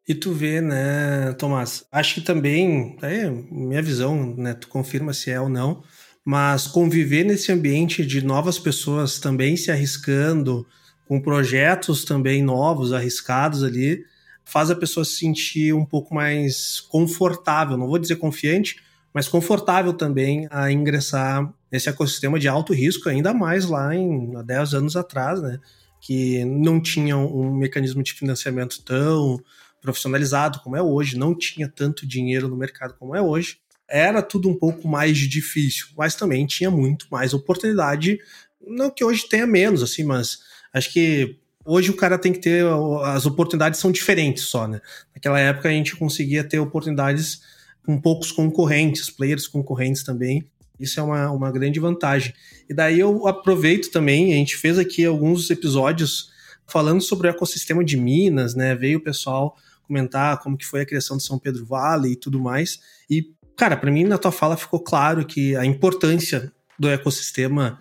E 0.08 0.16
tu 0.16 0.32
vê, 0.32 0.60
né, 0.60 1.34
Tomás? 1.34 1.86
Acho 1.92 2.16
que 2.16 2.22
também, 2.22 2.98
é 3.04 3.30
minha 3.30 3.82
visão, 3.82 4.36
né? 4.36 4.56
Tu 4.56 4.68
confirma 4.68 5.14
se 5.14 5.30
é 5.30 5.40
ou 5.40 5.48
não, 5.48 5.84
mas 6.26 6.66
conviver 6.66 7.24
nesse 7.24 7.52
ambiente 7.52 8.04
de 8.04 8.26
novas 8.26 8.58
pessoas 8.58 9.20
também 9.20 9.56
se 9.56 9.70
arriscando, 9.70 10.66
com 11.08 11.22
projetos 11.22 12.04
também 12.06 12.42
novos, 12.42 12.92
arriscados 12.92 13.64
ali, 13.64 14.04
faz 14.50 14.72
a 14.72 14.76
pessoa 14.76 15.06
se 15.06 15.18
sentir 15.18 15.74
um 15.74 15.86
pouco 15.86 16.14
mais 16.14 16.82
confortável, 16.82 17.78
não 17.78 17.88
vou 17.88 18.00
dizer 18.00 18.16
confiante, 18.16 18.78
mas 19.14 19.28
confortável 19.28 19.94
também 19.94 20.48
a 20.50 20.72
ingressar 20.72 21.54
nesse 21.72 21.88
ecossistema 21.88 22.40
de 22.40 22.48
alto 22.48 22.74
risco, 22.74 23.10
ainda 23.10 23.32
mais 23.32 23.66
lá 23.66 23.96
em 23.96 24.36
há 24.36 24.42
10 24.42 24.74
anos 24.74 24.96
atrás, 24.96 25.40
né? 25.40 25.60
Que 26.02 26.44
não 26.46 26.82
tinha 26.82 27.16
um 27.16 27.54
mecanismo 27.54 28.02
de 28.02 28.14
financiamento 28.14 28.82
tão 28.84 29.40
profissionalizado 29.82 30.60
como 30.62 30.76
é 30.76 30.82
hoje, 30.82 31.18
não 31.18 31.36
tinha 31.36 31.68
tanto 31.68 32.08
dinheiro 32.08 32.48
no 32.48 32.58
mercado 32.58 32.96
como 32.98 33.16
é 33.16 33.22
hoje. 33.22 33.58
Era 33.88 34.22
tudo 34.22 34.50
um 34.50 34.58
pouco 34.58 34.88
mais 34.88 35.18
difícil, 35.18 35.88
mas 35.96 36.16
também 36.16 36.46
tinha 36.46 36.72
muito 36.72 37.06
mais 37.12 37.34
oportunidade. 37.34 38.20
Não 38.66 38.90
que 38.90 39.04
hoje 39.04 39.28
tenha 39.30 39.46
menos, 39.46 39.84
assim, 39.84 40.04
mas 40.04 40.40
acho 40.74 40.92
que 40.92 41.40
hoje 41.70 41.92
o 41.92 41.96
cara 41.96 42.18
tem 42.18 42.34
que 42.34 42.40
ter. 42.40 42.66
As 43.06 43.26
oportunidades 43.26 43.80
são 43.80 43.92
diferentes 43.92 44.44
só, 44.46 44.68
né? 44.68 44.82
Naquela 45.14 45.40
época 45.40 45.70
a 45.70 45.72
gente 45.72 45.96
conseguia 45.96 46.44
ter 46.44 46.60
oportunidades 46.60 47.42
com 47.86 48.00
poucos 48.02 48.32
concorrentes, 48.32 49.10
players 49.10 49.48
concorrentes 49.48 50.04
também. 50.04 50.44
Isso 50.80 51.00
é 51.00 51.04
uma, 51.04 51.30
uma 51.32 51.52
grande 51.52 51.80
vantagem. 51.80 52.34
E 52.68 52.74
daí 52.74 53.00
eu 53.00 53.28
aproveito 53.28 53.92
também, 53.92 54.34
a 54.34 54.38
gente 54.38 54.58
fez 54.58 54.80
aqui 54.80 55.06
alguns 55.06 55.50
episódios 55.50 56.32
falando 56.66 57.02
sobre 57.02 57.28
o 57.28 57.30
ecossistema 57.30 57.84
de 57.84 57.98
Minas, 57.98 58.56
né? 58.56 58.76
Veio 58.76 59.00
o 59.00 59.04
pessoal 59.04 59.56
comentar 59.84 60.40
como 60.40 60.58
que 60.58 60.66
foi 60.66 60.82
a 60.82 60.86
criação 60.86 61.18
de 61.18 61.24
São 61.24 61.38
Pedro 61.38 61.66
Vale 61.66 62.12
e 62.12 62.16
tudo 62.16 62.40
mais. 62.40 62.80
E, 63.10 63.32
cara, 63.56 63.76
para 63.76 63.92
mim 63.92 64.04
na 64.04 64.18
tua 64.18 64.32
fala 64.32 64.56
ficou 64.56 64.80
claro 64.80 65.26
que 65.26 65.56
a 65.56 65.66
importância 65.66 66.52
do 66.78 66.88
ecossistema, 66.88 67.80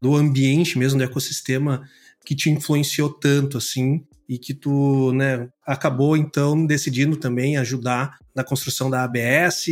do 0.00 0.14
ambiente 0.14 0.78
mesmo 0.78 0.98
do 0.98 1.04
ecossistema 1.04 1.82
que 2.24 2.34
te 2.34 2.50
influenciou 2.50 3.10
tanto 3.10 3.58
assim 3.58 4.04
e 4.28 4.38
que 4.38 4.52
tu, 4.52 5.12
né, 5.12 5.48
acabou 5.66 6.16
então 6.16 6.66
decidindo 6.66 7.16
também 7.16 7.56
ajudar 7.56 8.18
na 8.34 8.44
construção 8.44 8.90
da 8.90 9.02
ABS. 9.02 9.66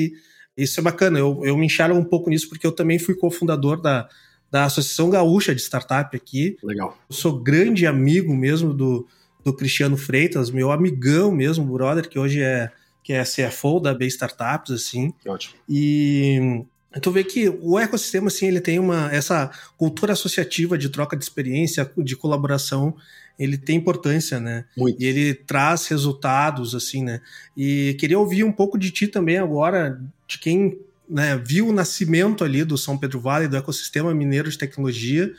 Isso 0.56 0.80
é 0.80 0.82
bacana, 0.82 1.18
eu, 1.18 1.42
eu 1.44 1.56
me 1.56 1.66
enxergo 1.66 1.98
um 1.98 2.04
pouco 2.04 2.30
nisso 2.30 2.48
porque 2.48 2.66
eu 2.66 2.72
também 2.72 2.98
fui 2.98 3.14
cofundador 3.14 3.80
da, 3.80 4.09
da 4.50 4.64
Associação 4.64 5.11
Gaúcha 5.11 5.54
de 5.54 5.61
Startup 5.61 6.16
aqui. 6.16 6.56
Legal. 6.62 6.96
Eu 7.09 7.14
sou 7.14 7.38
grande 7.42 7.87
amigo 7.87 8.35
mesmo 8.35 8.72
do, 8.72 9.06
do 9.44 9.52
Cristiano 9.52 9.96
Freitas, 9.96 10.50
meu 10.50 10.72
amigão 10.72 11.30
mesmo, 11.30 11.64
brother, 11.66 12.09
que 12.09 12.18
hoje 12.18 12.40
é 12.42 12.70
que 13.06 13.12
é 13.12 13.22
CFO 13.22 13.78
da 13.78 13.94
B 13.94 14.04
Startups, 14.06 14.72
assim. 14.72 15.12
Que 15.22 15.28
ótimo. 15.28 15.54
E 15.68 16.64
tu 17.00 17.11
vê 17.11 17.24
que 17.24 17.48
o 17.61 17.78
ecossistema, 17.78 18.28
assim, 18.28 18.46
ele 18.46 18.61
tem 18.61 18.78
uma 18.78 19.11
essa 19.12 19.50
cultura 19.76 20.12
associativa 20.12 20.76
de 20.78 20.88
troca 20.88 21.16
de 21.16 21.24
experiência, 21.24 21.90
de 21.98 22.16
colaboração, 22.16 22.96
ele 23.38 23.59
tem 23.59 23.76
importância, 23.76 24.40
né? 24.40 24.64
Muito. 24.76 25.00
E 25.02 25.06
ele 25.06 25.35
traz 25.35 25.87
resultados, 25.88 26.74
assim, 26.74 27.02
né? 27.02 27.20
E 27.56 27.94
queria 27.98 28.18
ouvir 28.18 28.44
um 28.44 28.52
pouco 28.52 28.78
de 28.78 28.90
ti 28.90 29.06
também 29.06 29.38
agora, 29.38 30.00
de 30.26 30.38
quem 30.38 30.78
né, 31.09 31.40
viu 31.44 31.68
o 31.68 31.72
nascimento 31.72 32.42
ali 32.42 32.64
do 32.64 32.76
São 32.76 32.98
Pedro 32.98 33.20
Vale, 33.20 33.48
do 33.48 33.56
ecossistema 33.56 34.12
mineiro 34.14 34.50
de 34.50 34.59
tecnologia, 34.59 35.32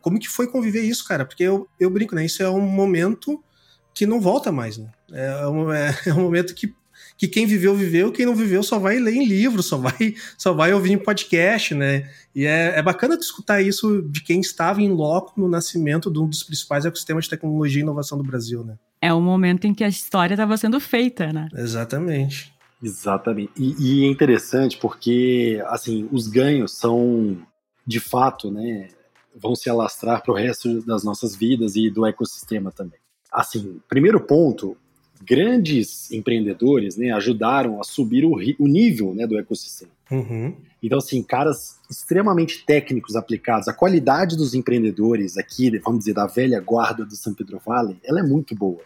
como 0.00 0.18
que 0.18 0.28
foi 0.28 0.46
conviver 0.46 0.82
isso, 0.82 1.06
cara? 1.06 1.24
Porque 1.24 1.42
eu, 1.42 1.68
eu 1.78 1.90
brinco, 1.90 2.14
né? 2.14 2.24
Isso 2.24 2.42
é 2.42 2.48
um 2.48 2.60
momento 2.60 3.42
que 3.94 4.06
não 4.06 4.20
volta 4.20 4.52
mais, 4.52 4.78
né? 4.78 4.90
É 5.12 5.46
um, 5.46 5.72
é, 5.72 5.98
é 6.06 6.14
um 6.14 6.22
momento 6.22 6.54
que, 6.54 6.72
que 7.18 7.26
quem 7.26 7.44
viveu, 7.44 7.74
viveu, 7.74 8.12
quem 8.12 8.24
não 8.24 8.34
viveu 8.36 8.62
só 8.62 8.78
vai 8.78 9.00
ler 9.00 9.14
em 9.14 9.26
livro, 9.26 9.60
só 9.60 9.76
vai, 9.76 10.14
só 10.38 10.52
vai 10.52 10.72
ouvir 10.72 10.92
em 10.92 10.98
podcast, 10.98 11.74
né? 11.74 12.08
E 12.32 12.46
é, 12.46 12.78
é 12.78 12.82
bacana 12.82 13.16
escutar 13.16 13.60
isso 13.60 14.02
de 14.02 14.22
quem 14.22 14.40
estava 14.40 14.80
em 14.80 14.88
loco 14.88 15.38
no 15.38 15.48
nascimento 15.48 16.12
de 16.12 16.20
um 16.20 16.28
dos 16.28 16.44
principais 16.44 16.84
ecossistemas 16.84 17.24
de 17.24 17.30
tecnologia 17.30 17.80
e 17.80 17.82
inovação 17.82 18.16
do 18.16 18.22
Brasil, 18.22 18.64
né? 18.64 18.78
É 19.02 19.12
o 19.12 19.20
momento 19.20 19.66
em 19.66 19.74
que 19.74 19.82
a 19.82 19.88
história 19.88 20.34
estava 20.34 20.56
sendo 20.56 20.78
feita, 20.78 21.32
né? 21.32 21.48
Exatamente. 21.54 22.52
Exatamente. 22.80 23.50
E, 23.56 23.74
e, 23.80 24.04
é 24.04 24.06
interessante 24.06 24.78
porque, 24.78 25.60
assim, 25.66 26.08
os 26.12 26.28
ganhos 26.28 26.76
são, 26.76 27.36
de 27.84 27.98
fato, 27.98 28.48
né, 28.52 28.88
vão 29.34 29.56
se 29.56 29.68
alastrar 29.68 30.22
para 30.22 30.32
o 30.32 30.36
resto 30.36 30.80
das 30.82 31.02
nossas 31.02 31.34
vidas 31.34 31.74
e 31.74 31.90
do 31.90 32.06
ecossistema 32.06 32.70
também. 32.70 33.00
Assim, 33.32 33.80
primeiro 33.88 34.20
ponto, 34.20 34.76
grandes 35.20 36.10
empreendedores 36.10 36.96
né, 36.96 37.10
ajudaram 37.10 37.80
a 37.80 37.84
subir 37.84 38.24
o, 38.24 38.36
o 38.58 38.66
nível 38.66 39.14
né, 39.14 39.26
do 39.26 39.38
ecossistema. 39.38 39.90
Uhum. 40.10 40.54
Então, 40.82 40.98
assim, 40.98 41.22
caras 41.22 41.78
extremamente 41.90 42.64
técnicos 42.64 43.16
aplicados. 43.16 43.68
A 43.68 43.72
qualidade 43.72 44.36
dos 44.36 44.54
empreendedores 44.54 45.36
aqui, 45.36 45.76
vamos 45.78 46.00
dizer, 46.00 46.14
da 46.14 46.26
velha 46.26 46.60
guarda 46.60 47.04
do 47.04 47.16
São 47.16 47.34
Pedro 47.34 47.60
Vale, 47.64 47.98
ela 48.04 48.20
é 48.20 48.22
muito 48.22 48.54
boa. 48.54 48.80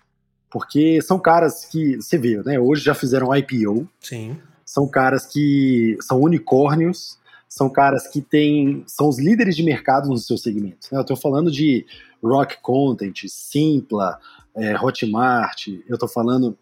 Porque 0.51 1.01
são 1.03 1.19
caras 1.19 1.65
que, 1.65 1.97
você 1.97 2.19
vê, 2.19 2.43
né, 2.43 2.59
hoje 2.59 2.85
já 2.85 2.95
fizeram 2.95 3.35
IPO. 3.35 3.89
Sim. 4.01 4.37
São 4.65 4.87
caras 4.89 5.27
que 5.27 5.97
são 6.01 6.21
unicórnios, 6.21 7.19
são 7.49 7.69
caras 7.69 8.09
que 8.09 8.23
têm, 8.23 8.83
são 8.87 9.09
os 9.09 9.19
líderes 9.19 9.55
de 9.55 9.63
mercado 9.63 10.09
no 10.09 10.17
seu 10.17 10.39
segmento. 10.39 10.89
Né? 10.91 10.99
Eu 10.99 11.03
estou 11.03 11.17
falando 11.17 11.51
de 11.51 11.85
Rock 12.23 12.59
Content, 12.63 13.27
Simpla, 13.27 14.19
é, 14.55 14.77
Hotmart, 14.77 15.69
eu 15.89 15.95
estou 15.95 16.09
falando 16.09 16.57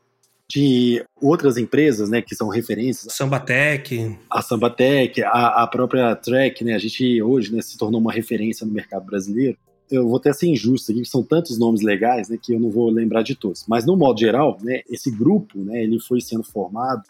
de 0.49 1.05
outras 1.21 1.57
empresas, 1.57 2.11
né, 2.11 2.21
que 2.21 2.35
são 2.35 2.49
referências. 2.49 3.15
Sambatec. 3.15 4.19
A 4.29 4.43
Sambatec, 4.43 5.23
a, 5.23 5.63
a 5.63 5.67
própria 5.67 6.17
Track, 6.17 6.65
né, 6.65 6.75
a 6.75 6.79
gente 6.79 7.23
hoje 7.23 7.55
né, 7.55 7.63
se 7.63 7.79
tornou 7.79 8.01
uma 8.01 8.13
referência 8.13 8.67
no 8.67 8.73
mercado 8.73 9.07
brasileiro. 9.07 9.57
Eu 9.89 10.09
vou 10.09 10.17
até 10.17 10.33
ser 10.33 10.49
injusto 10.49 10.91
aqui, 10.91 11.05
são 11.05 11.23
tantos 11.23 11.57
nomes 11.59 11.83
legais, 11.83 12.29
né, 12.29 12.37
que 12.41 12.53
eu 12.53 12.59
não 12.59 12.71
vou 12.71 12.91
lembrar 12.91 13.23
de 13.23 13.37
todos. 13.37 13.65
Mas 13.69 13.87
no 13.87 13.97
modo 13.97 14.19
geral, 14.19 14.59
né, 14.61 14.81
esse 14.89 15.11
grupo, 15.11 15.59
né, 15.59 15.85
ele 15.85 16.01
foi 16.01 16.21
sendo 16.21 16.43
formado 16.43 17.03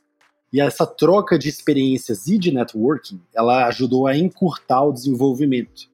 e 0.52 0.60
essa 0.60 0.86
troca 0.86 1.38
de 1.38 1.48
experiências 1.48 2.26
e 2.26 2.36
de 2.36 2.52
networking, 2.52 3.20
ela 3.34 3.66
ajudou 3.68 4.06
a 4.06 4.16
encurtar 4.16 4.82
o 4.82 4.92
desenvolvimento 4.92 5.88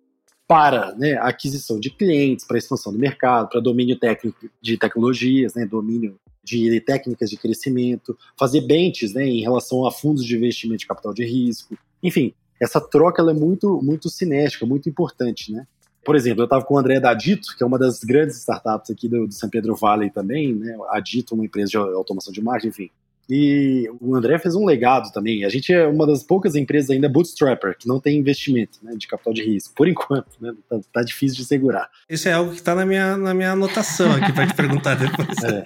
para 0.47 0.95
né, 0.95 1.15
aquisição 1.15 1.81
de 1.81 1.91
clientes, 1.91 2.47
para 2.47 2.59
expansão 2.59 2.93
do 2.93 2.99
mercado, 2.99 3.49
para 3.49 3.61
domínio 3.61 3.99
técnico 3.99 4.49
de 4.61 4.77
tecnologias, 4.79 5.55
né, 5.55 5.67
domínio 5.67 6.19
de 6.45 6.81
técnicas 6.81 7.29
de 7.29 7.37
crescimento, 7.37 8.17
fazer 8.39 8.61
benches 8.61 9.13
né, 9.13 9.27
em 9.27 9.41
relação 9.41 9.85
a 9.85 9.91
fundos 9.91 10.25
de 10.25 10.37
investimento 10.37 10.81
de 10.81 10.87
capital 10.87 11.13
de 11.13 11.25
risco. 11.25 11.77
Enfim, 12.01 12.33
essa 12.61 12.81
troca 12.81 13.21
ela 13.21 13.33
é 13.33 13.35
muito, 13.35 13.81
muito 13.83 14.09
cinética, 14.09 14.65
muito 14.65 14.89
importante. 14.89 15.53
Né? 15.53 15.67
Por 16.05 16.15
exemplo, 16.15 16.43
eu 16.43 16.45
estava 16.45 16.65
com 16.65 16.75
o 16.75 16.79
André 16.79 17.01
da 17.01 17.11
Adito, 17.11 17.57
que 17.57 17.65
é 17.65 17.67
uma 17.67 17.79
das 17.79 18.05
grandes 18.05 18.37
startups 18.39 18.91
aqui 18.91 19.09
do, 19.09 19.27
do 19.27 19.35
São 19.35 19.51
Pedro 19.51 19.75
Valley 19.75 20.09
também, 20.09 20.55
né? 20.55 20.77
Adito, 20.91 21.35
uma 21.35 21.45
empresa 21.45 21.71
de 21.71 21.77
automação 21.77 22.33
de 22.33 22.41
marketing, 22.41 22.69
enfim. 22.69 22.91
E 23.29 23.91
o 24.01 24.15
André 24.15 24.39
fez 24.39 24.55
um 24.55 24.65
legado 24.65 25.13
também. 25.13 25.45
A 25.45 25.49
gente 25.49 25.73
é 25.73 25.87
uma 25.87 26.07
das 26.07 26.23
poucas 26.23 26.55
empresas 26.55 26.91
ainda 26.91 27.09
bootstrapper, 27.09 27.77
que 27.77 27.89
não 27.89 28.01
tem 28.01 28.19
investimento 28.19 28.79
né, 28.83 28.95
de 28.97 29.07
capital 29.07 29.33
de 29.33 29.43
risco, 29.43 29.75
por 29.75 29.89
enquanto. 29.89 30.31
Né, 30.41 30.53
tá, 30.69 30.81
tá, 30.93 31.03
difícil 31.03 31.37
de 31.37 31.45
segurar. 31.45 31.91
Isso 32.09 32.29
é 32.29 32.33
algo 32.33 32.51
que 32.53 32.59
está 32.59 32.75
na 32.75 32.87
minha, 32.87 33.17
na 33.17 33.35
minha 33.35 33.53
anotação 33.53 34.13
aqui 34.13 34.33
para 34.33 34.47
te 34.47 34.55
perguntar 34.57 34.95
depois. 34.95 35.43
É, 35.43 35.65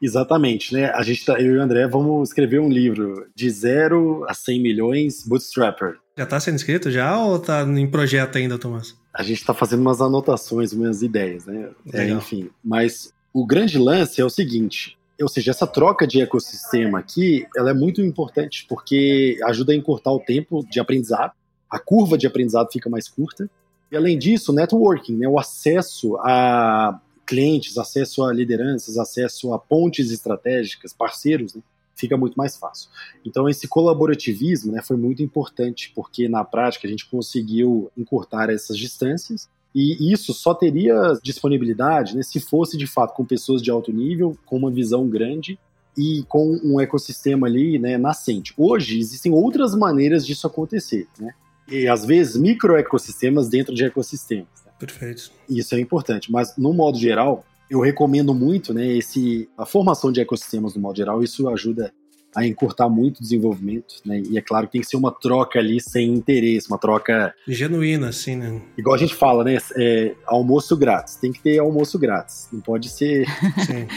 exatamente. 0.00 0.72
Né? 0.72 0.86
A 0.90 1.02
gente 1.02 1.24
tá, 1.24 1.40
eu 1.40 1.54
e 1.54 1.58
o 1.58 1.62
André 1.62 1.88
vamos 1.88 2.28
escrever 2.28 2.60
um 2.60 2.68
livro 2.68 3.26
de 3.34 3.50
zero 3.50 4.24
a 4.28 4.34
100 4.34 4.62
milhões 4.62 5.26
bootstrapper. 5.26 5.96
Já 6.16 6.24
está 6.24 6.40
sendo 6.40 6.56
escrito 6.56 6.90
já 6.90 7.18
ou 7.18 7.36
está 7.36 7.62
em 7.62 7.86
projeto 7.86 8.38
ainda, 8.38 8.58
Tomás? 8.58 8.96
A 9.12 9.22
gente 9.22 9.40
está 9.40 9.52
fazendo 9.52 9.80
umas 9.80 10.00
anotações, 10.00 10.72
umas 10.72 11.02
ideias, 11.02 11.46
né? 11.46 11.70
É, 11.92 12.08
enfim, 12.08 12.50
mas 12.62 13.12
o 13.32 13.44
grande 13.44 13.78
lance 13.78 14.20
é 14.20 14.24
o 14.24 14.30
seguinte: 14.30 14.95
ou 15.22 15.28
seja, 15.28 15.50
essa 15.50 15.66
troca 15.66 16.06
de 16.06 16.20
ecossistema 16.20 16.98
aqui, 16.98 17.46
ela 17.56 17.70
é 17.70 17.74
muito 17.74 18.02
importante 18.02 18.66
porque 18.68 19.38
ajuda 19.44 19.72
a 19.72 19.76
encurtar 19.76 20.12
o 20.12 20.20
tempo 20.20 20.64
de 20.68 20.78
aprendizado, 20.78 21.32
a 21.70 21.78
curva 21.78 22.18
de 22.18 22.26
aprendizado 22.26 22.70
fica 22.70 22.90
mais 22.90 23.08
curta, 23.08 23.50
e 23.90 23.96
além 23.96 24.18
disso, 24.18 24.52
networking, 24.52 25.16
né, 25.16 25.28
o 25.28 25.38
acesso 25.38 26.16
a 26.18 27.00
clientes, 27.26 27.78
acesso 27.78 28.24
a 28.24 28.32
lideranças, 28.32 28.98
acesso 28.98 29.52
a 29.52 29.58
pontes 29.58 30.10
estratégicas, 30.10 30.92
parceiros, 30.92 31.54
né, 31.54 31.62
fica 31.94 32.16
muito 32.16 32.34
mais 32.34 32.56
fácil. 32.56 32.90
Então 33.24 33.48
esse 33.48 33.66
colaborativismo 33.66 34.72
né, 34.72 34.82
foi 34.82 34.96
muito 34.96 35.22
importante, 35.22 35.92
porque 35.94 36.28
na 36.28 36.44
prática 36.44 36.86
a 36.86 36.90
gente 36.90 37.08
conseguiu 37.08 37.90
encurtar 37.96 38.50
essas 38.50 38.76
distâncias 38.76 39.48
e 39.76 40.10
isso 40.10 40.32
só 40.32 40.54
teria 40.54 41.12
disponibilidade 41.22 42.16
né, 42.16 42.22
se 42.22 42.40
fosse 42.40 42.78
de 42.78 42.86
fato 42.86 43.12
com 43.12 43.26
pessoas 43.26 43.60
de 43.60 43.70
alto 43.70 43.92
nível, 43.92 44.34
com 44.46 44.56
uma 44.56 44.70
visão 44.70 45.06
grande 45.06 45.58
e 45.94 46.24
com 46.28 46.58
um 46.64 46.80
ecossistema 46.80 47.46
ali 47.46 47.78
né, 47.78 47.98
nascente. 47.98 48.54
Hoje 48.56 48.98
existem 48.98 49.30
outras 49.30 49.74
maneiras 49.74 50.26
disso 50.26 50.46
acontecer, 50.46 51.06
né? 51.20 51.34
E 51.68 51.86
às 51.86 52.06
vezes 52.06 52.36
microecossistemas 52.36 53.50
dentro 53.50 53.74
de 53.74 53.84
ecossistemas. 53.84 54.48
Né? 54.64 54.72
Perfeito. 54.78 55.30
Isso 55.46 55.74
é 55.74 55.80
importante, 55.80 56.32
mas 56.32 56.56
no 56.56 56.72
modo 56.72 56.96
geral, 56.96 57.44
eu 57.68 57.80
recomendo 57.80 58.32
muito, 58.32 58.72
né, 58.72 58.86
esse 58.86 59.46
a 59.58 59.66
formação 59.66 60.10
de 60.10 60.20
ecossistemas 60.20 60.74
no 60.74 60.80
modo 60.80 60.96
geral, 60.96 61.22
isso 61.22 61.46
ajuda 61.50 61.92
a 62.36 62.46
encurtar 62.46 62.90
muito 62.90 63.16
o 63.16 63.22
desenvolvimento, 63.22 63.94
né? 64.04 64.20
E 64.30 64.36
é 64.36 64.42
claro 64.42 64.66
que 64.66 64.72
tem 64.72 64.82
que 64.82 64.86
ser 64.86 64.98
uma 64.98 65.10
troca 65.10 65.58
ali 65.58 65.80
sem 65.80 66.12
interesse, 66.12 66.68
uma 66.68 66.76
troca 66.76 67.34
genuína, 67.48 68.10
assim, 68.10 68.36
né? 68.36 68.60
Igual 68.76 68.94
a 68.94 68.98
gente 68.98 69.14
fala, 69.14 69.42
né? 69.42 69.56
É, 69.74 70.14
almoço 70.26 70.76
grátis, 70.76 71.16
tem 71.16 71.32
que 71.32 71.40
ter 71.40 71.58
almoço 71.58 71.98
grátis, 71.98 72.46
não 72.52 72.60
pode 72.60 72.90
ser, 72.90 73.24
Sim. 73.64 73.88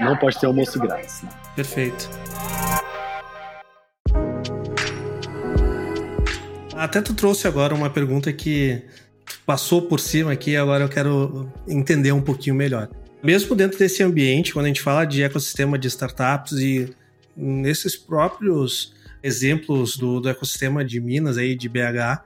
não 0.00 0.16
pode 0.16 0.40
ter 0.40 0.46
almoço 0.46 0.80
grátis. 0.80 1.22
Né? 1.22 1.28
Perfeito. 1.54 2.08
Até 6.74 7.02
tu 7.02 7.12
trouxe 7.12 7.46
agora 7.46 7.74
uma 7.74 7.90
pergunta 7.90 8.32
que 8.32 8.82
passou 9.44 9.82
por 9.82 10.00
cima 10.00 10.32
aqui, 10.32 10.56
agora 10.56 10.84
eu 10.84 10.88
quero 10.88 11.52
entender 11.68 12.12
um 12.12 12.22
pouquinho 12.22 12.56
melhor. 12.56 12.88
Mesmo 13.22 13.54
dentro 13.54 13.78
desse 13.78 14.02
ambiente, 14.02 14.54
quando 14.54 14.64
a 14.64 14.68
gente 14.68 14.80
fala 14.80 15.04
de 15.04 15.22
ecossistema 15.22 15.78
de 15.78 15.88
startups 15.88 16.52
e 16.54 16.90
nesses 17.36 17.96
próprios 17.96 18.94
exemplos 19.22 19.96
do, 19.96 20.20
do 20.20 20.28
ecossistema 20.28 20.84
de 20.84 21.00
Minas 21.00 21.38
aí, 21.38 21.54
de 21.54 21.68
BH, 21.68 22.22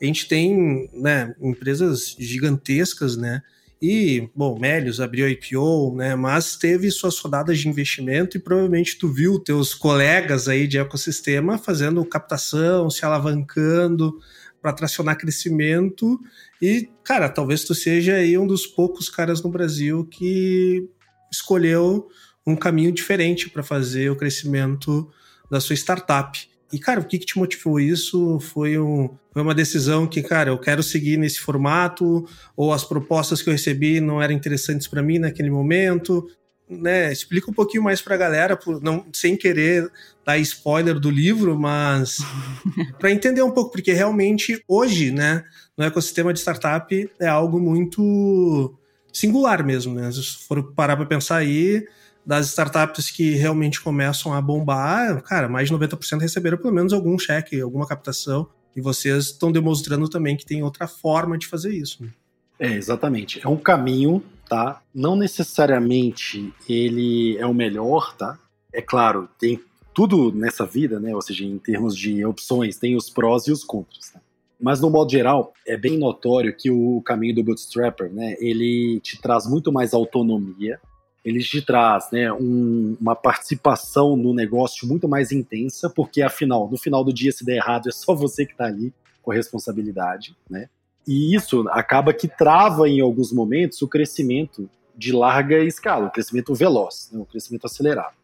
a 0.00 0.04
gente 0.04 0.28
tem 0.28 0.88
né, 0.92 1.34
empresas 1.40 2.16
gigantescas, 2.18 3.16
né? 3.16 3.42
E, 3.80 4.28
bom, 4.34 4.58
Melios 4.58 5.00
abriu 5.00 5.28
IPO, 5.28 5.94
né? 5.96 6.16
Mas 6.16 6.56
teve 6.56 6.90
suas 6.90 7.18
rodadas 7.18 7.58
de 7.58 7.68
investimento 7.68 8.36
e 8.36 8.40
provavelmente 8.40 8.98
tu 8.98 9.08
viu 9.08 9.38
teus 9.38 9.72
colegas 9.72 10.48
aí 10.48 10.66
de 10.66 10.78
ecossistema 10.78 11.58
fazendo 11.58 12.04
captação, 12.04 12.90
se 12.90 13.04
alavancando 13.04 14.18
para 14.60 14.72
tracionar 14.72 15.16
crescimento. 15.16 16.18
E, 16.60 16.88
cara, 17.04 17.28
talvez 17.28 17.62
tu 17.62 17.74
seja 17.74 18.14
aí 18.14 18.36
um 18.36 18.46
dos 18.46 18.66
poucos 18.66 19.08
caras 19.08 19.42
no 19.42 19.50
Brasil 19.50 20.04
que 20.04 20.88
escolheu 21.30 22.08
um 22.48 22.56
caminho 22.56 22.90
diferente 22.90 23.50
para 23.50 23.62
fazer 23.62 24.10
o 24.10 24.16
crescimento 24.16 25.08
da 25.50 25.60
sua 25.60 25.74
startup. 25.74 26.48
E, 26.72 26.78
cara, 26.78 27.00
o 27.00 27.04
que, 27.04 27.18
que 27.18 27.26
te 27.26 27.38
motivou 27.38 27.78
isso? 27.78 28.40
Foi, 28.40 28.78
um, 28.78 29.10
foi 29.32 29.42
uma 29.42 29.54
decisão 29.54 30.06
que, 30.06 30.22
cara, 30.22 30.50
eu 30.50 30.58
quero 30.58 30.82
seguir 30.82 31.16
nesse 31.18 31.40
formato, 31.40 32.26
ou 32.56 32.72
as 32.72 32.84
propostas 32.84 33.42
que 33.42 33.48
eu 33.48 33.52
recebi 33.52 34.00
não 34.00 34.20
eram 34.20 34.34
interessantes 34.34 34.86
para 34.86 35.02
mim 35.02 35.18
naquele 35.18 35.50
momento? 35.50 36.26
Né, 36.70 37.10
explica 37.10 37.50
um 37.50 37.54
pouquinho 37.54 37.82
mais 37.82 38.02
para 38.02 38.14
a 38.14 38.18
galera, 38.18 38.54
por, 38.54 38.82
não, 38.82 39.06
sem 39.10 39.34
querer 39.34 39.90
dar 40.22 40.36
spoiler 40.36 41.00
do 41.00 41.10
livro, 41.10 41.58
mas 41.58 42.18
para 43.00 43.10
entender 43.10 43.40
um 43.40 43.50
pouco, 43.50 43.72
porque 43.72 43.94
realmente 43.94 44.62
hoje, 44.68 45.10
né, 45.10 45.44
no 45.78 45.84
ecossistema 45.84 46.30
de 46.30 46.40
startup 46.40 47.10
é 47.18 47.26
algo 47.26 47.58
muito 47.58 48.77
singular 49.12 49.64
mesmo, 49.64 49.94
né? 49.94 50.10
Se 50.12 50.22
for 50.46 50.72
parar 50.72 50.96
para 50.96 51.06
pensar 51.06 51.36
aí, 51.36 51.86
das 52.24 52.48
startups 52.48 53.10
que 53.10 53.30
realmente 53.34 53.80
começam 53.80 54.34
a 54.34 54.40
bombar, 54.40 55.22
cara, 55.22 55.48
mais 55.48 55.68
de 55.68 55.74
90% 55.74 56.20
receberam 56.20 56.58
pelo 56.58 56.74
menos 56.74 56.92
algum 56.92 57.18
cheque, 57.18 57.60
alguma 57.60 57.86
captação. 57.86 58.48
E 58.76 58.80
vocês 58.80 59.26
estão 59.26 59.50
demonstrando 59.50 60.08
também 60.08 60.36
que 60.36 60.44
tem 60.44 60.62
outra 60.62 60.86
forma 60.86 61.38
de 61.38 61.46
fazer 61.46 61.74
isso. 61.74 62.02
Né? 62.02 62.10
É, 62.58 62.74
exatamente. 62.74 63.40
É 63.42 63.48
um 63.48 63.56
caminho, 63.56 64.22
tá? 64.48 64.82
Não 64.94 65.16
necessariamente 65.16 66.52
ele 66.68 67.36
é 67.38 67.46
o 67.46 67.54
melhor, 67.54 68.14
tá? 68.14 68.38
É 68.72 68.82
claro, 68.82 69.28
tem 69.38 69.60
tudo 69.94 70.30
nessa 70.30 70.66
vida, 70.66 71.00
né? 71.00 71.14
Ou 71.14 71.22
seja, 71.22 71.44
em 71.44 71.58
termos 71.58 71.96
de 71.96 72.24
opções, 72.24 72.76
tem 72.76 72.94
os 72.94 73.08
prós 73.08 73.46
e 73.46 73.52
os 73.52 73.64
contras. 73.64 74.10
Tá? 74.10 74.20
Mas 74.60 74.80
no 74.80 74.90
modo 74.90 75.10
geral, 75.10 75.52
é 75.66 75.76
bem 75.76 75.96
notório 75.96 76.54
que 76.56 76.70
o 76.70 77.00
caminho 77.02 77.34
do 77.34 77.44
bootstrapper, 77.44 78.12
né? 78.12 78.36
Ele 78.40 78.98
te 79.00 79.20
traz 79.20 79.46
muito 79.48 79.70
mais 79.70 79.94
autonomia, 79.94 80.80
ele 81.24 81.40
te 81.40 81.62
traz 81.62 82.10
né, 82.10 82.32
um, 82.32 82.96
uma 83.00 83.14
participação 83.14 84.16
no 84.16 84.34
negócio 84.34 84.88
muito 84.88 85.08
mais 85.08 85.30
intensa, 85.30 85.90
porque 85.90 86.22
afinal, 86.22 86.68
no 86.70 86.76
final 86.76 87.04
do 87.04 87.12
dia, 87.12 87.30
se 87.30 87.44
der 87.44 87.56
errado, 87.56 87.88
é 87.88 87.92
só 87.92 88.14
você 88.14 88.44
que 88.44 88.52
está 88.52 88.64
ali 88.64 88.92
com 89.22 89.30
a 89.30 89.34
responsabilidade, 89.34 90.36
né? 90.48 90.68
E 91.06 91.34
isso 91.34 91.66
acaba 91.70 92.12
que 92.12 92.28
trava 92.28 92.88
em 92.88 93.00
alguns 93.00 93.32
momentos 93.32 93.80
o 93.80 93.88
crescimento 93.88 94.68
de 94.96 95.12
larga 95.12 95.58
escala, 95.60 96.06
o 96.06 96.10
crescimento 96.10 96.54
veloz, 96.54 97.08
né, 97.12 97.20
o 97.20 97.24
crescimento 97.24 97.66
acelerado. 97.66 98.14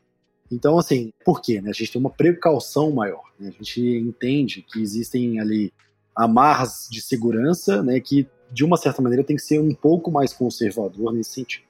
Então, 0.51 0.79
assim, 0.79 1.13
por 1.25 1.41
quê? 1.41 1.61
Né? 1.61 1.71
A 1.71 1.73
gente 1.73 1.93
tem 1.93 2.01
uma 2.01 2.11
precaução 2.11 2.91
maior. 2.91 3.25
Né? 3.39 3.49
A 3.49 3.51
gente 3.53 3.81
entende 3.81 4.63
que 4.63 4.81
existem 4.83 5.41
ali 5.41 5.73
amarras 6.17 6.89
de 6.91 7.01
segurança, 7.01 7.83
né, 7.83 8.01
que 8.01 8.27
de 8.53 8.65
uma 8.65 8.77
certa 8.77 9.03
maneira 9.03 9.25
tem 9.25 9.37
que 9.37 9.43
ser 9.43 9.61
um 9.61 9.75
pouco 9.75 10.11
mais 10.11 10.33
conservador 10.33 11.13
nesse 11.13 11.33
sentido 11.33 11.65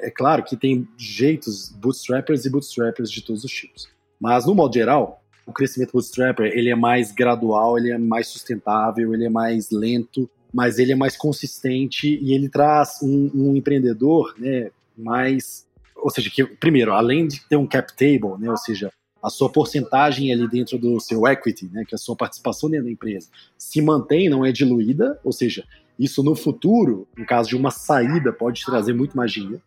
é 0.00 0.10
claro 0.10 0.42
que 0.42 0.56
tem 0.56 0.88
jeitos 0.96 1.70
bootstrappers 1.70 2.44
e 2.44 2.50
bootstrappers 2.50 3.10
de 3.10 3.22
todos 3.22 3.44
os 3.44 3.50
tipos. 3.50 3.88
Mas, 4.20 4.46
no 4.46 4.54
modo 4.54 4.74
geral, 4.74 5.22
o 5.46 5.52
crescimento 5.52 5.92
bootstrapper 5.92 6.46
ele 6.54 6.70
é 6.70 6.74
mais 6.74 7.12
gradual, 7.12 7.78
ele 7.78 7.90
é 7.90 7.98
mais 7.98 8.28
sustentável, 8.28 9.12
ele 9.14 9.24
é 9.24 9.28
mais 9.28 9.70
lento, 9.70 10.28
mas 10.52 10.78
ele 10.78 10.92
é 10.92 10.96
mais 10.96 11.16
consistente 11.16 12.18
e 12.20 12.32
ele 12.32 12.48
traz 12.48 12.98
um, 13.02 13.30
um 13.34 13.56
empreendedor 13.56 14.34
né, 14.38 14.70
mais... 14.96 15.66
Ou 15.96 16.10
seja, 16.10 16.30
que 16.30 16.44
primeiro, 16.44 16.92
além 16.92 17.26
de 17.26 17.40
ter 17.48 17.56
um 17.56 17.66
cap 17.66 17.92
table, 17.92 18.38
né, 18.38 18.48
ou 18.48 18.56
seja, 18.56 18.92
a 19.22 19.30
sua 19.30 19.50
porcentagem 19.50 20.32
ali 20.32 20.48
dentro 20.48 20.78
do 20.78 21.00
seu 21.00 21.26
equity, 21.26 21.68
né, 21.72 21.84
que 21.86 21.94
é 21.94 21.96
a 21.96 21.98
sua 21.98 22.16
participação 22.16 22.70
dentro 22.70 22.86
da 22.86 22.92
empresa, 22.92 23.28
se 23.56 23.82
mantém, 23.82 24.28
não 24.28 24.44
é 24.44 24.52
diluída, 24.52 25.18
ou 25.24 25.32
seja, 25.32 25.64
isso 25.98 26.22
no 26.22 26.36
futuro, 26.36 27.08
em 27.18 27.24
caso 27.24 27.48
de 27.48 27.56
uma 27.56 27.70
saída, 27.70 28.32
pode 28.32 28.64
trazer 28.64 28.92
muito 28.92 29.16
mais 29.16 29.32
dinheiro 29.32 29.62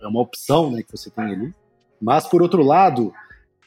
é 0.00 0.06
uma 0.06 0.20
opção 0.20 0.70
né, 0.70 0.82
que 0.82 0.90
você 0.90 1.10
tem 1.10 1.24
ali. 1.24 1.54
Mas, 2.00 2.26
por 2.26 2.42
outro 2.42 2.62
lado, 2.62 3.12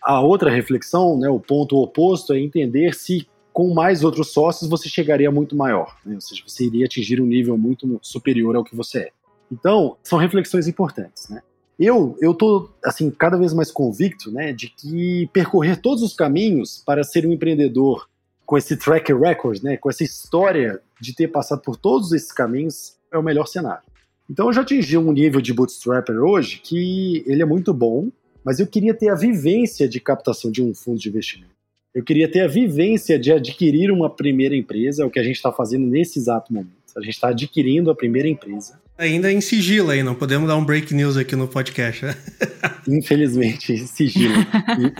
a 0.01 0.21
outra 0.21 0.49
reflexão, 0.49 1.17
né, 1.17 1.29
o 1.29 1.39
ponto 1.39 1.77
oposto, 1.77 2.33
é 2.33 2.39
entender 2.39 2.93
se 2.93 3.27
com 3.51 3.73
mais 3.73 4.03
outros 4.03 4.31
sócios 4.31 4.69
você 4.69 4.87
chegaria 4.87 5.31
muito 5.31 5.55
maior, 5.55 5.97
né? 6.05 6.15
ou 6.15 6.21
seja, 6.21 6.43
você 6.47 6.65
iria 6.65 6.85
atingir 6.85 7.19
um 7.19 7.25
nível 7.25 7.57
muito 7.57 7.99
superior 8.01 8.55
ao 8.55 8.63
que 8.63 8.75
você 8.75 8.99
é. 8.99 9.11
Então, 9.51 9.97
são 10.03 10.19
reflexões 10.19 10.67
importantes, 10.67 11.27
né? 11.29 11.41
Eu 11.79 12.17
eu 12.21 12.33
tô 12.33 12.69
assim 12.83 13.09
cada 13.09 13.37
vez 13.37 13.53
mais 13.53 13.71
convicto, 13.71 14.31
né, 14.31 14.51
de 14.51 14.67
que 14.67 15.29
percorrer 15.31 15.77
todos 15.81 16.03
os 16.03 16.13
caminhos 16.13 16.83
para 16.85 17.03
ser 17.03 17.25
um 17.25 17.31
empreendedor 17.31 18.09
com 18.45 18.57
esse 18.57 18.75
track 18.75 19.13
record, 19.13 19.63
né, 19.63 19.77
com 19.77 19.89
essa 19.89 20.03
história 20.03 20.81
de 20.99 21.15
ter 21.15 21.29
passado 21.29 21.61
por 21.61 21.77
todos 21.77 22.11
esses 22.11 22.31
caminhos 22.31 22.95
é 23.11 23.17
o 23.17 23.23
melhor 23.23 23.47
cenário. 23.47 23.83
Então 24.29 24.47
eu 24.47 24.53
já 24.53 24.61
atingi 24.61 24.97
um 24.97 25.11
nível 25.11 25.39
de 25.39 25.53
bootstrapper 25.53 26.17
hoje 26.17 26.59
que 26.63 27.23
ele 27.25 27.41
é 27.41 27.45
muito 27.45 27.73
bom, 27.73 28.09
mas 28.43 28.59
eu 28.59 28.67
queria 28.67 28.93
ter 28.93 29.09
a 29.09 29.15
vivência 29.15 29.87
de 29.87 29.99
captação 29.99 30.51
de 30.51 30.61
um 30.61 30.73
fundo 30.73 30.99
de 30.99 31.09
investimento. 31.09 31.59
Eu 31.93 32.03
queria 32.03 32.29
ter 32.29 32.41
a 32.41 32.47
vivência 32.47 33.17
de 33.17 33.31
adquirir 33.31 33.91
uma 33.91 34.09
primeira 34.09 34.55
empresa, 34.55 35.03
é 35.03 35.05
o 35.05 35.09
que 35.09 35.19
a 35.19 35.23
gente 35.23 35.37
está 35.37 35.51
fazendo 35.51 35.87
nesse 35.87 36.19
exato 36.19 36.53
momento. 36.53 36.73
A 36.95 37.01
gente 37.01 37.15
está 37.15 37.29
adquirindo 37.29 37.89
a 37.89 37.95
primeira 37.95 38.27
empresa. 38.27 38.79
Ainda 38.99 39.31
em 39.31 39.39
sigilo 39.39 39.91
aí, 39.91 40.03
não 40.03 40.13
podemos 40.13 40.45
dar 40.45 40.57
um 40.57 40.65
break 40.65 40.93
news 40.93 41.15
aqui 41.15 41.33
no 41.33 41.47
podcast. 41.47 42.03
Né? 42.03 42.15
Infelizmente, 42.85 43.87
sigilo. 43.87 44.35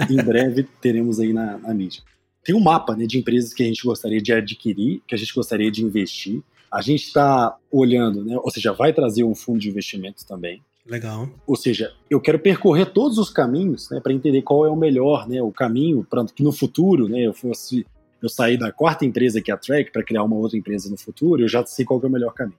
e, 0.09 0.13
em 0.13 0.23
breve 0.23 0.65
teremos 0.79 1.19
aí 1.19 1.33
na, 1.33 1.57
na 1.57 1.73
mídia. 1.73 2.01
Tem 2.41 2.55
um 2.55 2.61
mapa 2.61 2.95
né, 2.95 3.05
de 3.05 3.17
empresas 3.17 3.53
que 3.53 3.61
a 3.61 3.65
gente 3.65 3.83
gostaria 3.83 4.21
de 4.21 4.31
adquirir, 4.31 5.01
que 5.05 5.13
a 5.13 5.17
gente 5.17 5.33
gostaria 5.33 5.69
de 5.69 5.83
investir. 5.83 6.41
A 6.71 6.81
gente 6.81 7.07
está 7.07 7.57
olhando, 7.69 8.23
né? 8.23 8.37
Ou 8.41 8.49
seja, 8.49 8.71
vai 8.71 8.93
trazer 8.93 9.25
um 9.25 9.35
fundo 9.35 9.59
de 9.59 9.67
investimento 9.67 10.25
também. 10.25 10.61
Legal. 10.85 11.29
Ou 11.45 11.57
seja, 11.57 11.91
eu 12.09 12.21
quero 12.21 12.39
percorrer 12.39 12.85
todos 12.93 13.17
os 13.17 13.29
caminhos, 13.29 13.89
né, 13.89 13.99
para 13.99 14.13
entender 14.13 14.43
qual 14.43 14.65
é 14.65 14.69
o 14.69 14.77
melhor, 14.77 15.27
né, 15.27 15.41
o 15.41 15.51
caminho 15.51 16.07
para 16.09 16.23
que 16.25 16.41
no 16.41 16.53
futuro, 16.53 17.09
né, 17.09 17.19
eu 17.19 17.33
fosse 17.33 17.85
eu 18.21 18.29
sair 18.29 18.57
da 18.57 18.71
quarta 18.71 19.05
empresa 19.05 19.41
que 19.41 19.51
é 19.51 19.53
a 19.53 19.57
Track 19.57 19.91
para 19.91 20.03
criar 20.03 20.23
uma 20.23 20.37
outra 20.37 20.57
empresa 20.57 20.89
no 20.89 20.97
futuro, 20.97 21.41
eu 21.41 21.49
já 21.49 21.65
sei 21.65 21.83
qual 21.83 22.01
é 22.01 22.05
o 22.07 22.09
melhor 22.09 22.33
caminho. 22.33 22.57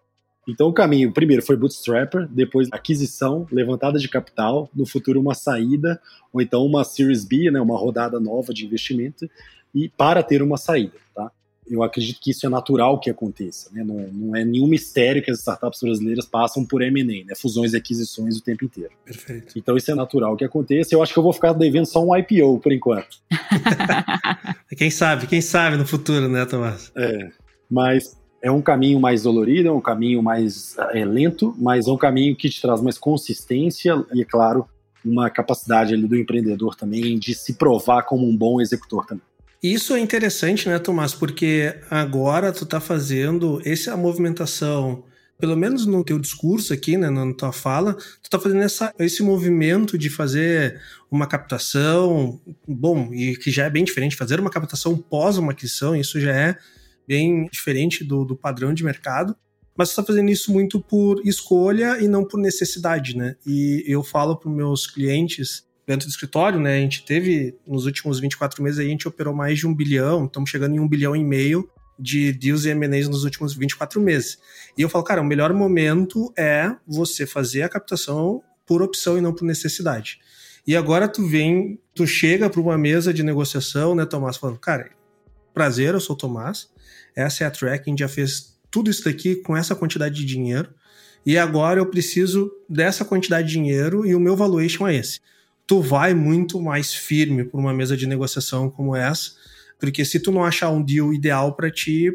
Então 0.51 0.69
o 0.69 0.73
caminho, 0.73 1.13
primeiro 1.13 1.43
foi 1.43 1.57
bootstrapper, 1.57 2.27
depois 2.29 2.69
aquisição, 2.73 3.47
levantada 3.51 3.99
de 3.99 4.09
capital, 4.09 4.69
no 4.75 4.85
futuro 4.85 5.21
uma 5.21 5.35
saída, 5.35 6.01
ou 6.33 6.41
então 6.41 6.65
uma 6.65 6.85
Series 6.85 7.25
B, 7.25 7.51
né, 7.51 7.61
uma 7.61 7.79
rodada 7.79 8.19
nova 8.19 8.53
de 8.53 8.67
investimento, 8.67 9.31
e 9.75 9.89
para 9.89 10.23
ter 10.23 10.43
uma 10.43 10.57
saída, 10.57 10.95
tá? 11.15 11.31
eu 11.71 11.83
acredito 11.83 12.21
que 12.21 12.33
isso 12.33 12.45
é 12.45 12.49
natural 12.49 12.99
que 12.99 13.09
aconteça. 13.09 13.71
Né? 13.73 13.85
Não, 13.85 13.97
não, 14.13 14.37
é 14.37 14.45
nenhum 14.45 14.67
mistério 14.67 15.23
que 15.23 15.31
as 15.31 15.39
startups 15.39 15.81
brasileiras 15.81 16.27
passam 16.27 16.65
por 16.65 16.83
M&A, 16.83 17.25
né? 17.25 17.35
fusões 17.37 17.73
e 17.73 17.77
aquisições 17.77 18.37
o 18.37 18.43
tempo 18.43 18.65
inteiro. 18.65 18.91
Perfeito. 19.05 19.57
Então 19.57 19.77
isso 19.77 19.91
é 19.91 19.95
natural 19.95 20.37
que 20.37 20.45
aconteça. 20.45 20.95
Eu 20.95 21.03
acho 21.03 21.13
que 21.13 21.19
eu 21.19 21.23
vou 21.23 21.33
ficar 21.33 21.53
devendo 21.53 21.87
só 21.87 22.05
um 22.05 22.17
IPO 22.17 22.59
por 22.59 22.73
enquanto. 22.73 23.19
quem 24.77 24.91
sabe, 24.91 25.27
quem 25.27 25.41
sabe 25.41 25.77
no 25.77 25.87
futuro, 25.87 26.29
né, 26.29 26.45
Tomás? 26.45 26.91
É, 26.97 27.31
mas 27.71 28.20
é 28.43 28.51
um 28.51 28.63
caminho 28.63 28.99
mais 28.99 29.23
dolorido, 29.23 29.69
é 29.69 29.73
um 29.73 29.81
caminho 29.81 30.23
mais 30.23 30.77
é, 30.93 31.05
lento, 31.05 31.55
mas 31.59 31.87
é 31.87 31.91
um 31.91 31.97
caminho 31.97 32.35
que 32.35 32.49
te 32.49 32.61
traz 32.61 32.81
mais 32.81 32.99
consistência 32.99 34.05
e, 34.15 34.23
é 34.23 34.25
claro, 34.25 34.67
uma 35.05 35.29
capacidade 35.31 35.95
ali 35.95 36.07
do 36.07 36.17
empreendedor 36.17 36.75
também 36.75 37.19
de 37.19 37.35
se 37.35 37.55
provar 37.55 38.03
como 38.03 38.27
um 38.27 38.37
bom 38.37 38.61
executor 38.61 39.07
também. 39.07 39.23
Isso 39.63 39.95
é 39.95 40.01
interessante, 40.01 40.69
né, 40.69 40.79
Tomás? 40.79 41.13
Porque 41.13 41.75
agora 41.91 42.51
tu 42.51 42.65
tá 42.65 42.81
fazendo 42.81 43.61
essa 43.63 43.95
movimentação, 43.95 45.05
pelo 45.39 45.55
menos 45.55 45.85
no 45.85 46.03
teu 46.03 46.19
discurso 46.19 46.73
aqui, 46.73 46.97
né, 46.97 47.11
na 47.11 47.35
tua 47.35 47.53
fala, 47.53 47.95
tu 48.23 48.31
tá 48.31 48.39
fazendo 48.39 48.63
essa, 48.63 48.95
esse 48.99 49.23
movimento 49.23 49.99
de 49.99 50.09
fazer 50.09 50.81
uma 51.11 51.27
captação, 51.27 52.41
bom, 52.67 53.13
e 53.13 53.37
que 53.37 53.51
já 53.51 53.67
é 53.67 53.71
bem 53.71 53.85
diferente, 53.85 54.17
fazer 54.17 54.41
uma 54.41 54.51
captação 54.51 54.97
pós 54.97 55.37
uma 55.37 55.53
aquisição, 55.53 55.95
isso 55.95 56.19
já 56.19 56.35
é 56.35 56.57
bem 57.11 57.47
diferente 57.51 58.05
do, 58.05 58.25
do 58.25 58.37
padrão 58.37 58.73
de 58.73 58.85
mercado 58.85 59.37
mas 59.81 59.89
você 59.89 59.93
está 59.93 60.05
fazendo 60.05 60.31
isso 60.31 60.53
muito 60.53 60.79
por 60.79 61.27
escolha 61.27 61.99
e 62.03 62.07
não 62.07 62.23
por 62.23 62.39
necessidade, 62.39 63.17
né? 63.17 63.37
E 63.47 63.83
eu 63.87 64.03
falo 64.03 64.37
para 64.37 64.51
meus 64.51 64.87
clientes 64.87 65.67
dentro 65.87 66.07
do 66.07 66.11
escritório, 66.11 66.61
né? 66.61 66.77
A 66.77 66.81
gente 66.81 67.03
teve, 67.03 67.57
nos 67.67 67.87
últimos 67.87 68.21
24 68.21 68.63
meses, 68.63 68.79
a 68.79 68.85
gente 68.85 69.09
operou 69.09 69.35
mais 69.35 69.59
de 69.59 69.67
um 69.67 69.75
bilhão, 69.75 70.27
estamos 70.27 70.51
chegando 70.51 70.77
em 70.77 70.81
um 70.81 70.87
bilhão 70.87 71.17
e 71.17 71.25
meio 71.25 71.67
de 71.99 72.31
deals 72.31 72.67
e 72.67 72.71
M&As 72.71 73.09
nos 73.09 73.25
últimos 73.25 73.55
24 73.55 73.99
meses. 74.03 74.39
E 74.77 74.83
eu 74.83 74.89
falo, 74.91 75.03
cara, 75.03 75.23
o 75.23 75.25
melhor 75.25 75.51
momento 75.55 76.31
é 76.37 76.77
você 76.87 77.27
fazer 77.27 77.63
a 77.63 77.69
captação 77.71 78.43
por 78.67 78.83
opção 78.83 79.17
e 79.17 79.23
não 79.23 79.33
por 79.33 79.47
necessidade. 79.47 80.21
E 80.67 80.77
agora 80.77 81.09
tu 81.09 81.27
vem, 81.27 81.81
tu 81.95 82.07
chega 82.07 82.51
para 82.51 82.61
uma 82.61 82.77
mesa 82.77 83.15
de 83.15 83.23
negociação, 83.23 83.95
né, 83.95 84.05
Tomás, 84.05 84.37
falando, 84.37 84.59
cara, 84.59 84.91
prazer, 85.55 85.95
eu 85.95 86.01
sou 86.01 86.15
o 86.15 86.19
Tomás, 86.19 86.69
essa 87.15 87.45
é 87.45 87.47
a 87.47 87.51
track, 87.51 87.85
a 87.87 87.91
gente 87.91 88.01
já 88.01 88.09
fez 88.09 88.59
tudo 88.71 88.91
isso 88.91 89.05
daqui 89.05 89.37
com 89.37 89.57
essa 89.57 89.75
quantidade 89.75 90.15
de 90.15 90.25
dinheiro 90.25 90.71
e 91.25 91.37
agora 91.37 91.81
eu 91.81 91.87
preciso 91.87 92.51
dessa 92.69 93.05
quantidade 93.05 93.49
de 93.49 93.55
dinheiro 93.55 94.07
e 94.07 94.15
o 94.15 94.21
meu 94.21 94.37
valuation 94.37 94.87
é 94.87 94.97
esse. 94.97 95.21
Tu 95.67 95.81
vai 95.81 96.15
muito 96.15 96.61
mais 96.61 96.95
firme 96.95 97.45
por 97.45 97.61
uma 97.61 97.75
mesa 97.75 97.97
de 97.97 98.07
negociação 98.07 98.71
como 98.71 98.97
essa, 98.97 99.33
porque 99.79 100.05
se 100.05 100.19
tu 100.19 100.33
não 100.33 100.45
achar 100.45 100.71
um 100.71 100.83
deal 100.83 101.13
ideal 101.13 101.55
para 101.55 101.71
ti, 101.71 102.11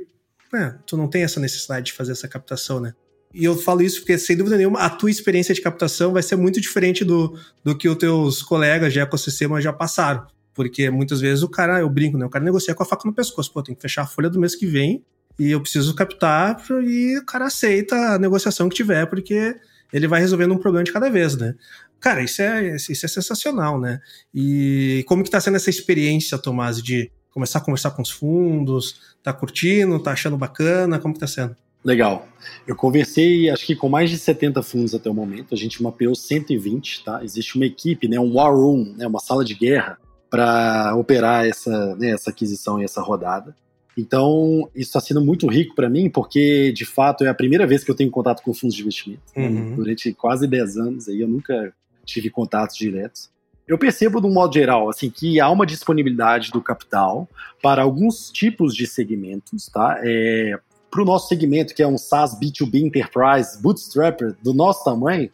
é, 0.53 0.73
tu 0.85 0.97
não 0.97 1.07
tem 1.07 1.23
essa 1.23 1.39
necessidade 1.39 1.87
de 1.87 1.93
fazer 1.93 2.13
essa 2.13 2.27
captação, 2.27 2.79
né? 2.79 2.93
E 3.33 3.43
eu 3.43 3.57
falo 3.57 3.81
isso 3.81 3.99
porque, 3.99 4.17
sem 4.17 4.37
dúvida 4.37 4.55
nenhuma, 4.55 4.79
a 4.79 4.89
tua 4.89 5.11
experiência 5.11 5.53
de 5.53 5.61
captação 5.61 6.13
vai 6.13 6.23
ser 6.23 6.37
muito 6.37 6.61
diferente 6.61 7.03
do, 7.03 7.37
do 7.63 7.77
que 7.77 7.89
os 7.89 7.97
teus 7.97 8.41
colegas 8.41 8.93
de 8.93 8.99
ecossistema 8.99 9.59
já 9.59 9.73
passaram. 9.73 10.25
Porque 10.55 10.89
muitas 10.89 11.19
vezes 11.19 11.43
o 11.43 11.49
cara, 11.49 11.79
eu 11.79 11.89
brinco, 11.89 12.17
né? 12.17 12.25
O 12.25 12.29
cara 12.29 12.43
negocia 12.43 12.73
com 12.73 12.81
a 12.81 12.85
faca 12.85 13.05
no 13.05 13.13
pescoço. 13.13 13.51
Pô, 13.53 13.61
tem 13.61 13.75
que 13.75 13.81
fechar 13.81 14.03
a 14.03 14.07
folha 14.07 14.29
do 14.29 14.39
mês 14.39 14.55
que 14.55 14.65
vem 14.65 15.03
e 15.37 15.51
eu 15.51 15.61
preciso 15.61 15.93
captar 15.93 16.57
e 16.81 17.17
o 17.19 17.25
cara 17.25 17.45
aceita 17.45 17.95
a 17.95 18.17
negociação 18.17 18.69
que 18.69 18.75
tiver, 18.75 19.05
porque 19.05 19.55
ele 19.91 20.07
vai 20.07 20.21
resolvendo 20.21 20.53
um 20.53 20.57
problema 20.57 20.85
de 20.85 20.93
cada 20.93 21.09
vez, 21.09 21.35
né? 21.35 21.53
Cara, 21.99 22.23
isso 22.23 22.41
é, 22.41 22.75
isso 22.75 23.05
é 23.05 23.09
sensacional, 23.09 23.79
né? 23.79 23.99
E 24.33 25.03
como 25.07 25.23
que 25.23 25.29
tá 25.29 25.41
sendo 25.41 25.57
essa 25.57 25.69
experiência, 25.69 26.37
Tomás, 26.37 26.81
de 26.81 27.11
começar 27.31 27.59
a 27.59 27.61
conversar 27.61 27.91
com 27.91 28.01
os 28.01 28.09
fundos, 28.09 29.15
tá 29.21 29.33
curtindo, 29.33 29.99
tá 29.99 30.11
achando 30.11 30.37
bacana, 30.37 30.99
como 30.99 31.13
que 31.13 31.19
tá 31.19 31.27
sendo? 31.27 31.55
Legal. 31.83 32.27
Eu 32.65 32.75
conversei, 32.75 33.49
acho 33.49 33.65
que 33.65 33.75
com 33.75 33.89
mais 33.89 34.09
de 34.09 34.17
70 34.17 34.63
fundos 34.63 34.95
até 34.95 35.09
o 35.09 35.13
momento, 35.13 35.53
a 35.53 35.57
gente 35.57 35.83
mapeou 35.83 36.15
120, 36.15 37.03
tá? 37.03 37.23
Existe 37.23 37.55
uma 37.57 37.65
equipe, 37.65 38.07
né, 38.07 38.19
um 38.19 38.35
war 38.35 38.55
room, 38.55 38.95
né, 38.97 39.05
uma 39.05 39.19
sala 39.19 39.43
de 39.43 39.53
guerra 39.53 39.97
para 40.29 40.95
operar 40.95 41.45
essa, 41.45 41.95
né, 41.95 42.09
essa 42.09 42.29
aquisição 42.29 42.81
e 42.81 42.83
essa 42.83 43.01
rodada. 43.01 43.55
Então, 43.97 44.69
isso 44.75 44.89
está 44.89 44.99
sendo 44.99 45.23
muito 45.23 45.47
rico 45.47 45.73
para 45.73 45.89
mim, 45.89 46.09
porque, 46.09 46.73
de 46.73 46.85
fato, 46.85 47.23
é 47.23 47.29
a 47.29 47.33
primeira 47.33 47.65
vez 47.65 47.83
que 47.83 47.89
eu 47.89 47.95
tenho 47.95 48.11
contato 48.11 48.43
com 48.43 48.53
fundos 48.53 48.75
de 48.75 48.81
investimento. 48.81 49.23
Né? 49.35 49.47
Uhum. 49.47 49.75
Durante 49.75 50.13
quase 50.13 50.45
10 50.47 50.77
anos 50.77 51.07
aí, 51.07 51.21
eu 51.21 51.27
nunca 51.27 51.73
tive 52.03 52.29
contatos 52.29 52.75
diretos. 52.75 53.29
Eu 53.67 53.77
percebo, 53.77 54.21
de 54.21 54.27
um 54.27 54.33
modo 54.33 54.53
geral, 54.53 54.89
assim, 54.89 55.09
que 55.09 55.39
há 55.39 55.49
uma 55.49 55.65
disponibilidade 55.65 56.51
do 56.51 56.61
capital 56.61 57.27
para 57.63 57.81
alguns 57.81 58.29
tipos 58.29 58.75
de 58.75 58.85
segmentos, 58.85 59.67
tá? 59.67 59.99
É, 60.03 60.59
para 60.91 61.01
o 61.01 61.05
nosso 61.05 61.27
segmento, 61.27 61.73
que 61.73 61.81
é 61.81 61.87
um 61.87 61.97
SaaS 61.97 62.39
B2B 62.39 62.75
Enterprise 62.75 63.59
Bootstrapper 63.61 64.35
do 64.43 64.53
nosso 64.53 64.83
tamanho, 64.83 65.29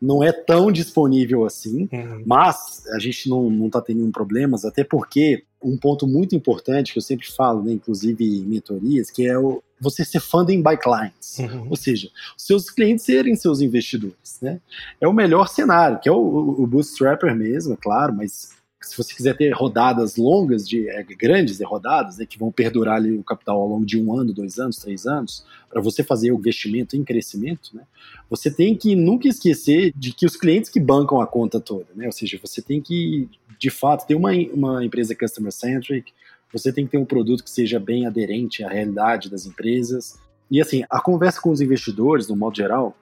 não 0.00 0.22
é 0.22 0.32
tão 0.32 0.70
disponível 0.70 1.44
assim, 1.44 1.88
uhum. 1.92 2.22
mas 2.26 2.84
a 2.94 2.98
gente 2.98 3.28
não 3.28 3.66
está 3.66 3.80
tendo 3.80 4.08
problemas, 4.10 4.64
até 4.64 4.84
porque 4.84 5.44
um 5.62 5.76
ponto 5.76 6.06
muito 6.06 6.34
importante 6.36 6.92
que 6.92 6.98
eu 6.98 7.02
sempre 7.02 7.30
falo, 7.30 7.62
né, 7.62 7.72
inclusive 7.72 8.24
em 8.24 8.44
mentorias, 8.44 9.10
que 9.10 9.26
é 9.26 9.38
o, 9.38 9.62
você 9.80 10.04
ser 10.04 10.20
funding 10.20 10.62
by 10.62 10.76
clients, 10.76 11.38
uhum. 11.38 11.68
ou 11.70 11.76
seja, 11.76 12.10
seus 12.36 12.70
clientes 12.70 13.04
serem 13.04 13.34
seus 13.34 13.60
investidores, 13.60 14.38
né? 14.40 14.60
É 15.00 15.08
o 15.08 15.12
melhor 15.12 15.48
cenário, 15.48 15.98
que 15.98 16.08
é 16.08 16.12
o, 16.12 16.16
o 16.16 16.66
bootstrapper 16.66 17.34
mesmo, 17.34 17.74
é 17.74 17.76
claro, 17.76 18.14
mas 18.14 18.55
se 18.88 18.96
você 18.96 19.14
quiser 19.14 19.36
ter 19.36 19.52
rodadas 19.52 20.16
longas, 20.16 20.68
de 20.68 20.88
é, 20.88 21.02
grandes 21.02 21.60
rodadas, 21.62 22.18
né, 22.18 22.26
que 22.26 22.38
vão 22.38 22.52
perdurar 22.52 22.96
ali 22.96 23.12
o 23.12 23.24
capital 23.24 23.60
ao 23.60 23.68
longo 23.68 23.84
de 23.84 24.00
um 24.00 24.14
ano, 24.14 24.32
dois 24.32 24.58
anos, 24.58 24.76
três 24.76 25.06
anos, 25.06 25.44
para 25.68 25.80
você 25.80 26.02
fazer 26.02 26.32
o 26.32 26.38
investimento 26.38 26.96
em 26.96 27.04
crescimento, 27.04 27.70
né, 27.74 27.82
você 28.30 28.50
tem 28.50 28.76
que 28.76 28.94
nunca 28.94 29.28
esquecer 29.28 29.92
de 29.96 30.12
que 30.12 30.24
os 30.24 30.36
clientes 30.36 30.70
que 30.70 30.80
bancam 30.80 31.20
a 31.20 31.26
conta 31.26 31.60
toda, 31.60 31.86
né, 31.94 32.06
ou 32.06 32.12
seja, 32.12 32.38
você 32.42 32.62
tem 32.62 32.80
que, 32.80 33.28
de 33.58 33.70
fato, 33.70 34.06
ter 34.06 34.14
uma, 34.14 34.30
uma 34.52 34.84
empresa 34.84 35.14
customer-centric, 35.14 36.12
você 36.52 36.72
tem 36.72 36.84
que 36.84 36.92
ter 36.92 36.98
um 36.98 37.04
produto 37.04 37.42
que 37.42 37.50
seja 37.50 37.78
bem 37.78 38.06
aderente 38.06 38.62
à 38.62 38.68
realidade 38.68 39.28
das 39.28 39.46
empresas. 39.46 40.18
E 40.50 40.60
assim, 40.60 40.84
a 40.88 41.00
conversa 41.00 41.40
com 41.40 41.50
os 41.50 41.60
investidores, 41.60 42.28
no 42.28 42.36
modo 42.36 42.56
geral, 42.56 42.96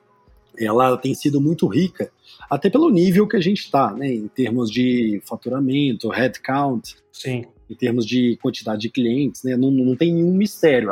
ela 0.58 0.96
tem 0.96 1.14
sido 1.14 1.40
muito 1.40 1.66
rica, 1.66 2.10
até 2.48 2.70
pelo 2.70 2.90
nível 2.90 3.26
que 3.26 3.36
a 3.36 3.40
gente 3.40 3.60
está, 3.60 3.92
né, 3.92 4.12
em 4.12 4.28
termos 4.28 4.70
de 4.70 5.20
faturamento, 5.24 6.08
headcount, 6.08 6.96
Sim. 7.12 7.44
em 7.68 7.74
termos 7.74 8.06
de 8.06 8.38
quantidade 8.42 8.82
de 8.82 8.90
clientes, 8.90 9.42
né, 9.42 9.56
não, 9.56 9.70
não 9.70 9.96
tem 9.96 10.12
nenhum 10.12 10.34
mistério. 10.34 10.90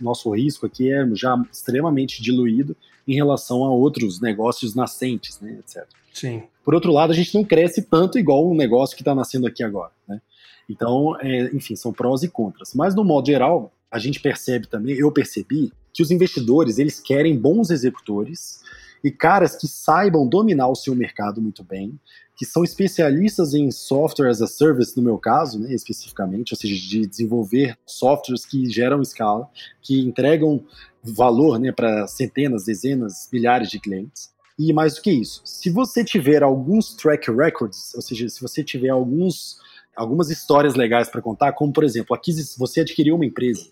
Nosso 0.00 0.30
risco 0.30 0.66
aqui 0.66 0.92
é 0.92 1.06
já 1.14 1.36
extremamente 1.52 2.22
diluído 2.22 2.76
em 3.06 3.14
relação 3.14 3.64
a 3.64 3.70
outros 3.70 4.20
negócios 4.20 4.74
nascentes, 4.74 5.40
né, 5.40 5.58
etc. 5.60 5.84
Sim. 6.12 6.42
Por 6.64 6.74
outro 6.74 6.90
lado, 6.90 7.12
a 7.12 7.14
gente 7.14 7.34
não 7.34 7.44
cresce 7.44 7.82
tanto 7.82 8.18
igual 8.18 8.50
um 8.50 8.54
negócio 8.54 8.96
que 8.96 9.02
está 9.02 9.14
nascendo 9.14 9.46
aqui 9.46 9.62
agora, 9.62 9.92
né? 10.08 10.20
Então, 10.68 11.16
é, 11.20 11.44
enfim, 11.54 11.76
são 11.76 11.92
prós 11.92 12.22
e 12.24 12.28
contras. 12.28 12.74
Mas 12.74 12.94
no 12.94 13.04
modo 13.04 13.26
geral, 13.26 13.72
a 13.90 13.98
gente 13.98 14.18
percebe 14.18 14.66
também, 14.66 14.96
eu 14.96 15.12
percebi 15.12 15.72
que 15.92 16.02
os 16.02 16.10
investidores 16.10 16.78
eles 16.78 16.98
querem 16.98 17.38
bons 17.38 17.70
executores 17.70 18.60
e 19.02 19.10
caras 19.10 19.56
que 19.56 19.66
saibam 19.66 20.28
dominar 20.28 20.68
o 20.68 20.74
seu 20.74 20.94
mercado 20.94 21.40
muito 21.40 21.62
bem, 21.62 21.98
que 22.36 22.44
são 22.44 22.62
especialistas 22.62 23.54
em 23.54 23.70
software 23.70 24.28
as 24.28 24.42
a 24.42 24.46
service, 24.46 24.96
no 24.96 25.02
meu 25.02 25.18
caso, 25.18 25.58
né, 25.58 25.72
especificamente, 25.72 26.52
ou 26.52 26.58
seja, 26.58 26.74
de 26.74 27.06
desenvolver 27.06 27.76
softwares 27.86 28.44
que 28.44 28.70
geram 28.70 29.00
escala, 29.00 29.48
que 29.80 30.00
entregam 30.00 30.62
valor 31.02 31.58
né, 31.58 31.72
para 31.72 32.06
centenas, 32.06 32.64
dezenas, 32.64 33.28
milhares 33.32 33.70
de 33.70 33.80
clientes. 33.80 34.34
E 34.58 34.72
mais 34.72 34.94
do 34.94 35.02
que 35.02 35.10
isso, 35.10 35.42
se 35.44 35.70
você 35.70 36.02
tiver 36.02 36.42
alguns 36.42 36.94
track 36.94 37.30
records, 37.30 37.94
ou 37.94 38.02
seja, 38.02 38.28
se 38.28 38.40
você 38.40 38.64
tiver 38.64 38.88
alguns, 38.88 39.58
algumas 39.94 40.30
histórias 40.30 40.74
legais 40.74 41.08
para 41.08 41.20
contar, 41.20 41.52
como 41.52 41.72
por 41.72 41.84
exemplo, 41.84 42.14
aqui 42.16 42.32
você 42.58 42.80
adquiriu 42.80 43.16
uma 43.16 43.26
empresa, 43.26 43.68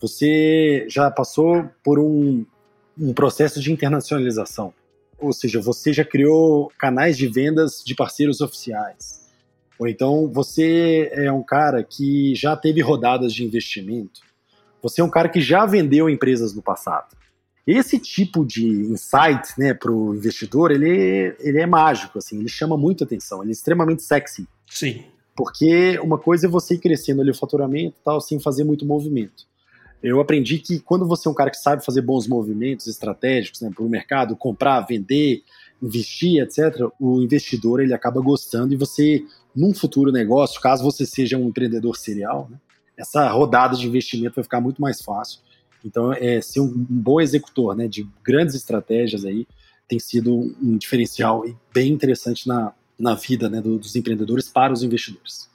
você 0.00 0.86
já 0.88 1.10
passou 1.10 1.68
por 1.84 1.98
um 1.98 2.46
um 2.98 3.12
processo 3.12 3.60
de 3.60 3.72
internacionalização. 3.72 4.72
Ou 5.18 5.32
seja, 5.32 5.60
você 5.60 5.92
já 5.92 6.04
criou 6.04 6.72
canais 6.78 7.16
de 7.16 7.26
vendas 7.28 7.82
de 7.84 7.94
parceiros 7.94 8.40
oficiais. 8.40 9.28
Ou 9.78 9.86
então 9.86 10.28
você 10.28 11.10
é 11.12 11.30
um 11.30 11.42
cara 11.42 11.82
que 11.82 12.34
já 12.34 12.56
teve 12.56 12.80
rodadas 12.80 13.32
de 13.32 13.44
investimento. 13.44 14.20
Você 14.82 15.00
é 15.00 15.04
um 15.04 15.10
cara 15.10 15.28
que 15.28 15.40
já 15.40 15.66
vendeu 15.66 16.08
empresas 16.08 16.54
no 16.54 16.62
passado. 16.62 17.16
Esse 17.66 17.98
tipo 17.98 18.44
de 18.44 18.66
insight 18.66 19.52
né, 19.58 19.74
para 19.74 19.92
o 19.92 20.14
investidor, 20.14 20.70
ele, 20.70 21.36
ele 21.38 21.60
é 21.60 21.66
mágico, 21.66 22.18
assim, 22.18 22.38
ele 22.38 22.48
chama 22.48 22.76
muita 22.76 23.04
atenção, 23.04 23.42
ele 23.42 23.50
é 23.50 23.52
extremamente 23.52 24.02
sexy. 24.02 24.48
Sim. 24.66 25.04
Porque 25.36 25.98
uma 26.00 26.18
coisa 26.18 26.46
é 26.46 26.50
você 26.50 26.74
ir 26.74 26.78
crescendo 26.78 27.20
ali 27.20 27.30
o 27.30 27.34
faturamento 27.34 27.96
tal, 28.02 28.20
sem 28.20 28.40
fazer 28.40 28.64
muito 28.64 28.86
movimento 28.86 29.44
eu 30.02 30.20
aprendi 30.20 30.58
que 30.58 30.80
quando 30.80 31.06
você 31.06 31.28
é 31.28 31.30
um 31.30 31.34
cara 31.34 31.50
que 31.50 31.58
sabe 31.58 31.84
fazer 31.84 32.00
bons 32.00 32.26
movimentos 32.26 32.86
estratégicos 32.86 33.60
né, 33.60 33.70
para 33.74 33.84
o 33.84 33.88
mercado, 33.88 34.36
comprar, 34.36 34.80
vender, 34.80 35.42
investir, 35.82 36.42
etc., 36.42 36.88
o 36.98 37.20
investidor 37.22 37.80
ele 37.80 37.92
acaba 37.92 38.20
gostando 38.20 38.72
e 38.72 38.76
você, 38.76 39.24
num 39.54 39.74
futuro 39.74 40.10
negócio, 40.10 40.60
caso 40.60 40.82
você 40.82 41.04
seja 41.04 41.36
um 41.36 41.48
empreendedor 41.48 41.96
serial, 41.96 42.48
né, 42.50 42.58
essa 42.96 43.28
rodada 43.30 43.76
de 43.76 43.86
investimento 43.86 44.36
vai 44.36 44.44
ficar 44.44 44.60
muito 44.60 44.80
mais 44.80 45.00
fácil. 45.00 45.40
Então, 45.84 46.12
é, 46.12 46.40
ser 46.40 46.60
um, 46.60 46.72
bom 46.88 47.20
executor 47.20 47.74
né, 47.74 47.88
de 47.88 48.06
grandes 48.22 48.54
estratégias 48.54 49.24
aí 49.24 49.46
tem 49.88 49.98
sido 49.98 50.34
um 50.62 50.76
diferencial 50.76 51.44
bem 51.74 51.92
interessante 51.92 52.46
na, 52.46 52.72
na 52.98 53.14
vida 53.14 53.48
né, 53.48 53.60
dos 53.60 53.96
empreendedores 53.96 54.48
para 54.48 54.72
os 54.72 54.82
investidores. 54.82 55.49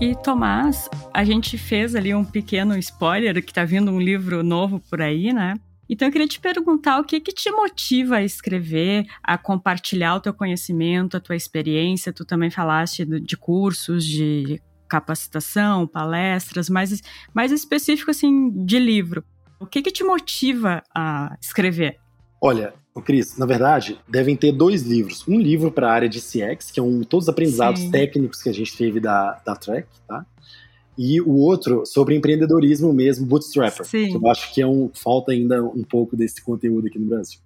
E 0.00 0.14
Tomás, 0.14 0.88
a 1.12 1.22
gente 1.24 1.58
fez 1.58 1.94
ali 1.94 2.14
um 2.14 2.24
pequeno 2.24 2.74
spoiler 2.78 3.44
que 3.44 3.52
tá 3.52 3.66
vindo 3.66 3.90
um 3.90 4.00
livro 4.00 4.42
novo 4.42 4.80
por 4.88 5.02
aí, 5.02 5.30
né? 5.30 5.60
Então 5.90 6.08
eu 6.08 6.12
queria 6.12 6.26
te 6.26 6.40
perguntar 6.40 6.98
o 6.98 7.04
que 7.04 7.20
que 7.20 7.32
te 7.32 7.50
motiva 7.50 8.16
a 8.16 8.22
escrever, 8.22 9.04
a 9.22 9.36
compartilhar 9.36 10.14
o 10.14 10.20
teu 10.20 10.32
conhecimento, 10.32 11.18
a 11.18 11.20
tua 11.20 11.36
experiência. 11.36 12.14
Tu 12.14 12.24
também 12.24 12.48
falaste 12.48 13.04
de 13.04 13.36
cursos, 13.36 14.06
de 14.06 14.58
capacitação, 14.88 15.86
palestras, 15.86 16.70
mais, 16.70 17.02
mais 17.34 17.52
específico 17.52 18.10
assim 18.10 18.50
de 18.64 18.78
livro. 18.78 19.22
O 19.58 19.66
que 19.66 19.82
que 19.82 19.92
te 19.92 20.02
motiva 20.02 20.82
a 20.94 21.36
escrever? 21.42 21.98
Olha, 22.40 22.72
Cris, 23.00 23.36
na 23.36 23.46
verdade, 23.46 23.98
devem 24.08 24.36
ter 24.36 24.52
dois 24.52 24.82
livros. 24.82 25.26
Um 25.26 25.38
livro 25.38 25.70
para 25.70 25.88
a 25.88 25.92
área 25.92 26.08
de 26.08 26.20
CX, 26.20 26.70
que 26.70 26.80
é 26.80 26.82
um 26.82 27.02
todos 27.02 27.26
os 27.26 27.28
aprendizados 27.28 27.82
Sim. 27.82 27.90
técnicos 27.90 28.42
que 28.42 28.48
a 28.48 28.54
gente 28.54 28.76
teve 28.76 29.00
da, 29.00 29.40
da 29.44 29.54
Trek, 29.54 29.88
tá? 30.06 30.24
E 30.96 31.20
o 31.20 31.36
outro 31.36 31.86
sobre 31.86 32.14
empreendedorismo 32.14 32.92
mesmo, 32.92 33.26
Bootstrapper. 33.26 33.86
Sim. 33.86 34.08
Que 34.08 34.16
eu 34.16 34.30
acho 34.30 34.52
que 34.52 34.60
é 34.60 34.66
um 34.66 34.90
falta 34.92 35.32
ainda 35.32 35.62
um 35.64 35.82
pouco 35.82 36.16
desse 36.16 36.42
conteúdo 36.42 36.88
aqui 36.88 36.98
no 36.98 37.06
Brasil. 37.06 37.40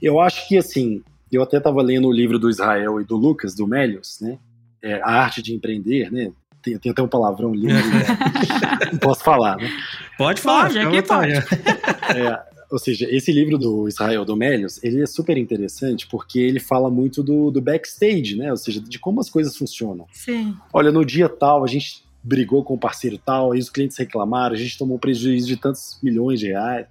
Eu 0.00 0.20
acho 0.20 0.48
que 0.48 0.56
assim, 0.56 1.02
eu 1.30 1.42
até 1.42 1.58
estava 1.58 1.82
lendo 1.82 2.08
o 2.08 2.12
livro 2.12 2.38
do 2.38 2.48
Israel 2.48 3.00
e 3.00 3.04
do 3.04 3.16
Lucas, 3.16 3.54
do 3.54 3.66
Melios, 3.66 4.18
né? 4.20 4.38
É, 4.82 5.00
a 5.02 5.10
arte 5.10 5.42
de 5.42 5.54
empreender, 5.54 6.10
né? 6.10 6.30
Tem, 6.62 6.78
tem 6.78 6.92
até 6.92 7.02
um 7.02 7.08
palavrão 7.08 7.54
lindo, 7.54 7.74
né? 7.74 8.06
não 8.92 8.98
posso 8.98 9.22
falar, 9.22 9.56
né? 9.56 9.70
Pode 10.16 10.40
falar, 10.40 10.64
pode, 10.64 10.78
aqui 10.78 11.02
pode. 11.02 11.32
É, 11.32 12.55
ou 12.70 12.78
seja, 12.78 13.06
esse 13.10 13.32
livro 13.32 13.58
do 13.58 13.88
Israel 13.88 14.24
Domelius, 14.24 14.82
ele 14.82 15.02
é 15.02 15.06
super 15.06 15.36
interessante 15.36 16.06
porque 16.06 16.38
ele 16.38 16.60
fala 16.60 16.90
muito 16.90 17.22
do, 17.22 17.50
do 17.50 17.60
backstage, 17.60 18.36
né? 18.36 18.50
Ou 18.50 18.56
seja, 18.56 18.80
de 18.80 18.98
como 18.98 19.20
as 19.20 19.30
coisas 19.30 19.56
funcionam. 19.56 20.06
Sim. 20.12 20.54
Olha, 20.72 20.90
no 20.90 21.04
dia 21.04 21.28
tal, 21.28 21.64
a 21.64 21.66
gente 21.66 22.04
brigou 22.22 22.64
com 22.64 22.74
o 22.74 22.78
parceiro 22.78 23.18
tal, 23.18 23.52
aí 23.52 23.60
os 23.60 23.70
clientes 23.70 23.96
reclamaram, 23.96 24.54
a 24.54 24.58
gente 24.58 24.76
tomou 24.76 24.96
um 24.96 25.00
prejuízo 25.00 25.46
de 25.46 25.56
tantos 25.56 25.98
milhões 26.02 26.40
de 26.40 26.48
reais. 26.48 26.86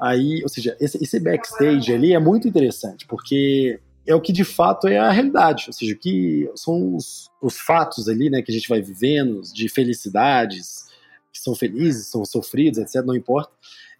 Aí, 0.00 0.42
ou 0.42 0.48
seja, 0.48 0.76
esse, 0.80 1.02
esse 1.02 1.20
backstage 1.20 1.92
ali 1.92 2.14
é 2.14 2.18
muito 2.18 2.48
interessante, 2.48 3.06
porque 3.06 3.78
é 4.06 4.14
o 4.14 4.20
que 4.20 4.32
de 4.32 4.44
fato 4.44 4.88
é 4.88 4.96
a 4.96 5.10
realidade, 5.10 5.64
ou 5.66 5.72
seja, 5.74 5.92
o 5.92 5.98
que 5.98 6.50
são 6.56 6.96
os, 6.96 7.30
os 7.42 7.58
fatos 7.58 8.08
ali, 8.08 8.30
né, 8.30 8.40
que 8.40 8.50
a 8.50 8.54
gente 8.54 8.68
vai 8.68 8.80
vivendo, 8.80 9.42
de 9.52 9.68
felicidades, 9.68 10.86
que 11.30 11.38
são 11.38 11.54
felizes, 11.54 12.06
são 12.06 12.24
sofridos, 12.24 12.78
etc, 12.78 13.04
não 13.04 13.14
importa. 13.14 13.52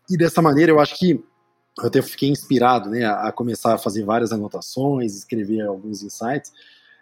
E 0.08 0.16
dessa 0.16 0.40
maneira 0.40 0.72
eu 0.72 0.80
acho 0.80 0.98
que 0.98 1.22
eu 1.80 1.86
até 1.86 2.02
fiquei 2.02 2.28
inspirado 2.28 2.90
né, 2.90 3.04
a, 3.04 3.30
começar 3.30 3.74
a 3.74 3.78
fazer 3.78 4.04
várias 4.04 4.32
anotações, 4.32 5.14
escrever 5.14 5.60
alguns 5.60 6.02
insights, 6.02 6.52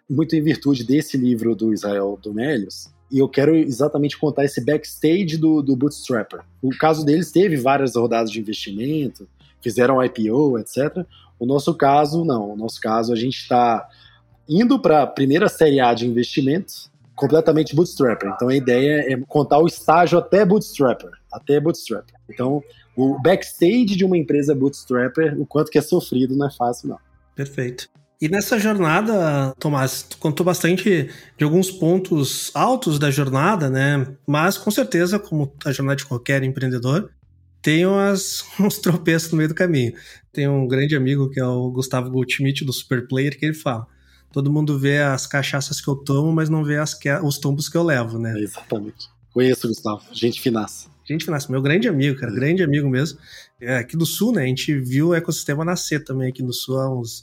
muito 0.09 0.37
em 0.37 0.43
virtude 0.43 0.85
desse 0.85 1.17
livro 1.17 1.55
do 1.55 1.73
Israel 1.73 2.19
Domelius. 2.23 2.89
E 3.11 3.19
eu 3.19 3.29
quero 3.29 3.55
exatamente 3.55 4.19
contar 4.19 4.45
esse 4.45 4.63
backstage 4.65 5.37
do, 5.39 5.63
do 5.63 5.77
Bootstrapper. 5.77 6.41
O 6.61 6.71
caso 6.77 7.05
deles 7.05 7.31
teve 7.31 7.57
várias 7.57 7.95
rodadas 7.95 8.31
de 8.31 8.41
investimento, 8.41 9.29
fizeram 9.63 10.03
IPO, 10.05 10.59
etc. 10.59 11.07
O 11.39 11.47
nosso 11.47 11.75
caso, 11.75 12.25
não. 12.25 12.53
O 12.53 12.57
nosso 12.57 12.81
caso, 12.81 13.13
a 13.13 13.17
gente 13.17 13.39
está 13.39 13.89
indo 14.49 14.79
para 14.79 15.03
a 15.03 15.07
primeira 15.07 15.49
série 15.49 15.81
A 15.81 15.95
de 15.95 16.07
investimento, 16.07 16.91
completamente 17.15 17.75
bootstrapper. 17.75 18.31
Então 18.35 18.49
a 18.49 18.55
ideia 18.55 19.13
é 19.13 19.17
contar 19.27 19.59
o 19.59 19.67
estágio 19.67 20.19
até 20.19 20.45
bootstrapper, 20.45 21.11
até 21.33 21.59
bootstrapper. 21.59 22.15
Então 22.29 22.63
o 22.97 23.21
backstage 23.21 23.95
de 23.95 24.05
uma 24.05 24.17
empresa 24.17 24.55
bootstrapper, 24.55 25.39
o 25.39 25.47
quanto 25.47 25.71
que 25.71 25.79
é 25.79 25.83
sofrido, 25.83 26.35
não 26.35 26.47
é 26.47 26.51
fácil, 26.51 26.89
não. 26.89 26.99
Perfeito. 27.35 27.89
E 28.21 28.29
nessa 28.29 28.59
jornada, 28.59 29.55
Tomás, 29.59 30.03
tu 30.03 30.17
contou 30.17 30.45
bastante 30.45 31.11
de 31.37 31.45
alguns 31.45 31.71
pontos 31.71 32.51
altos 32.55 32.99
da 32.99 33.11
jornada, 33.11 33.69
né? 33.69 34.07
Mas 34.27 34.57
com 34.57 34.71
certeza, 34.71 35.19
como 35.19 35.53
a 35.65 35.71
jornada 35.71 35.97
de 35.97 36.07
qualquer 36.07 36.43
empreendedor, 36.43 37.11
tem 37.61 37.85
umas, 37.85 38.43
uns 38.59 38.79
tropeços 38.79 39.31
no 39.31 39.37
meio 39.37 39.51
do 39.51 39.55
caminho. 39.55 39.93
Tem 40.33 40.49
um 40.49 40.67
grande 40.67 40.97
amigo 40.97 41.29
que 41.29 41.39
é 41.39 41.45
o 41.45 41.71
Gustavo 41.71 42.11
Goldschmidt 42.11 42.65
do 42.65 42.73
Super 42.73 43.07
Player 43.07 43.39
que 43.39 43.45
ele 43.45 43.55
fala: 43.55 43.87
todo 44.33 44.51
mundo 44.51 44.79
vê 44.79 44.99
as 44.99 45.27
cachaças 45.27 45.79
que 45.79 45.89
eu 45.89 45.97
tomo, 45.97 46.33
mas 46.33 46.49
não 46.49 46.65
vê 46.65 46.79
as 46.79 46.95
que, 46.95 47.11
os 47.19 47.37
tombos 47.37 47.69
que 47.69 47.77
eu 47.77 47.83
levo, 47.83 48.19
né? 48.19 48.33
É 48.39 48.43
exatamente. 48.43 49.09
Conheço, 49.31 49.69
Gustavo. 49.69 50.03
Gente 50.13 50.41
finaça. 50.41 50.89
Gente 51.07 51.25
finaça. 51.25 51.51
Meu 51.51 51.63
grande 51.63 51.89
amigo, 51.89 52.19
cara. 52.19 52.33
Grande 52.33 52.63
amigo 52.63 52.89
mesmo. 52.89 53.19
É, 53.61 53.79
aqui 53.79 53.97
do 53.97 54.05
Sul, 54.05 54.33
né? 54.33 54.43
A 54.43 54.47
gente 54.47 54.79
viu 54.79 55.09
o 55.09 55.15
ecossistema 55.15 55.65
nascer 55.65 56.05
também 56.05 56.29
aqui 56.29 56.43
no 56.43 56.53
Sul 56.53 56.79
há 56.79 56.91
uns 56.91 57.21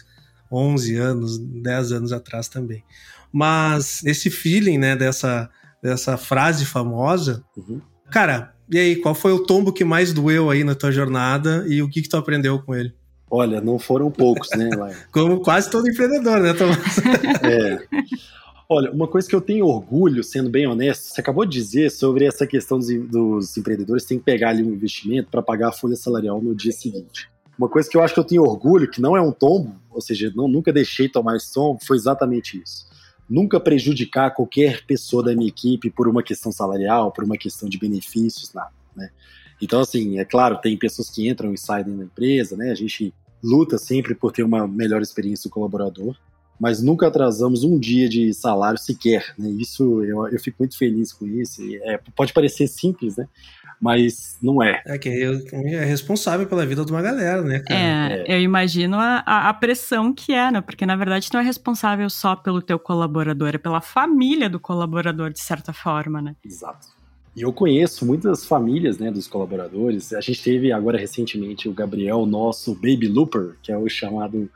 11 0.52 0.96
anos, 0.96 1.38
10 1.38 1.92
anos 1.92 2.12
atrás 2.14 2.48
também. 2.48 2.84
Mas 3.32 4.04
esse 4.04 4.30
feeling, 4.30 4.78
né, 4.78 4.96
dessa, 4.96 5.50
dessa 5.82 6.18
frase 6.18 6.66
famosa, 6.66 7.44
uhum. 7.58 7.82
cara, 8.12 8.54
e 8.70 8.78
aí, 8.78 8.96
qual 8.96 9.14
foi 9.14 9.32
o 9.34 9.40
tombo 9.40 9.74
que 9.74 9.84
mais 9.84 10.14
doeu 10.14 10.50
aí 10.50 10.64
na 10.64 10.76
tua 10.76 10.92
jornada 10.92 11.66
e 11.68 11.82
o 11.82 11.90
que, 11.90 12.02
que 12.02 12.10
tu 12.10 12.18
aprendeu 12.18 12.60
com 12.60 12.74
ele? 12.74 12.94
Olha, 13.30 13.60
não 13.60 13.80
foram 13.80 14.12
poucos, 14.12 14.50
né, 14.56 14.70
Como 15.12 15.42
quase 15.42 15.70
todo 15.70 15.90
empreendedor, 15.90 16.40
né, 16.40 16.54
Tomás? 16.54 16.98
é. 17.44 17.80
Olha, 18.76 18.91
uma 18.91 19.07
coisa 19.07 19.30
que 19.30 19.36
eu 19.36 19.41
tenho 19.41 19.67
orgulho, 19.67 20.24
sendo 20.24 20.49
bem 20.49 20.65
honesto, 20.65 21.03
você 21.03 21.21
acabou 21.21 21.45
de 21.45 21.51
dizer 21.51 21.91
sobre 21.91 22.26
essa 22.26 22.47
questão 22.47 22.80
dos, 22.80 22.88
dos 23.07 23.55
empreendedores 23.55 24.03
tem 24.03 24.17
que 24.17 24.26
pegar 24.26 24.49
ali 24.49 24.63
um 24.63 24.74
investimento 24.74 25.30
para 25.30 25.43
pagar 25.43 25.69
a 25.69 25.71
folha 25.71 25.95
salarial 25.95 26.41
no 26.41 26.55
dia 26.55 26.71
seguinte. 26.71 27.30
Uma 27.55 27.69
coisa 27.69 27.88
que 27.88 27.95
eu 27.95 28.01
acho 28.01 28.15
que 28.15 28.19
eu 28.19 28.24
tenho 28.24 28.41
orgulho, 28.41 28.89
que 28.89 28.99
não 28.99 29.15
é 29.15 29.21
um 29.21 29.32
tombo, 29.32 29.80
ou 29.91 30.01
seja, 30.01 30.34
não, 30.36 30.47
nunca 30.47 30.74
deixei 30.74 31.07
tomar 31.07 31.36
esse 31.36 31.53
tombo, 31.53 31.86
foi 31.86 31.95
exatamente 31.95 32.59
isso. 32.59 32.88
Nunca 33.30 33.59
prejudicar 33.59 34.34
qualquer 34.34 34.84
pessoa 34.88 35.21
da 35.21 35.36
minha 35.36 35.49
equipe 35.49 35.91
por 35.91 36.07
uma 36.07 36.24
questão 36.24 36.51
salarial, 36.51 37.11
por 37.11 37.24
uma 37.24 37.38
questão 37.38 37.69
de 37.69 37.78
benefícios, 37.78 38.55
nada. 38.55 38.71
Né? 38.95 39.11
Então, 39.61 39.82
assim, 39.82 40.17
é 40.17 40.26
claro, 40.26 40.59
tem 40.59 40.76
pessoas 40.76 41.11
que 41.11 41.30
entram 41.30 41.53
e 41.53 41.59
saem 41.59 41.86
da 41.86 42.03
empresa, 42.05 42.57
né? 42.57 42.71
A 42.71 42.76
gente 42.76 43.13
luta 43.43 43.78
sempre 43.78 44.15
por 44.15 44.32
ter 44.32 44.41
uma 44.41 44.67
melhor 44.67 45.03
experiência 45.03 45.47
do 45.47 45.53
colaborador, 45.53 46.17
mas 46.64 46.82
nunca 46.82 47.07
atrasamos 47.07 47.66
um 47.66 47.78
dia 47.78 48.07
de 48.07 48.34
salário 48.34 48.80
sequer. 48.80 49.34
Né? 49.38 49.49
Isso 49.59 50.01
eu, 50.01 50.30
eu 50.30 50.39
fico 50.39 50.55
muito 50.59 50.78
feliz 50.78 51.11
com 51.11 51.28
isso. 51.28 51.61
É, 51.82 51.99
pode 52.16 52.32
parecer 52.32 52.68
simples, 52.68 53.18
né? 53.18 53.28
Mas 53.82 54.38
não 54.41 54.64
é. 54.64 54.82
É 54.86 54.97
que 54.97 55.09
é 55.09 55.84
responsável 55.84 56.47
pela 56.47 56.66
vida 56.66 56.86
de 56.86 56.91
uma 56.93 57.01
galera, 57.01 57.41
né? 57.41 57.59
Cara? 57.59 57.78
É, 57.78 58.24
é, 58.32 58.38
eu 58.38 58.41
imagino 58.41 58.95
a, 58.97 59.18
a, 59.26 59.53
pressão 59.53 60.14
que 60.14 60.32
é, 60.32 60.51
né? 60.51 60.61
Porque 60.61 60.86
na 60.86 60.95
verdade 60.95 61.30
tu 61.30 61.34
não 61.34 61.41
é 61.41 61.43
responsável 61.43 62.09
só 62.09 62.34
pelo 62.34 62.61
teu 62.61 62.80
colaborador, 62.80 63.49
é 63.49 63.57
pela 63.57 63.82
família 63.82 64.49
do 64.49 64.57
colaborador, 64.57 65.34
de 65.34 65.41
certa 65.41 65.74
forma, 65.74 66.22
né? 66.22 66.34
Exato. 66.45 66.88
E 67.36 67.41
eu 67.41 67.51
conheço 67.51 68.05
muitas 68.05 68.45
famílias 68.45 68.99
né, 68.99 69.11
dos 69.11 69.28
colaboradores. 69.28 70.14
A 70.14 70.22
gente 70.22 70.41
teve 70.41 70.72
agora 70.72 70.97
recentemente 70.97 71.68
o 71.68 71.74
Gabriel, 71.74 72.26
nosso 72.26 72.74
baby 72.76 73.09
looper, 73.09 73.57
que 73.61 73.70
é 73.70 73.78
o 73.78 73.89
chamado 73.89 74.49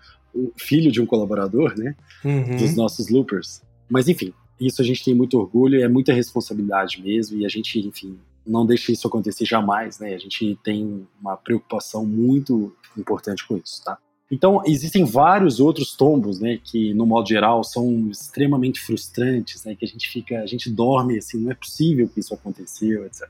filho 0.57 0.91
de 0.91 1.01
um 1.01 1.05
colaborador, 1.05 1.77
né? 1.77 1.95
Uhum. 2.23 2.57
Dos 2.57 2.75
nossos 2.75 3.09
loopers. 3.09 3.61
Mas 3.89 4.07
enfim, 4.07 4.33
isso 4.59 4.81
a 4.81 4.85
gente 4.85 5.03
tem 5.03 5.13
muito 5.13 5.37
orgulho, 5.37 5.81
é 5.81 5.87
muita 5.87 6.13
responsabilidade 6.13 7.01
mesmo, 7.01 7.37
e 7.39 7.45
a 7.45 7.49
gente, 7.49 7.79
enfim, 7.79 8.17
não 8.45 8.65
deixa 8.65 8.91
isso 8.91 9.07
acontecer 9.07 9.45
jamais, 9.45 9.99
né? 9.99 10.13
A 10.13 10.17
gente 10.17 10.57
tem 10.63 11.05
uma 11.21 11.35
preocupação 11.37 12.05
muito 12.05 12.73
importante 12.97 13.45
com 13.47 13.57
isso, 13.57 13.83
tá? 13.83 13.97
Então, 14.29 14.61
existem 14.65 15.05
vários 15.05 15.59
outros 15.59 15.95
tombos, 15.95 16.39
né, 16.39 16.59
que 16.61 16.93
no 16.93 17.05
modo 17.05 17.29
geral 17.29 17.63
são 17.63 18.09
extremamente 18.09 18.79
frustrantes, 18.79 19.63
né, 19.63 19.73
que 19.73 19.85
a 19.85 19.87
gente 19.87 20.09
fica, 20.09 20.41
a 20.41 20.45
gente 20.45 20.69
dorme 20.69 21.17
assim, 21.17 21.39
não 21.39 21.51
é 21.51 21.55
possível 21.55 22.09
que 22.09 22.19
isso 22.19 22.33
aconteceu, 22.33 23.05
etc. 23.05 23.29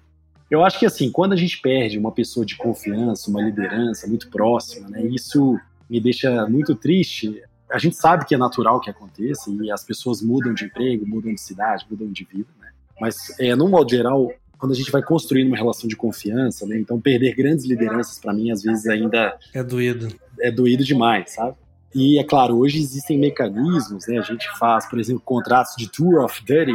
Eu 0.49 0.63
acho 0.63 0.79
que 0.79 0.87
assim, 0.87 1.11
quando 1.11 1.33
a 1.33 1.35
gente 1.35 1.61
perde 1.61 1.99
uma 1.99 2.11
pessoa 2.11 2.43
de 2.43 2.55
confiança, 2.55 3.29
uma 3.29 3.43
liderança 3.43 4.07
muito 4.07 4.27
próxima, 4.29 4.89
né, 4.89 5.05
isso 5.05 5.59
me 5.89 5.99
deixa 5.99 6.47
muito 6.47 6.75
triste. 6.75 7.41
A 7.71 7.77
gente 7.77 7.95
sabe 7.95 8.25
que 8.25 8.35
é 8.35 8.37
natural 8.37 8.79
que 8.79 8.89
aconteça 8.89 9.51
e 9.51 9.71
as 9.71 9.83
pessoas 9.83 10.21
mudam 10.21 10.53
de 10.53 10.65
emprego, 10.65 11.05
mudam 11.05 11.33
de 11.33 11.41
cidade, 11.41 11.85
mudam 11.89 12.11
de 12.11 12.23
vida, 12.23 12.49
né? 12.59 12.69
Mas, 12.99 13.15
é, 13.39 13.55
no 13.55 13.67
modo 13.67 13.89
geral, 13.89 14.31
quando 14.57 14.71
a 14.71 14.75
gente 14.75 14.91
vai 14.91 15.03
construindo 15.03 15.47
uma 15.47 15.57
relação 15.57 15.87
de 15.87 15.95
confiança, 15.95 16.65
né? 16.65 16.79
Então, 16.79 16.99
perder 16.99 17.35
grandes 17.35 17.65
lideranças, 17.65 18.19
para 18.19 18.33
mim, 18.33 18.51
às 18.51 18.63
vezes 18.63 18.87
ainda. 18.87 19.37
É 19.53 19.63
doído. 19.63 20.07
É 20.39 20.51
doído 20.51 20.83
demais, 20.83 21.33
sabe? 21.33 21.55
E, 21.93 22.19
é 22.19 22.23
claro, 22.23 22.57
hoje 22.57 22.79
existem 22.79 23.17
mecanismos, 23.17 24.07
né? 24.07 24.17
A 24.17 24.21
gente 24.21 24.47
faz, 24.57 24.87
por 24.87 24.99
exemplo, 24.99 25.21
contratos 25.23 25.75
de 25.77 25.89
tour 25.89 26.23
of 26.23 26.41
duty, 26.41 26.73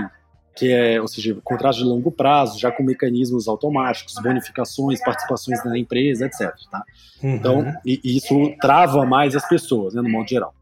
que 0.55 0.71
é, 0.71 1.01
ou 1.01 1.09
seja, 1.09 1.37
contratos 1.43 1.79
de 1.79 1.85
longo 1.85 2.11
prazo, 2.11 2.59
já 2.59 2.71
com 2.71 2.83
mecanismos 2.83 3.49
automáticos, 3.49 4.15
bonificações, 4.23 5.01
participações 5.03 5.65
na 5.65 5.79
empresa, 5.79 6.27
etc. 6.27 6.53
Tá? 6.71 6.85
Uhum. 7.23 7.35
Então, 7.35 7.75
e, 7.85 8.01
e 8.05 8.17
isso 8.19 8.35
trava 8.61 9.07
mais 9.07 9.35
as 9.35 9.49
pessoas, 9.49 9.95
né, 9.95 10.03
no 10.03 10.11
modo 10.11 10.29
geral. 10.29 10.55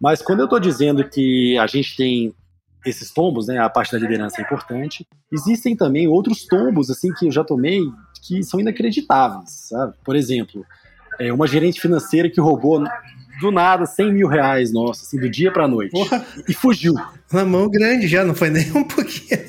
Mas 0.00 0.22
quando 0.22 0.40
eu 0.40 0.44
estou 0.44 0.60
dizendo 0.60 1.08
que 1.08 1.56
a 1.58 1.66
gente 1.66 1.96
tem 1.96 2.34
esses 2.86 3.12
tombos, 3.12 3.48
né, 3.48 3.58
a 3.58 3.68
parte 3.68 3.92
da 3.92 3.98
liderança 3.98 4.40
é 4.40 4.44
importante, 4.44 5.06
existem 5.32 5.76
também 5.76 6.06
outros 6.06 6.46
tombos 6.46 6.90
assim 6.90 7.12
que 7.12 7.26
eu 7.26 7.32
já 7.32 7.42
tomei 7.42 7.80
que 8.22 8.42
são 8.42 8.60
inacreditáveis, 8.60 9.68
sabe? 9.68 9.94
Por 10.04 10.14
exemplo, 10.14 10.64
é 11.18 11.32
uma 11.32 11.46
gerente 11.46 11.80
financeira 11.80 12.30
que 12.30 12.40
roubou 12.40 12.84
do 13.40 13.50
nada 13.50 13.86
100 13.86 14.12
mil 14.12 14.28
reais, 14.28 14.72
nossa, 14.72 15.04
assim, 15.04 15.18
do 15.18 15.28
dia 15.28 15.52
pra 15.52 15.68
noite. 15.68 15.92
Porra. 15.92 16.24
E 16.48 16.54
fugiu. 16.54 16.94
Na 17.32 17.44
mão 17.44 17.68
grande 17.68 18.08
já, 18.08 18.24
não 18.24 18.34
foi 18.34 18.50
nem 18.50 18.70
um 18.72 18.84
pouquinho. 18.84 19.40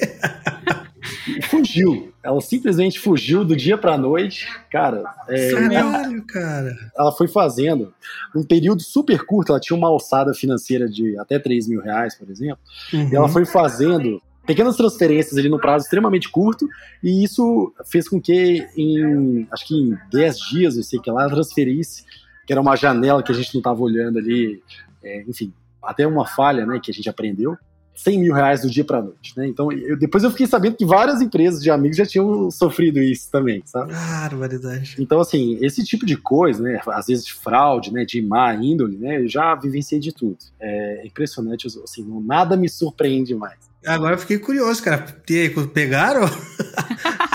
fugiu. 1.49 1.91
fugiu. 1.91 2.13
Ela 2.21 2.41
simplesmente 2.41 2.99
fugiu 2.99 3.45
do 3.45 3.55
dia 3.55 3.77
pra 3.77 3.97
noite. 3.97 4.47
Cara, 4.69 5.03
é, 5.27 5.51
Caralho, 5.51 6.23
cara. 6.23 6.75
ela 6.97 7.11
foi 7.11 7.27
fazendo 7.27 7.93
num 8.35 8.43
período 8.43 8.81
super 8.81 9.25
curto. 9.25 9.51
Ela 9.51 9.59
tinha 9.59 9.77
uma 9.77 9.87
alçada 9.87 10.33
financeira 10.33 10.87
de 10.87 11.17
até 11.17 11.39
3 11.39 11.67
mil 11.67 11.81
reais, 11.81 12.15
por 12.15 12.29
exemplo. 12.29 12.59
Uhum. 12.93 13.09
E 13.09 13.15
ela 13.15 13.29
foi 13.29 13.45
fazendo 13.45 14.21
pequenas 14.45 14.75
transferências 14.75 15.37
ali 15.37 15.47
no 15.47 15.59
prazo 15.59 15.85
extremamente 15.85 16.27
curto, 16.27 16.67
e 17.03 17.23
isso 17.23 17.71
fez 17.85 18.09
com 18.09 18.19
que 18.19 18.67
em, 18.75 19.47
acho 19.51 19.67
que 19.67 19.75
em 19.75 19.95
10 20.11 20.39
dias, 20.51 20.75
não 20.75 20.81
sei 20.81 20.97
o 20.97 21.01
que 21.03 21.11
lá, 21.11 21.21
ela 21.21 21.31
transferisse, 21.31 22.03
que 22.49 22.53
era 22.53 22.59
uma 22.59 22.75
janela 22.75 23.21
que 23.21 23.31
a 23.31 23.35
gente 23.35 23.53
não 23.53 23.59
estava 23.59 23.79
olhando 23.79 24.17
ali, 24.17 24.59
é, 25.03 25.23
enfim, 25.27 25.53
até 25.83 26.07
uma 26.07 26.25
falha, 26.25 26.65
né, 26.65 26.79
que 26.81 26.89
a 26.89 26.93
gente 26.93 27.07
aprendeu, 27.07 27.55
100 27.93 28.19
mil 28.21 28.33
reais 28.33 28.63
do 28.63 28.69
dia 28.71 28.83
para 28.83 29.03
noite, 29.03 29.33
né? 29.37 29.45
Então, 29.47 29.71
eu, 29.71 29.95
depois 29.95 30.23
eu 30.23 30.31
fiquei 30.31 30.47
sabendo 30.47 30.75
que 30.75 30.83
várias 30.83 31.21
empresas 31.21 31.61
de 31.61 31.69
amigos 31.69 31.95
já 31.95 32.07
tinham 32.07 32.49
sofrido 32.49 32.97
isso 32.97 33.29
também, 33.29 33.61
sabe? 33.65 33.91
Barbaridade. 33.93 34.95
Então, 34.97 35.19
assim, 35.19 35.59
esse 35.61 35.83
tipo 35.83 36.07
de 36.07 36.17
coisa, 36.17 36.63
né, 36.63 36.81
às 36.87 37.05
vezes 37.05 37.23
de 37.23 37.35
fraude, 37.35 37.93
né, 37.93 38.03
de 38.03 38.19
má 38.19 38.55
índole, 38.55 38.97
né, 38.97 39.21
eu 39.21 39.27
já 39.27 39.53
vivenciei 39.53 40.01
de 40.01 40.11
tudo. 40.11 40.37
É 40.59 41.05
impressionante, 41.05 41.67
assim, 41.67 42.03
não- 42.03 42.19
nada 42.19 42.57
me 42.57 42.67
surpreende 42.67 43.35
mais. 43.35 43.59
Agora 43.85 44.15
eu 44.15 44.19
fiquei 44.19 44.39
curioso, 44.39 44.81
cara. 44.81 45.05
E 45.29 45.37
aí, 45.37 45.67
pegaram? 45.67 46.21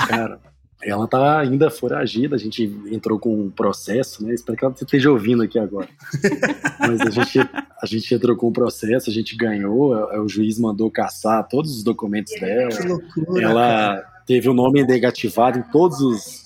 Cara, 0.08 0.40
ela 0.85 1.07
tá 1.09 1.41
ainda 1.41 1.70
foragida, 1.70 2.37
a 2.37 2.39
gente 2.39 2.62
entrou 2.91 3.18
com 3.18 3.35
um 3.39 3.51
processo, 3.51 4.24
né? 4.24 4.35
Espero 4.35 4.57
que 4.59 4.64
ela 4.64 4.74
esteja 4.78 5.11
ouvindo 5.11 5.43
aqui 5.43 5.59
agora. 5.59 5.89
Mas 6.80 7.01
a 7.01 7.11
gente, 7.11 7.39
a 7.41 7.87
gente 7.87 8.14
entrou 8.14 8.37
com 8.37 8.49
um 8.49 8.53
processo, 8.53 9.09
a 9.11 9.12
gente 9.12 9.37
ganhou, 9.37 9.97
é, 10.11 10.20
o 10.20 10.28
juiz 10.28 10.59
mandou 10.59 10.91
caçar 10.91 11.47
todos 11.49 11.76
os 11.76 11.82
documentos 11.82 12.32
dela. 12.41 12.68
Que 12.70 12.87
loucura. 12.87 13.41
cara. 13.41 13.43
Ela 13.51 14.03
teve 14.26 14.49
o 14.49 14.55
nome 14.55 14.85
negativado 14.85 15.59
em 15.59 15.62
todos 15.62 16.01
os. 16.01 16.45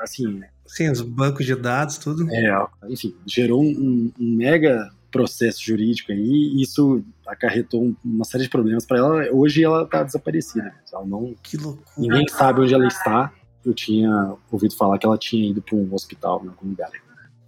Assim, 0.00 0.40
Sim, 0.66 0.90
os 0.90 1.02
bancos 1.02 1.44
de 1.44 1.54
dados, 1.54 1.98
tudo. 1.98 2.26
é, 2.30 2.66
enfim, 2.88 3.14
gerou 3.26 3.62
um, 3.62 4.10
um 4.18 4.36
mega 4.36 4.90
processo 5.10 5.62
jurídico 5.62 6.10
aí, 6.10 6.18
e 6.54 6.62
isso 6.62 7.04
acarretou 7.26 7.82
um- 7.84 7.94
uma 8.02 8.24
série 8.24 8.44
de 8.44 8.48
problemas 8.50 8.86
para 8.86 8.96
ela. 8.96 9.22
Hoje 9.30 9.62
ela 9.62 9.84
tá 9.86 10.02
desaparecida. 10.02 10.72
Ela 10.90 11.04
não, 11.04 11.34
Que 11.42 11.58
loucura. 11.58 11.84
Ninguém 11.98 12.26
sabe 12.28 12.62
onde 12.62 12.72
ela 12.72 12.86
está. 12.86 13.30
Eu 13.64 13.72
tinha 13.74 14.34
ouvido 14.50 14.74
falar 14.76 14.98
que 14.98 15.06
ela 15.06 15.18
tinha 15.18 15.50
ido 15.50 15.62
para 15.62 15.76
um 15.76 15.88
hospital 15.94 16.42
em 16.44 16.48
algum 16.48 16.68
lugar. 16.68 16.90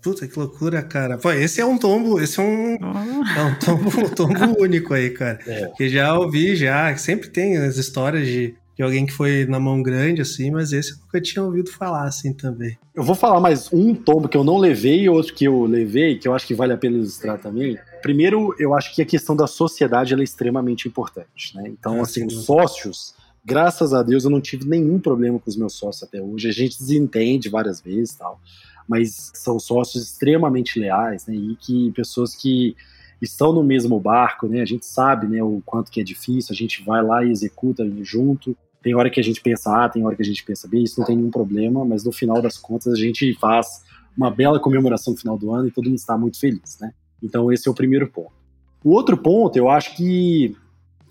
Puta, 0.03 0.29
que 0.29 0.39
loucura, 0.39 0.83
cara. 0.83 1.17
Pô, 1.17 1.33
esse 1.33 1.61
é 1.61 1.65
um 1.65 1.79
tombo, 1.79 2.21
esse 2.21 2.39
é 2.39 2.43
um, 2.43 2.75
Oh, 2.75 3.39
é 3.39 3.43
um 3.43 3.55
tombo, 3.59 3.89
um 4.05 4.09
tombo 4.11 4.61
único 4.63 4.93
aí, 4.93 5.09
cara. 5.11 5.39
É. 5.47 5.69
Que 5.77 5.89
já 5.89 6.17
ouvi, 6.19 6.55
já. 6.55 6.95
Sempre 6.97 7.31
tem 7.31 7.57
as 7.57 7.79
histórias 7.79 8.27
de, 8.27 8.55
de 8.77 8.83
alguém 8.83 9.07
que 9.07 9.13
foi 9.15 9.47
na 9.47 9.59
mão 9.59 9.83
grande, 9.83 10.21
assim, 10.21 10.51
mas 10.51 10.73
esse 10.75 10.93
eu 10.93 10.99
nunca 10.99 11.21
tinha 11.23 11.43
ouvido 11.43 11.71
falar, 11.71 12.05
assim, 12.05 12.35
também. 12.35 12.77
Eu 12.95 13.03
vou 13.03 13.15
falar 13.15 13.41
mais 13.41 13.73
um 13.73 13.95
tombo 13.95 14.29
que 14.29 14.37
eu 14.37 14.45
não 14.45 14.59
levei 14.59 15.05
e 15.05 15.09
outro 15.09 15.33
que 15.33 15.47
eu 15.47 15.65
levei, 15.65 16.19
que 16.19 16.29
eu 16.29 16.35
acho 16.35 16.47
que 16.47 16.55
vale 16.55 16.75
a 16.75 16.77
pena 16.77 16.99
ilustrar 16.99 17.39
também. 17.39 17.79
Primeiro, 18.03 18.55
eu 18.59 18.75
acho 18.75 18.95
que 18.95 19.01
a 19.01 19.07
questão 19.07 19.35
da 19.35 19.47
sociedade 19.47 20.13
ela 20.13 20.23
é 20.23 20.25
extremamente 20.25 20.87
importante. 20.87 21.57
Né? 21.57 21.65
Então, 21.69 22.01
Ah, 22.01 22.03
assim, 22.03 22.21
sim. 22.21 22.27
os 22.27 22.45
sócios, 22.45 23.15
graças 23.45 23.93
a 23.93 24.03
Deus, 24.03 24.25
eu 24.25 24.31
não 24.31 24.41
tive 24.41 24.67
nenhum 24.67 24.99
problema 24.99 25.39
com 25.39 25.51
os 25.51 25.57
meus 25.57 25.75
sócios 25.75 26.03
até 26.03 26.21
hoje. 26.21 26.49
A 26.49 26.53
gente 26.53 26.79
desentende 26.79 27.49
várias 27.49 27.81
vezes 27.81 28.15
tal, 28.15 28.41
mas 28.89 29.31
são 29.35 29.59
sócios 29.59 30.05
extremamente 30.05 30.79
leais, 30.79 31.27
né? 31.27 31.35
E 31.35 31.57
que 31.57 31.93
pessoas 31.93 32.35
que 32.35 32.75
estão 33.21 33.53
no 33.53 33.63
mesmo 33.63 33.99
barco, 34.01 34.47
né? 34.47 34.61
A 34.61 34.67
gente 34.67 34.87
sabe, 34.87 35.27
né, 35.27 35.43
o 35.43 35.63
quanto 35.65 35.91
que 35.91 36.01
é 36.01 36.05
difícil, 36.05 36.53
a 36.53 36.57
gente 36.57 36.83
vai 36.83 37.03
lá 37.03 37.25
e 37.25 37.31
executa 37.31 37.85
junto. 38.03 38.57
Tem 38.83 38.95
hora 38.95 39.11
que 39.11 39.21
a 39.21 39.23
gente 39.23 39.41
pensa 39.41 39.85
A, 39.85 39.89
tem 39.89 40.05
hora 40.05 40.15
que 40.15 40.23
a 40.23 40.27
gente 40.27 40.45
pensa 40.45 40.69
B, 40.69 40.79
isso 40.79 41.01
não 41.01 41.07
tem 41.07 41.17
nenhum 41.17 41.31
problema, 41.31 41.85
mas 41.85 42.05
no 42.05 42.13
final 42.13 42.43
das 42.43 42.59
contas 42.59 42.93
a 42.93 42.97
gente 42.97 43.33
faz 43.35 43.83
uma 44.17 44.31
bela 44.31 44.61
comemoração 44.61 45.15
no 45.15 45.19
final 45.19 45.39
do 45.39 45.53
ano 45.53 45.69
e 45.69 45.71
todo 45.71 45.87
mundo 45.87 45.97
está 45.97 46.19
muito 46.19 46.39
feliz, 46.39 46.79
né? 46.81 46.93
Então 47.23 47.51
esse 47.51 47.67
é 47.67 47.71
o 47.71 47.75
primeiro 47.75 48.09
ponto. 48.09 48.33
O 48.83 48.91
outro 48.91 49.17
ponto, 49.17 49.57
eu 49.57 49.71
acho 49.71 49.97
que 49.97 50.55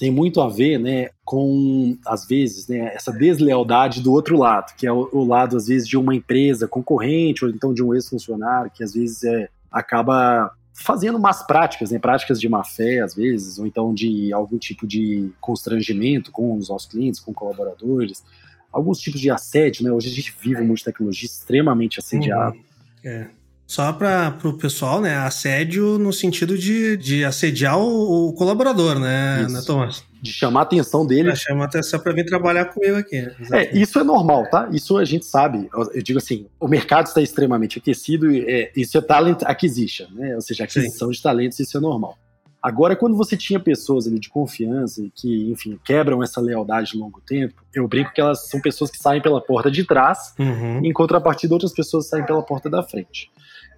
tem 0.03 0.11
muito 0.11 0.41
a 0.41 0.49
ver, 0.49 0.77
né, 0.77 1.11
com 1.23 1.97
às 2.05 2.27
vezes, 2.27 2.67
né, 2.67 2.93
essa 2.93 3.09
deslealdade 3.09 4.01
do 4.01 4.11
outro 4.11 4.37
lado, 4.37 4.75
que 4.75 4.85
é 4.85 4.91
o, 4.91 5.07
o 5.13 5.25
lado 5.25 5.55
às 5.55 5.67
vezes 5.67 5.87
de 5.87 5.95
uma 5.95 6.13
empresa 6.13 6.67
concorrente 6.67 7.45
ou 7.45 7.49
então 7.49 7.73
de 7.73 7.81
um 7.81 7.93
ex-funcionário 7.93 8.69
que 8.69 8.83
às 8.83 8.93
vezes 8.93 9.23
é, 9.23 9.47
acaba 9.71 10.51
fazendo 10.73 11.17
más 11.17 11.47
práticas, 11.47 11.89
né, 11.89 11.99
práticas 11.99 12.37
de 12.37 12.49
má 12.49 12.65
fé 12.65 12.99
às 12.99 13.15
vezes, 13.15 13.57
ou 13.57 13.65
então 13.65 13.93
de 13.93 14.33
algum 14.33 14.57
tipo 14.57 14.85
de 14.85 15.31
constrangimento 15.39 16.33
com 16.33 16.57
os 16.57 16.67
nossos 16.67 16.91
clientes, 16.91 17.21
com 17.21 17.33
colaboradores, 17.33 18.25
alguns 18.73 18.99
tipos 18.99 19.21
de 19.21 19.31
assédio, 19.31 19.85
né? 19.85 19.91
Hoje 19.93 20.09
a 20.09 20.13
gente 20.13 20.35
vive 20.37 20.59
um 20.61 20.65
mundo 20.65 20.79
de 20.79 20.83
tecnologia 20.83 21.27
extremamente 21.27 21.99
assediado. 21.99 22.57
É. 23.05 23.29
Só 23.65 23.91
para 23.93 24.37
o 24.43 24.53
pessoal, 24.53 25.01
né? 25.01 25.15
Assédio 25.17 25.97
no 25.97 26.11
sentido 26.13 26.57
de, 26.57 26.97
de 26.97 27.23
assediar 27.23 27.79
o, 27.79 28.29
o 28.29 28.33
colaborador, 28.33 28.99
né, 28.99 29.43
Isso. 29.45 29.53
né, 29.53 29.61
Thomas? 29.65 30.03
de 30.23 30.31
chamar 30.31 30.61
a 30.61 30.63
atenção 30.63 31.05
dele. 31.05 31.23
Pra 31.25 31.35
chamar 31.35 31.65
atenção 31.65 31.99
para 31.99 32.13
vir 32.13 32.25
trabalhar 32.25 32.65
comigo 32.65 32.95
aqui. 32.95 33.17
É, 33.51 33.77
isso 33.77 33.99
é 33.99 34.05
normal, 34.05 34.49
tá? 34.49 34.69
Isso 34.71 34.97
a 34.97 35.03
gente 35.03 35.25
sabe. 35.25 35.69
Eu, 35.93 36.01
digo 36.01 36.17
assim, 36.17 36.47
o 36.57 36.67
mercado 36.67 37.07
está 37.07 37.21
extremamente 37.21 37.77
aquecido, 37.77 38.31
e, 38.31 38.39
é, 38.49 38.71
isso 38.73 38.97
é 38.97 39.01
talent 39.01 39.41
acquisition, 39.43 40.07
né? 40.13 40.33
Ou 40.35 40.41
seja, 40.41 40.63
aquisição 40.63 41.11
de 41.11 41.21
talentos, 41.21 41.59
isso 41.59 41.77
é 41.77 41.81
normal. 41.81 42.17
Agora, 42.61 42.95
quando 42.95 43.17
você 43.17 43.35
tinha 43.35 43.59
pessoas 43.59 44.07
ali 44.07 44.17
de 44.17 44.29
confiança 44.29 45.03
que, 45.13 45.51
enfim, 45.51 45.77
quebram 45.83 46.23
essa 46.23 46.39
lealdade 46.39 46.91
de 46.91 46.97
longo 46.97 47.19
tempo, 47.19 47.61
eu 47.75 47.85
brinco 47.89 48.13
que 48.13 48.21
elas 48.21 48.47
são 48.47 48.61
pessoas 48.61 48.89
que 48.89 48.97
saem 48.97 49.21
pela 49.21 49.41
porta 49.41 49.69
de 49.69 49.83
trás, 49.83 50.33
Uhum. 50.39 50.79
em 50.85 50.93
contrapartida, 50.93 51.53
outras 51.53 51.73
pessoas 51.73 52.07
saem 52.07 52.25
pela 52.25 52.41
porta 52.41 52.69
da 52.69 52.81
frente. 52.81 53.29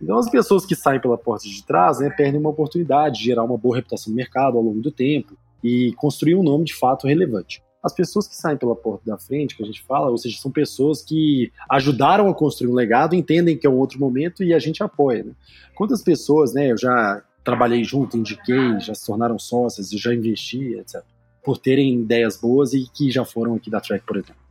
Então, 0.01 0.17
as 0.17 0.29
pessoas 0.29 0.65
que 0.65 0.75
saem 0.75 0.99
pela 0.99 1.17
porta 1.17 1.47
de 1.47 1.63
trás 1.63 1.99
né, 1.99 2.09
perdem 2.09 2.39
uma 2.39 2.49
oportunidade 2.49 3.19
de 3.19 3.25
gerar 3.25 3.43
uma 3.43 3.57
boa 3.57 3.75
reputação 3.75 4.11
no 4.11 4.15
mercado 4.15 4.57
ao 4.57 4.63
longo 4.63 4.81
do 4.81 4.91
tempo 4.91 5.37
e 5.63 5.93
construir 5.93 6.35
um 6.35 6.43
nome 6.43 6.65
de 6.65 6.75
fato 6.75 7.07
relevante. 7.07 7.63
As 7.83 7.93
pessoas 7.93 8.27
que 8.27 8.35
saem 8.35 8.57
pela 8.57 8.75
porta 8.75 9.03
da 9.05 9.17
frente, 9.17 9.55
que 9.55 9.61
a 9.61 9.65
gente 9.65 9.83
fala, 9.83 10.09
ou 10.09 10.17
seja, 10.17 10.39
são 10.39 10.51
pessoas 10.51 11.03
que 11.03 11.51
ajudaram 11.69 12.27
a 12.27 12.33
construir 12.33 12.71
um 12.71 12.73
legado, 12.73 13.15
entendem 13.15 13.57
que 13.57 13.67
é 13.67 13.69
um 13.69 13.77
outro 13.77 13.99
momento 13.99 14.43
e 14.43 14.53
a 14.53 14.59
gente 14.59 14.81
apoia. 14.81 15.23
Né? 15.23 15.31
Quantas 15.75 16.01
pessoas, 16.01 16.53
né, 16.53 16.71
eu 16.71 16.77
já 16.77 17.21
trabalhei 17.43 17.83
junto, 17.83 18.17
indiquei, 18.17 18.79
já 18.79 18.95
se 18.95 19.05
tornaram 19.05 19.37
sócias, 19.37 19.91
eu 19.91 19.99
já 19.99 20.13
investi, 20.13 20.73
etc. 20.79 21.03
Por 21.43 21.59
terem 21.59 22.01
ideias 22.01 22.37
boas 22.37 22.73
e 22.73 22.89
que 22.91 23.11
já 23.11 23.23
foram 23.23 23.53
aqui 23.53 23.69
da 23.69 23.79
Track, 23.79 24.03
por 24.03 24.17
exemplo. 24.17 24.41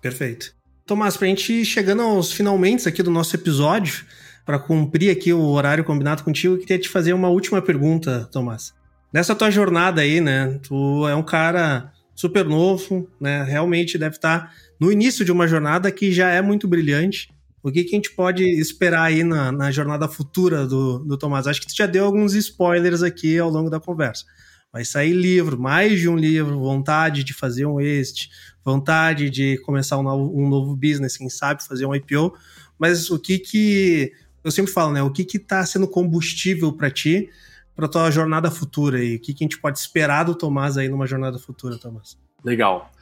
Perfeito. 0.00 0.54
Tomás, 0.86 1.16
pra 1.16 1.26
gente 1.26 1.52
ir 1.52 1.64
chegando 1.64 2.02
aos 2.02 2.30
finalmente 2.30 2.88
aqui 2.88 3.02
do 3.02 3.10
nosso 3.10 3.34
episódio, 3.34 4.04
para 4.44 4.58
cumprir 4.58 5.10
aqui 5.10 5.32
o 5.32 5.42
horário 5.42 5.84
combinado 5.84 6.22
contigo, 6.22 6.54
eu 6.54 6.58
queria 6.58 6.78
te 6.78 6.88
fazer 6.88 7.12
uma 7.12 7.28
última 7.28 7.62
pergunta, 7.62 8.28
Tomás. 8.30 8.74
Nessa 9.12 9.34
tua 9.34 9.50
jornada 9.50 10.02
aí, 10.02 10.20
né? 10.20 10.58
Tu 10.62 11.08
é 11.08 11.14
um 11.14 11.22
cara 11.22 11.92
super 12.14 12.44
novo, 12.44 13.08
né? 13.20 13.42
Realmente 13.44 13.96
deve 13.96 14.16
estar 14.16 14.52
no 14.78 14.92
início 14.92 15.24
de 15.24 15.32
uma 15.32 15.48
jornada 15.48 15.90
que 15.90 16.12
já 16.12 16.30
é 16.30 16.42
muito 16.42 16.68
brilhante. 16.68 17.28
O 17.62 17.72
que, 17.72 17.82
que 17.82 17.94
a 17.94 17.96
gente 17.96 18.10
pode 18.10 18.44
esperar 18.44 19.04
aí 19.04 19.24
na, 19.24 19.50
na 19.50 19.70
jornada 19.70 20.06
futura 20.06 20.66
do, 20.66 20.98
do 20.98 21.16
Tomás? 21.16 21.46
Acho 21.46 21.60
que 21.60 21.66
tu 21.66 21.74
já 21.74 21.86
deu 21.86 22.04
alguns 22.04 22.34
spoilers 22.34 23.02
aqui 23.02 23.38
ao 23.38 23.48
longo 23.48 23.70
da 23.70 23.80
conversa. 23.80 24.24
Vai 24.70 24.84
sair 24.84 25.12
livro, 25.12 25.58
mais 25.58 26.00
de 26.00 26.08
um 26.08 26.16
livro, 26.16 26.58
vontade 26.58 27.24
de 27.24 27.32
fazer 27.32 27.64
um 27.64 27.80
exit, 27.80 28.28
vontade 28.64 29.30
de 29.30 29.56
começar 29.58 29.96
um 29.96 30.02
novo, 30.02 30.36
um 30.36 30.48
novo 30.48 30.76
business, 30.76 31.16
quem 31.16 31.30
sabe 31.30 31.64
fazer 31.64 31.86
um 31.86 31.94
IPO. 31.94 32.34
Mas 32.78 33.08
o 33.08 33.18
que 33.18 33.38
que 33.38 34.12
eu 34.44 34.50
sempre 34.50 34.70
falo, 34.70 34.92
né? 34.92 35.02
O 35.02 35.10
que 35.10 35.24
que 35.24 35.38
tá 35.38 35.64
sendo 35.64 35.88
combustível 35.88 36.72
para 36.72 36.90
ti, 36.90 37.30
para 37.74 37.88
tua 37.88 38.10
jornada 38.10 38.50
futura 38.50 38.98
aí? 38.98 39.16
O 39.16 39.20
que 39.20 39.32
que 39.32 39.42
a 39.42 39.46
gente 39.46 39.58
pode 39.58 39.78
esperar 39.78 40.24
do 40.24 40.34
Tomás 40.34 40.76
aí 40.76 40.88
numa 40.88 41.06
jornada 41.06 41.38
futura, 41.38 41.78
Tomás? 41.78 42.18
Legal. 42.44 42.92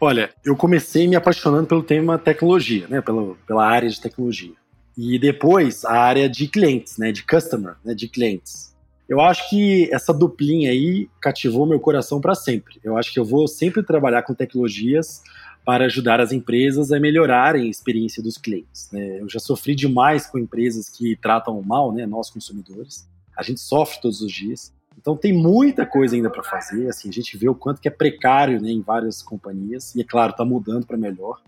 Olha, 0.00 0.30
eu 0.44 0.56
comecei 0.56 1.06
me 1.06 1.16
apaixonando 1.16 1.66
pelo 1.66 1.82
tema 1.82 2.18
tecnologia, 2.18 2.86
né? 2.88 3.00
Pela, 3.00 3.34
pela 3.46 3.66
área 3.66 3.88
de 3.88 4.00
tecnologia. 4.00 4.54
E 4.96 5.18
depois 5.18 5.84
a 5.84 5.92
área 5.92 6.28
de 6.28 6.46
clientes, 6.46 6.98
né? 6.98 7.10
De 7.10 7.24
customer, 7.24 7.74
né? 7.84 7.94
De 7.94 8.08
clientes. 8.08 8.72
Eu 9.08 9.20
acho 9.20 9.50
que 9.50 9.92
essa 9.92 10.12
duplinha 10.12 10.70
aí 10.70 11.08
cativou 11.20 11.66
meu 11.66 11.78
coração 11.78 12.20
para 12.20 12.34
sempre. 12.34 12.80
Eu 12.82 12.96
acho 12.96 13.12
que 13.12 13.18
eu 13.18 13.24
vou 13.24 13.46
sempre 13.46 13.82
trabalhar 13.82 14.22
com 14.22 14.34
tecnologias 14.34 15.22
para 15.64 15.86
ajudar 15.86 16.20
as 16.20 16.32
empresas 16.32 16.90
a 16.90 16.98
melhorarem 16.98 17.66
a 17.66 17.70
experiência 17.70 18.22
dos 18.22 18.36
clientes. 18.36 18.90
Né? 18.92 19.20
Eu 19.20 19.28
já 19.28 19.38
sofri 19.38 19.74
demais 19.74 20.26
com 20.26 20.38
empresas 20.38 20.88
que 20.88 21.16
tratam 21.16 21.62
mal, 21.62 21.92
né? 21.92 22.04
Nós 22.04 22.30
consumidores. 22.30 23.08
A 23.36 23.42
gente 23.42 23.60
sofre 23.60 24.00
todos 24.00 24.20
os 24.20 24.32
dias. 24.32 24.74
Então 24.98 25.16
tem 25.16 25.32
muita 25.32 25.86
coisa 25.86 26.16
ainda 26.16 26.28
para 26.28 26.42
fazer. 26.42 26.88
Assim, 26.88 27.08
a 27.08 27.12
gente 27.12 27.36
vê 27.36 27.48
o 27.48 27.54
quanto 27.54 27.80
que 27.80 27.88
é 27.88 27.90
precário 27.90 28.60
né, 28.60 28.70
em 28.70 28.82
várias 28.82 29.22
companhias 29.22 29.94
e 29.94 30.00
é 30.00 30.04
claro 30.04 30.32
está 30.32 30.44
mudando 30.44 30.86
para 30.86 30.96
melhor. 30.96 31.40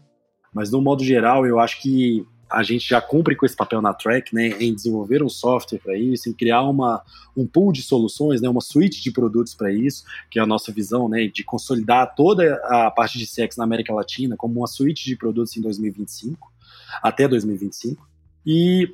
Mas 0.53 0.71
no 0.71 0.81
modo 0.81 1.03
geral 1.03 1.45
eu 1.45 1.59
acho 1.59 1.83
que 1.83 2.25
a 2.55 2.63
gente 2.63 2.89
já 2.89 3.01
cumpre 3.01 3.37
com 3.37 3.45
esse 3.45 3.57
papel 3.57 3.83
na 3.83 3.93
Track, 3.93 4.35
né, 4.35 4.49
em 4.61 4.75
desenvolver 4.75 5.23
um 5.23 5.29
software 5.29 5.79
para 5.79 5.97
isso, 5.97 6.29
em 6.29 6.33
criar 6.33 6.63
uma, 6.63 7.03
um 7.37 7.47
pool 7.47 7.73
de 7.73 7.83
soluções, 7.83 8.41
né, 8.41 8.49
uma 8.49 8.61
suite 8.61 9.03
de 9.03 9.11
produtos 9.11 9.55
para 9.55 9.73
isso, 9.73 10.05
que 10.31 10.39
é 10.39 10.43
a 10.43 10.47
nossa 10.47 10.73
visão, 10.73 11.09
né, 11.09 11.27
de 11.27 11.45
consolidar 11.45 12.15
toda 12.15 12.55
a 12.65 12.91
parte 12.91 13.19
de 13.19 13.27
CX 13.27 13.57
na 13.57 13.65
América 13.65 13.93
Latina 13.93 14.37
como 14.37 14.61
uma 14.61 14.67
suite 14.67 15.05
de 15.05 15.17
produtos 15.17 15.57
em 15.57 15.61
2025, 15.61 16.53
até 17.03 17.27
2025. 17.29 18.09
E 18.47 18.89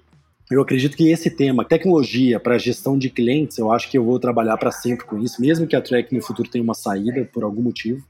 eu 0.51 0.61
acredito 0.61 0.97
que 0.97 1.09
esse 1.09 1.31
tema, 1.31 1.65
tecnologia 1.65 2.41
para 2.41 2.59
gestão 2.59 2.99
de 2.99 3.09
clientes, 3.09 3.57
eu 3.57 3.71
acho 3.71 3.89
que 3.89 3.97
eu 3.97 4.05
vou 4.05 4.19
trabalhar 4.19 4.57
para 4.57 4.73
sempre 4.73 5.07
com 5.07 5.17
isso, 5.19 5.41
mesmo 5.41 5.65
que 5.65 5.77
a 5.77 5.81
Track 5.81 6.13
no 6.13 6.21
futuro 6.21 6.51
tenha 6.51 6.65
uma 6.65 6.75
saída 6.75 7.25
por 7.33 7.45
algum 7.45 7.63
motivo. 7.63 8.05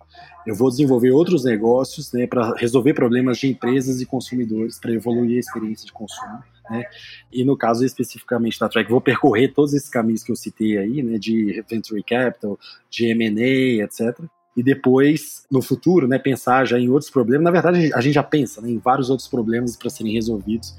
Eu 0.47 0.55
vou 0.55 0.71
desenvolver 0.71 1.11
outros 1.11 1.45
negócios 1.45 2.13
né, 2.13 2.27
para 2.27 2.55
resolver 2.55 2.95
problemas 2.95 3.39
de 3.39 3.49
empresas 3.49 4.01
e 4.01 4.07
consumidores, 4.07 4.79
para 4.79 4.93
evoluir 4.93 5.37
a 5.37 5.41
experiência 5.41 5.87
de 5.87 5.93
consumo. 5.93 6.43
Né? 6.71 6.85
E 7.33 7.45
no 7.45 7.57
caso 7.57 7.85
especificamente 7.85 8.59
da 8.59 8.69
Track, 8.69 8.91
vou 8.91 9.01
percorrer 9.01 9.53
todos 9.53 9.75
esses 9.75 9.89
caminhos 9.89 10.23
que 10.23 10.33
eu 10.33 10.37
citei 10.37 10.79
aí, 10.79 11.03
né, 11.03 11.19
de 11.19 11.63
venture 11.69 12.03
capital, 12.03 12.59
de 12.89 13.07
M&A, 13.07 13.85
etc. 13.85 14.19
E 14.57 14.63
depois, 14.63 15.45
no 15.51 15.61
futuro, 15.61 16.09
né, 16.09 16.19
pensar 16.19 16.65
já 16.65 16.79
em 16.79 16.89
outros 16.89 17.11
problemas. 17.11 17.45
Na 17.45 17.51
verdade, 17.51 17.93
a 17.95 18.01
gente 18.01 18.15
já 18.15 18.23
pensa 18.23 18.61
né, 18.61 18.71
em 18.71 18.79
vários 18.79 19.11
outros 19.11 19.29
problemas 19.29 19.77
para 19.77 19.91
serem 19.91 20.13
resolvidos 20.13 20.75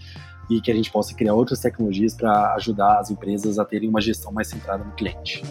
e 0.49 0.59
que 0.59 0.72
a 0.72 0.76
gente 0.76 0.91
possa 0.91 1.16
criar 1.16 1.34
outras 1.34 1.59
tecnologias 1.59 2.14
para 2.14 2.55
ajudar 2.55 2.99
as 2.99 3.09
empresas 3.09 3.57
a 3.57 3.66
terem 3.66 3.89
uma 3.89 4.01
gestão 4.01 4.32
mais 4.32 4.47
centrada 4.47 4.84
no 4.84 4.91
cliente. 4.91 5.41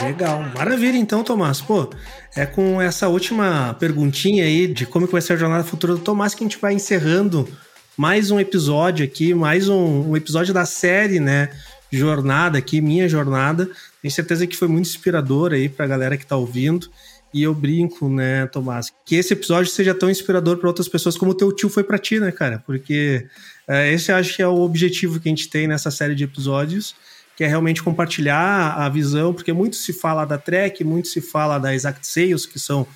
Legal, 0.00 0.42
maravilha 0.56 0.96
então, 0.96 1.22
Tomás. 1.22 1.60
Pô, 1.60 1.90
é 2.34 2.46
com 2.46 2.80
essa 2.80 3.08
última 3.08 3.74
perguntinha 3.78 4.44
aí 4.44 4.66
de 4.66 4.86
como 4.86 5.06
que 5.06 5.12
vai 5.12 5.20
ser 5.20 5.34
a 5.34 5.36
jornada 5.36 5.64
futura 5.64 5.94
do 5.94 6.00
Tomás 6.00 6.34
que 6.34 6.42
a 6.42 6.46
gente 6.46 6.58
vai 6.58 6.72
encerrando 6.72 7.48
mais 7.96 8.30
um 8.30 8.40
episódio 8.40 9.04
aqui, 9.04 9.34
mais 9.34 9.68
um, 9.68 10.10
um 10.10 10.16
episódio 10.16 10.54
da 10.54 10.64
série, 10.64 11.20
né? 11.20 11.50
Jornada 11.90 12.58
aqui, 12.58 12.80
minha 12.80 13.08
jornada. 13.08 13.68
Tenho 14.00 14.12
certeza 14.12 14.46
que 14.46 14.56
foi 14.56 14.66
muito 14.66 14.86
inspirador 14.86 15.52
aí 15.52 15.68
para 15.68 15.84
a 15.84 15.88
galera 15.88 16.16
que 16.16 16.24
está 16.24 16.36
ouvindo. 16.36 16.88
E 17.34 17.42
eu 17.42 17.54
brinco, 17.54 18.10
né, 18.10 18.46
Tomás, 18.46 18.92
que 19.06 19.16
esse 19.16 19.32
episódio 19.32 19.70
seja 19.70 19.94
tão 19.94 20.10
inspirador 20.10 20.58
para 20.58 20.68
outras 20.68 20.86
pessoas 20.86 21.16
como 21.16 21.30
o 21.30 21.34
teu 21.34 21.50
tio 21.50 21.70
foi 21.70 21.82
para 21.82 21.98
ti, 21.98 22.20
né, 22.20 22.30
cara? 22.30 22.62
Porque 22.66 23.26
é, 23.66 23.92
esse 23.92 24.12
acho 24.12 24.36
que 24.36 24.42
é 24.42 24.46
o 24.46 24.60
objetivo 24.60 25.18
que 25.18 25.28
a 25.28 25.30
gente 25.30 25.48
tem 25.48 25.66
nessa 25.66 25.90
série 25.90 26.14
de 26.14 26.24
episódios, 26.24 26.94
que 27.36 27.44
é 27.44 27.46
realmente 27.46 27.82
compartilhar 27.82 28.74
a 28.74 28.88
visão, 28.88 29.32
porque 29.32 29.52
muito 29.52 29.76
se 29.76 29.92
fala 29.92 30.24
da 30.24 30.38
Trek, 30.38 30.84
muito 30.84 31.08
se 31.08 31.20
fala 31.20 31.58
da 31.58 31.74
Exact 31.74 32.06
Sales, 32.06 32.46
que 32.46 32.58
são 32.58 32.86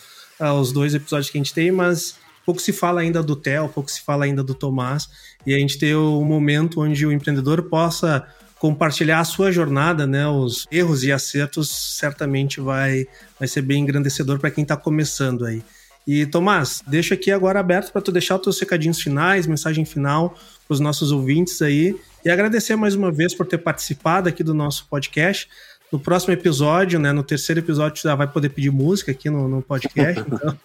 uh, 0.40 0.52
os 0.52 0.72
dois 0.72 0.94
episódios 0.94 1.30
que 1.30 1.38
a 1.38 1.40
gente 1.40 1.54
tem, 1.54 1.70
mas 1.70 2.16
pouco 2.44 2.60
se 2.60 2.72
fala 2.72 3.00
ainda 3.00 3.22
do 3.22 3.34
Theo, 3.34 3.68
pouco 3.68 3.90
se 3.90 4.02
fala 4.02 4.24
ainda 4.24 4.42
do 4.42 4.54
Tomás, 4.54 5.08
e 5.46 5.54
a 5.54 5.58
gente 5.58 5.78
ter 5.78 5.96
um 5.96 6.24
momento 6.24 6.80
onde 6.80 7.06
o 7.06 7.12
empreendedor 7.12 7.62
possa 7.64 8.26
compartilhar 8.58 9.20
a 9.20 9.24
sua 9.24 9.52
jornada, 9.52 10.06
né, 10.06 10.26
os 10.26 10.66
erros 10.70 11.04
e 11.04 11.12
acertos, 11.12 11.68
certamente 11.98 12.60
vai, 12.60 13.06
vai 13.38 13.46
ser 13.46 13.62
bem 13.62 13.82
engrandecedor 13.82 14.38
para 14.38 14.50
quem 14.50 14.62
está 14.62 14.76
começando 14.76 15.44
aí. 15.44 15.62
E 16.06 16.24
Tomás, 16.24 16.82
deixo 16.86 17.12
aqui 17.12 17.32
agora 17.32 17.58
aberto 17.58 17.92
para 17.92 18.00
tu 18.00 18.12
deixar 18.12 18.36
os 18.36 18.42
teus 18.42 18.60
recadinhos 18.60 19.00
finais, 19.00 19.46
mensagem 19.46 19.84
final 19.84 20.30
para 20.66 20.74
os 20.74 20.80
nossos 20.80 21.10
ouvintes 21.10 21.60
aí 21.60 21.96
e 22.26 22.30
agradecer 22.30 22.74
mais 22.74 22.96
uma 22.96 23.12
vez 23.12 23.32
por 23.32 23.46
ter 23.46 23.58
participado 23.58 24.28
aqui 24.28 24.42
do 24.42 24.52
nosso 24.52 24.88
podcast. 24.88 25.48
No 25.92 26.00
próximo 26.00 26.34
episódio, 26.34 26.98
né, 26.98 27.12
no 27.12 27.22
terceiro 27.22 27.60
episódio, 27.60 28.02
já 28.02 28.16
vai 28.16 28.26
poder 28.26 28.48
pedir 28.48 28.72
música 28.72 29.12
aqui 29.12 29.30
no, 29.30 29.48
no 29.48 29.62
podcast. 29.62 30.24
Então, 30.26 30.58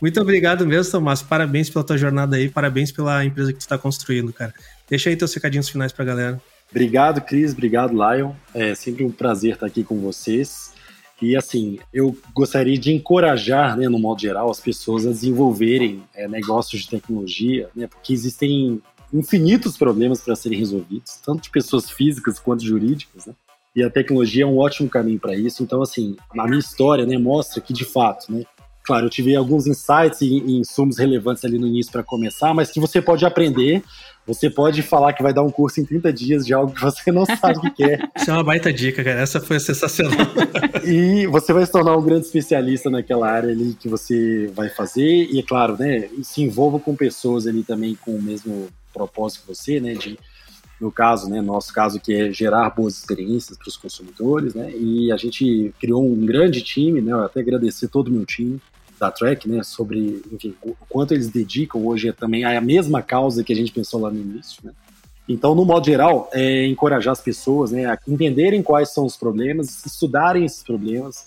muito 0.00 0.20
obrigado 0.20 0.66
mesmo, 0.66 0.90
Tomás. 0.90 1.22
Parabéns 1.22 1.70
pela 1.70 1.84
tua 1.84 1.96
jornada 1.96 2.36
aí, 2.36 2.48
parabéns 2.48 2.90
pela 2.90 3.24
empresa 3.24 3.52
que 3.52 3.58
tu 3.58 3.62
está 3.62 3.78
construindo, 3.78 4.32
cara. 4.32 4.52
Deixa 4.88 5.08
aí 5.08 5.16
teus 5.16 5.32
recadinhos 5.32 5.68
finais 5.68 5.92
para 5.92 6.02
a 6.02 6.06
galera. 6.06 6.42
Obrigado, 6.70 7.20
Cris. 7.20 7.52
Obrigado, 7.52 7.92
Lion. 7.92 8.32
É 8.52 8.74
sempre 8.74 9.04
um 9.04 9.10
prazer 9.10 9.54
estar 9.54 9.66
aqui 9.66 9.84
com 9.84 10.00
vocês. 10.00 10.74
E 11.22 11.36
assim, 11.36 11.78
eu 11.92 12.16
gostaria 12.32 12.76
de 12.76 12.92
encorajar, 12.92 13.76
né, 13.76 13.88
no 13.88 14.00
modo 14.00 14.20
geral, 14.20 14.50
as 14.50 14.58
pessoas 14.58 15.06
a 15.06 15.10
desenvolverem 15.10 16.02
é, 16.12 16.26
negócios 16.26 16.82
de 16.82 16.88
tecnologia, 16.88 17.68
né, 17.74 17.86
porque 17.86 18.12
existem 18.12 18.82
infinitos 19.14 19.76
problemas 19.76 20.20
para 20.20 20.34
serem 20.34 20.58
resolvidos, 20.58 21.18
tanto 21.24 21.44
de 21.44 21.50
pessoas 21.50 21.88
físicas 21.88 22.40
quanto 22.40 22.64
jurídicas, 22.64 23.26
né? 23.26 23.34
E 23.76 23.82
a 23.82 23.90
tecnologia 23.90 24.44
é 24.44 24.46
um 24.46 24.58
ótimo 24.58 24.88
caminho 24.88 25.18
para 25.18 25.34
isso. 25.34 25.62
Então, 25.62 25.82
assim, 25.82 26.16
na 26.34 26.44
minha 26.44 26.60
história, 26.60 27.06
né, 27.06 27.18
mostra 27.18 27.60
que 27.60 27.72
de 27.72 27.84
fato, 27.84 28.32
né, 28.32 28.44
claro, 28.84 29.06
eu 29.06 29.10
tive 29.10 29.34
alguns 29.34 29.66
insights 29.66 30.20
e 30.20 30.36
insumos 30.58 30.98
relevantes 30.98 31.44
ali 31.44 31.58
no 31.58 31.66
início 31.66 31.90
para 31.90 32.02
começar, 32.02 32.52
mas 32.54 32.70
que 32.70 32.78
você 32.78 33.00
pode 33.00 33.24
aprender 33.24 33.82
você 34.26 34.48
pode 34.48 34.80
falar 34.82 35.12
que 35.12 35.22
vai 35.22 35.34
dar 35.34 35.42
um 35.42 35.50
curso 35.50 35.80
em 35.80 35.84
30 35.84 36.12
dias 36.12 36.46
de 36.46 36.54
algo 36.54 36.72
que 36.72 36.80
você 36.80 37.12
não 37.12 37.26
sabe 37.36 37.58
o 37.58 37.74
que 37.74 37.84
é. 37.84 37.98
Isso 38.16 38.30
é 38.30 38.34
uma 38.34 38.44
baita 38.44 38.72
dica, 38.72 39.04
cara. 39.04 39.20
Essa 39.20 39.40
foi 39.40 39.60
sensacional. 39.60 40.16
e 40.84 41.26
você 41.26 41.52
vai 41.52 41.64
se 41.66 41.72
tornar 41.72 41.96
um 41.96 42.02
grande 42.02 42.26
especialista 42.26 42.88
naquela 42.88 43.30
área 43.30 43.50
ali 43.50 43.74
que 43.74 43.88
você 43.88 44.50
vai 44.54 44.70
fazer. 44.70 45.28
E 45.30 45.38
é 45.38 45.42
claro, 45.42 45.76
né, 45.78 46.08
se 46.22 46.42
envolva 46.42 46.78
com 46.78 46.96
pessoas 46.96 47.46
ali 47.46 47.62
também 47.62 47.94
com 47.94 48.12
o 48.12 48.22
mesmo 48.22 48.68
propósito 48.92 49.42
que 49.42 49.54
você, 49.54 49.78
né, 49.78 49.92
de 49.94 50.18
no 50.80 50.90
caso, 50.90 51.28
né, 51.28 51.40
nosso 51.40 51.72
caso 51.72 52.00
que 52.00 52.12
é 52.12 52.32
gerar 52.32 52.68
boas 52.70 52.98
experiências 52.98 53.56
para 53.56 53.68
os 53.68 53.76
consumidores, 53.76 54.54
né, 54.54 54.72
e 54.76 55.10
a 55.10 55.16
gente 55.16 55.72
criou 55.80 56.04
um 56.04 56.26
grande 56.26 56.62
time, 56.62 57.00
né, 57.00 57.12
eu 57.12 57.22
até 57.22 57.40
agradecer 57.40 57.88
todo 57.88 58.08
o 58.08 58.10
meu 58.10 58.26
time, 58.26 58.60
da 59.04 59.10
Track, 59.10 59.48
né, 59.48 59.62
sobre 59.62 60.22
enfim, 60.32 60.54
o 60.62 60.74
quanto 60.88 61.14
eles 61.14 61.28
dedicam 61.28 61.84
hoje 61.84 62.08
é 62.08 62.12
também 62.12 62.44
a 62.44 62.60
mesma 62.60 63.02
causa 63.02 63.44
que 63.44 63.52
a 63.52 63.56
gente 63.56 63.72
pensou 63.72 64.00
lá 64.00 64.10
no 64.10 64.18
início. 64.18 64.60
Né? 64.64 64.72
Então, 65.28 65.54
no 65.54 65.64
modo 65.64 65.86
geral, 65.86 66.28
é 66.32 66.66
encorajar 66.66 67.12
as 67.12 67.20
pessoas 67.20 67.70
né, 67.70 67.86
a 67.86 67.98
entenderem 68.06 68.62
quais 68.62 68.92
são 68.92 69.04
os 69.04 69.16
problemas, 69.16 69.84
estudarem 69.84 70.44
esses 70.44 70.62
problemas, 70.62 71.26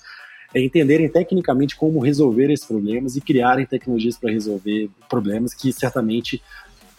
é 0.53 0.61
entenderem 0.61 1.09
tecnicamente 1.09 1.75
como 1.75 1.99
resolver 1.99 2.51
esses 2.51 2.65
problemas 2.65 3.15
e 3.15 3.21
criarem 3.21 3.65
tecnologias 3.65 4.17
para 4.17 4.32
resolver 4.32 4.89
problemas 5.09 5.53
que 5.53 5.73
certamente 5.73 6.41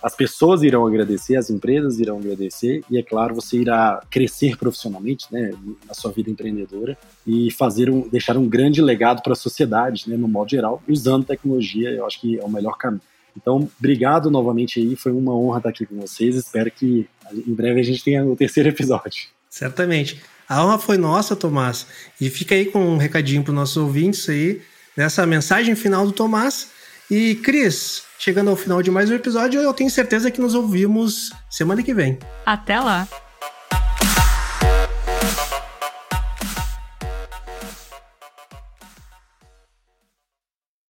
as 0.03 0.15
pessoas 0.15 0.63
irão 0.63 0.87
agradecer, 0.87 1.37
as 1.37 1.51
empresas 1.51 1.99
irão 1.99 2.19
agradecer 2.19 2.85
e, 2.91 2.99
é 2.99 3.03
claro, 3.03 3.35
você 3.35 3.59
irá 3.59 4.01
crescer 4.11 4.57
profissionalmente, 4.57 5.27
né, 5.31 5.53
na 5.87 5.95
sua 5.95 6.13
vida 6.13 6.31
empreendedora 6.31 6.97
e 7.27 7.51
fazer 7.51 7.91
um, 7.91 8.09
deixar 8.09 8.37
um 8.37 8.49
grande 8.49 8.81
legado 8.81 9.23
para 9.23 9.33
a 9.33 9.37
sociedade, 9.37 10.09
né, 10.09 10.17
no 10.17 10.29
modo 10.29 10.51
geral, 10.51 10.83
usando 10.89 11.27
tecnologia, 11.27 11.91
eu 11.91 12.07
acho 12.07 12.21
que 12.21 12.39
é 12.39 12.45
o 12.45 12.49
melhor 12.49 12.77
caminho. 12.77 13.03
Então, 13.37 13.69
obrigado 13.79 14.31
novamente 14.31 14.81
aí, 14.81 14.97
foi 14.97 15.13
uma 15.13 15.37
honra 15.37 15.59
estar 15.59 15.69
aqui 15.71 15.87
com 15.87 16.01
vocês, 16.01 16.37
espero 16.37 16.71
que 16.71 17.09
em 17.33 17.55
breve 17.55 17.81
a 17.81 17.85
gente 17.85 18.03
tenha 18.03 18.25
o 18.25 18.37
terceiro 18.37 18.69
episódio. 18.69 19.29
Certamente. 19.51 20.23
A 20.49 20.65
honra 20.65 20.79
foi 20.79 20.97
nossa, 20.97 21.37
Tomás, 21.37 21.87
e 22.21 22.31
fica 22.31 22.55
aí 22.55 22.67
com 22.67 22.81
um 22.81 22.97
recadinho 22.97 23.43
para 23.43 23.51
os 23.51 23.57
nossos 23.57 23.77
ouvintes 23.77 24.29
aí, 24.29 24.63
nessa 24.97 25.27
mensagem 25.27 25.75
final 25.75 26.07
do 26.07 26.13
Tomás, 26.13 26.71
e 27.11 27.35
Cris, 27.37 28.03
chegando 28.19 28.51
ao 28.51 28.57
final 28.57 28.83
de 28.83 28.91
mais 28.91 29.11
um 29.11 29.15
episódio, 29.15 29.61
eu 29.61 29.73
tenho 29.73 29.91
certeza 29.91 30.31
que 30.31 30.41
nos 30.41 30.55
ouvimos 30.55 31.33
semana 31.49 31.83
que 31.83 31.95
vem. 31.95 32.19
Até 32.45 32.79
lá! 32.79 33.07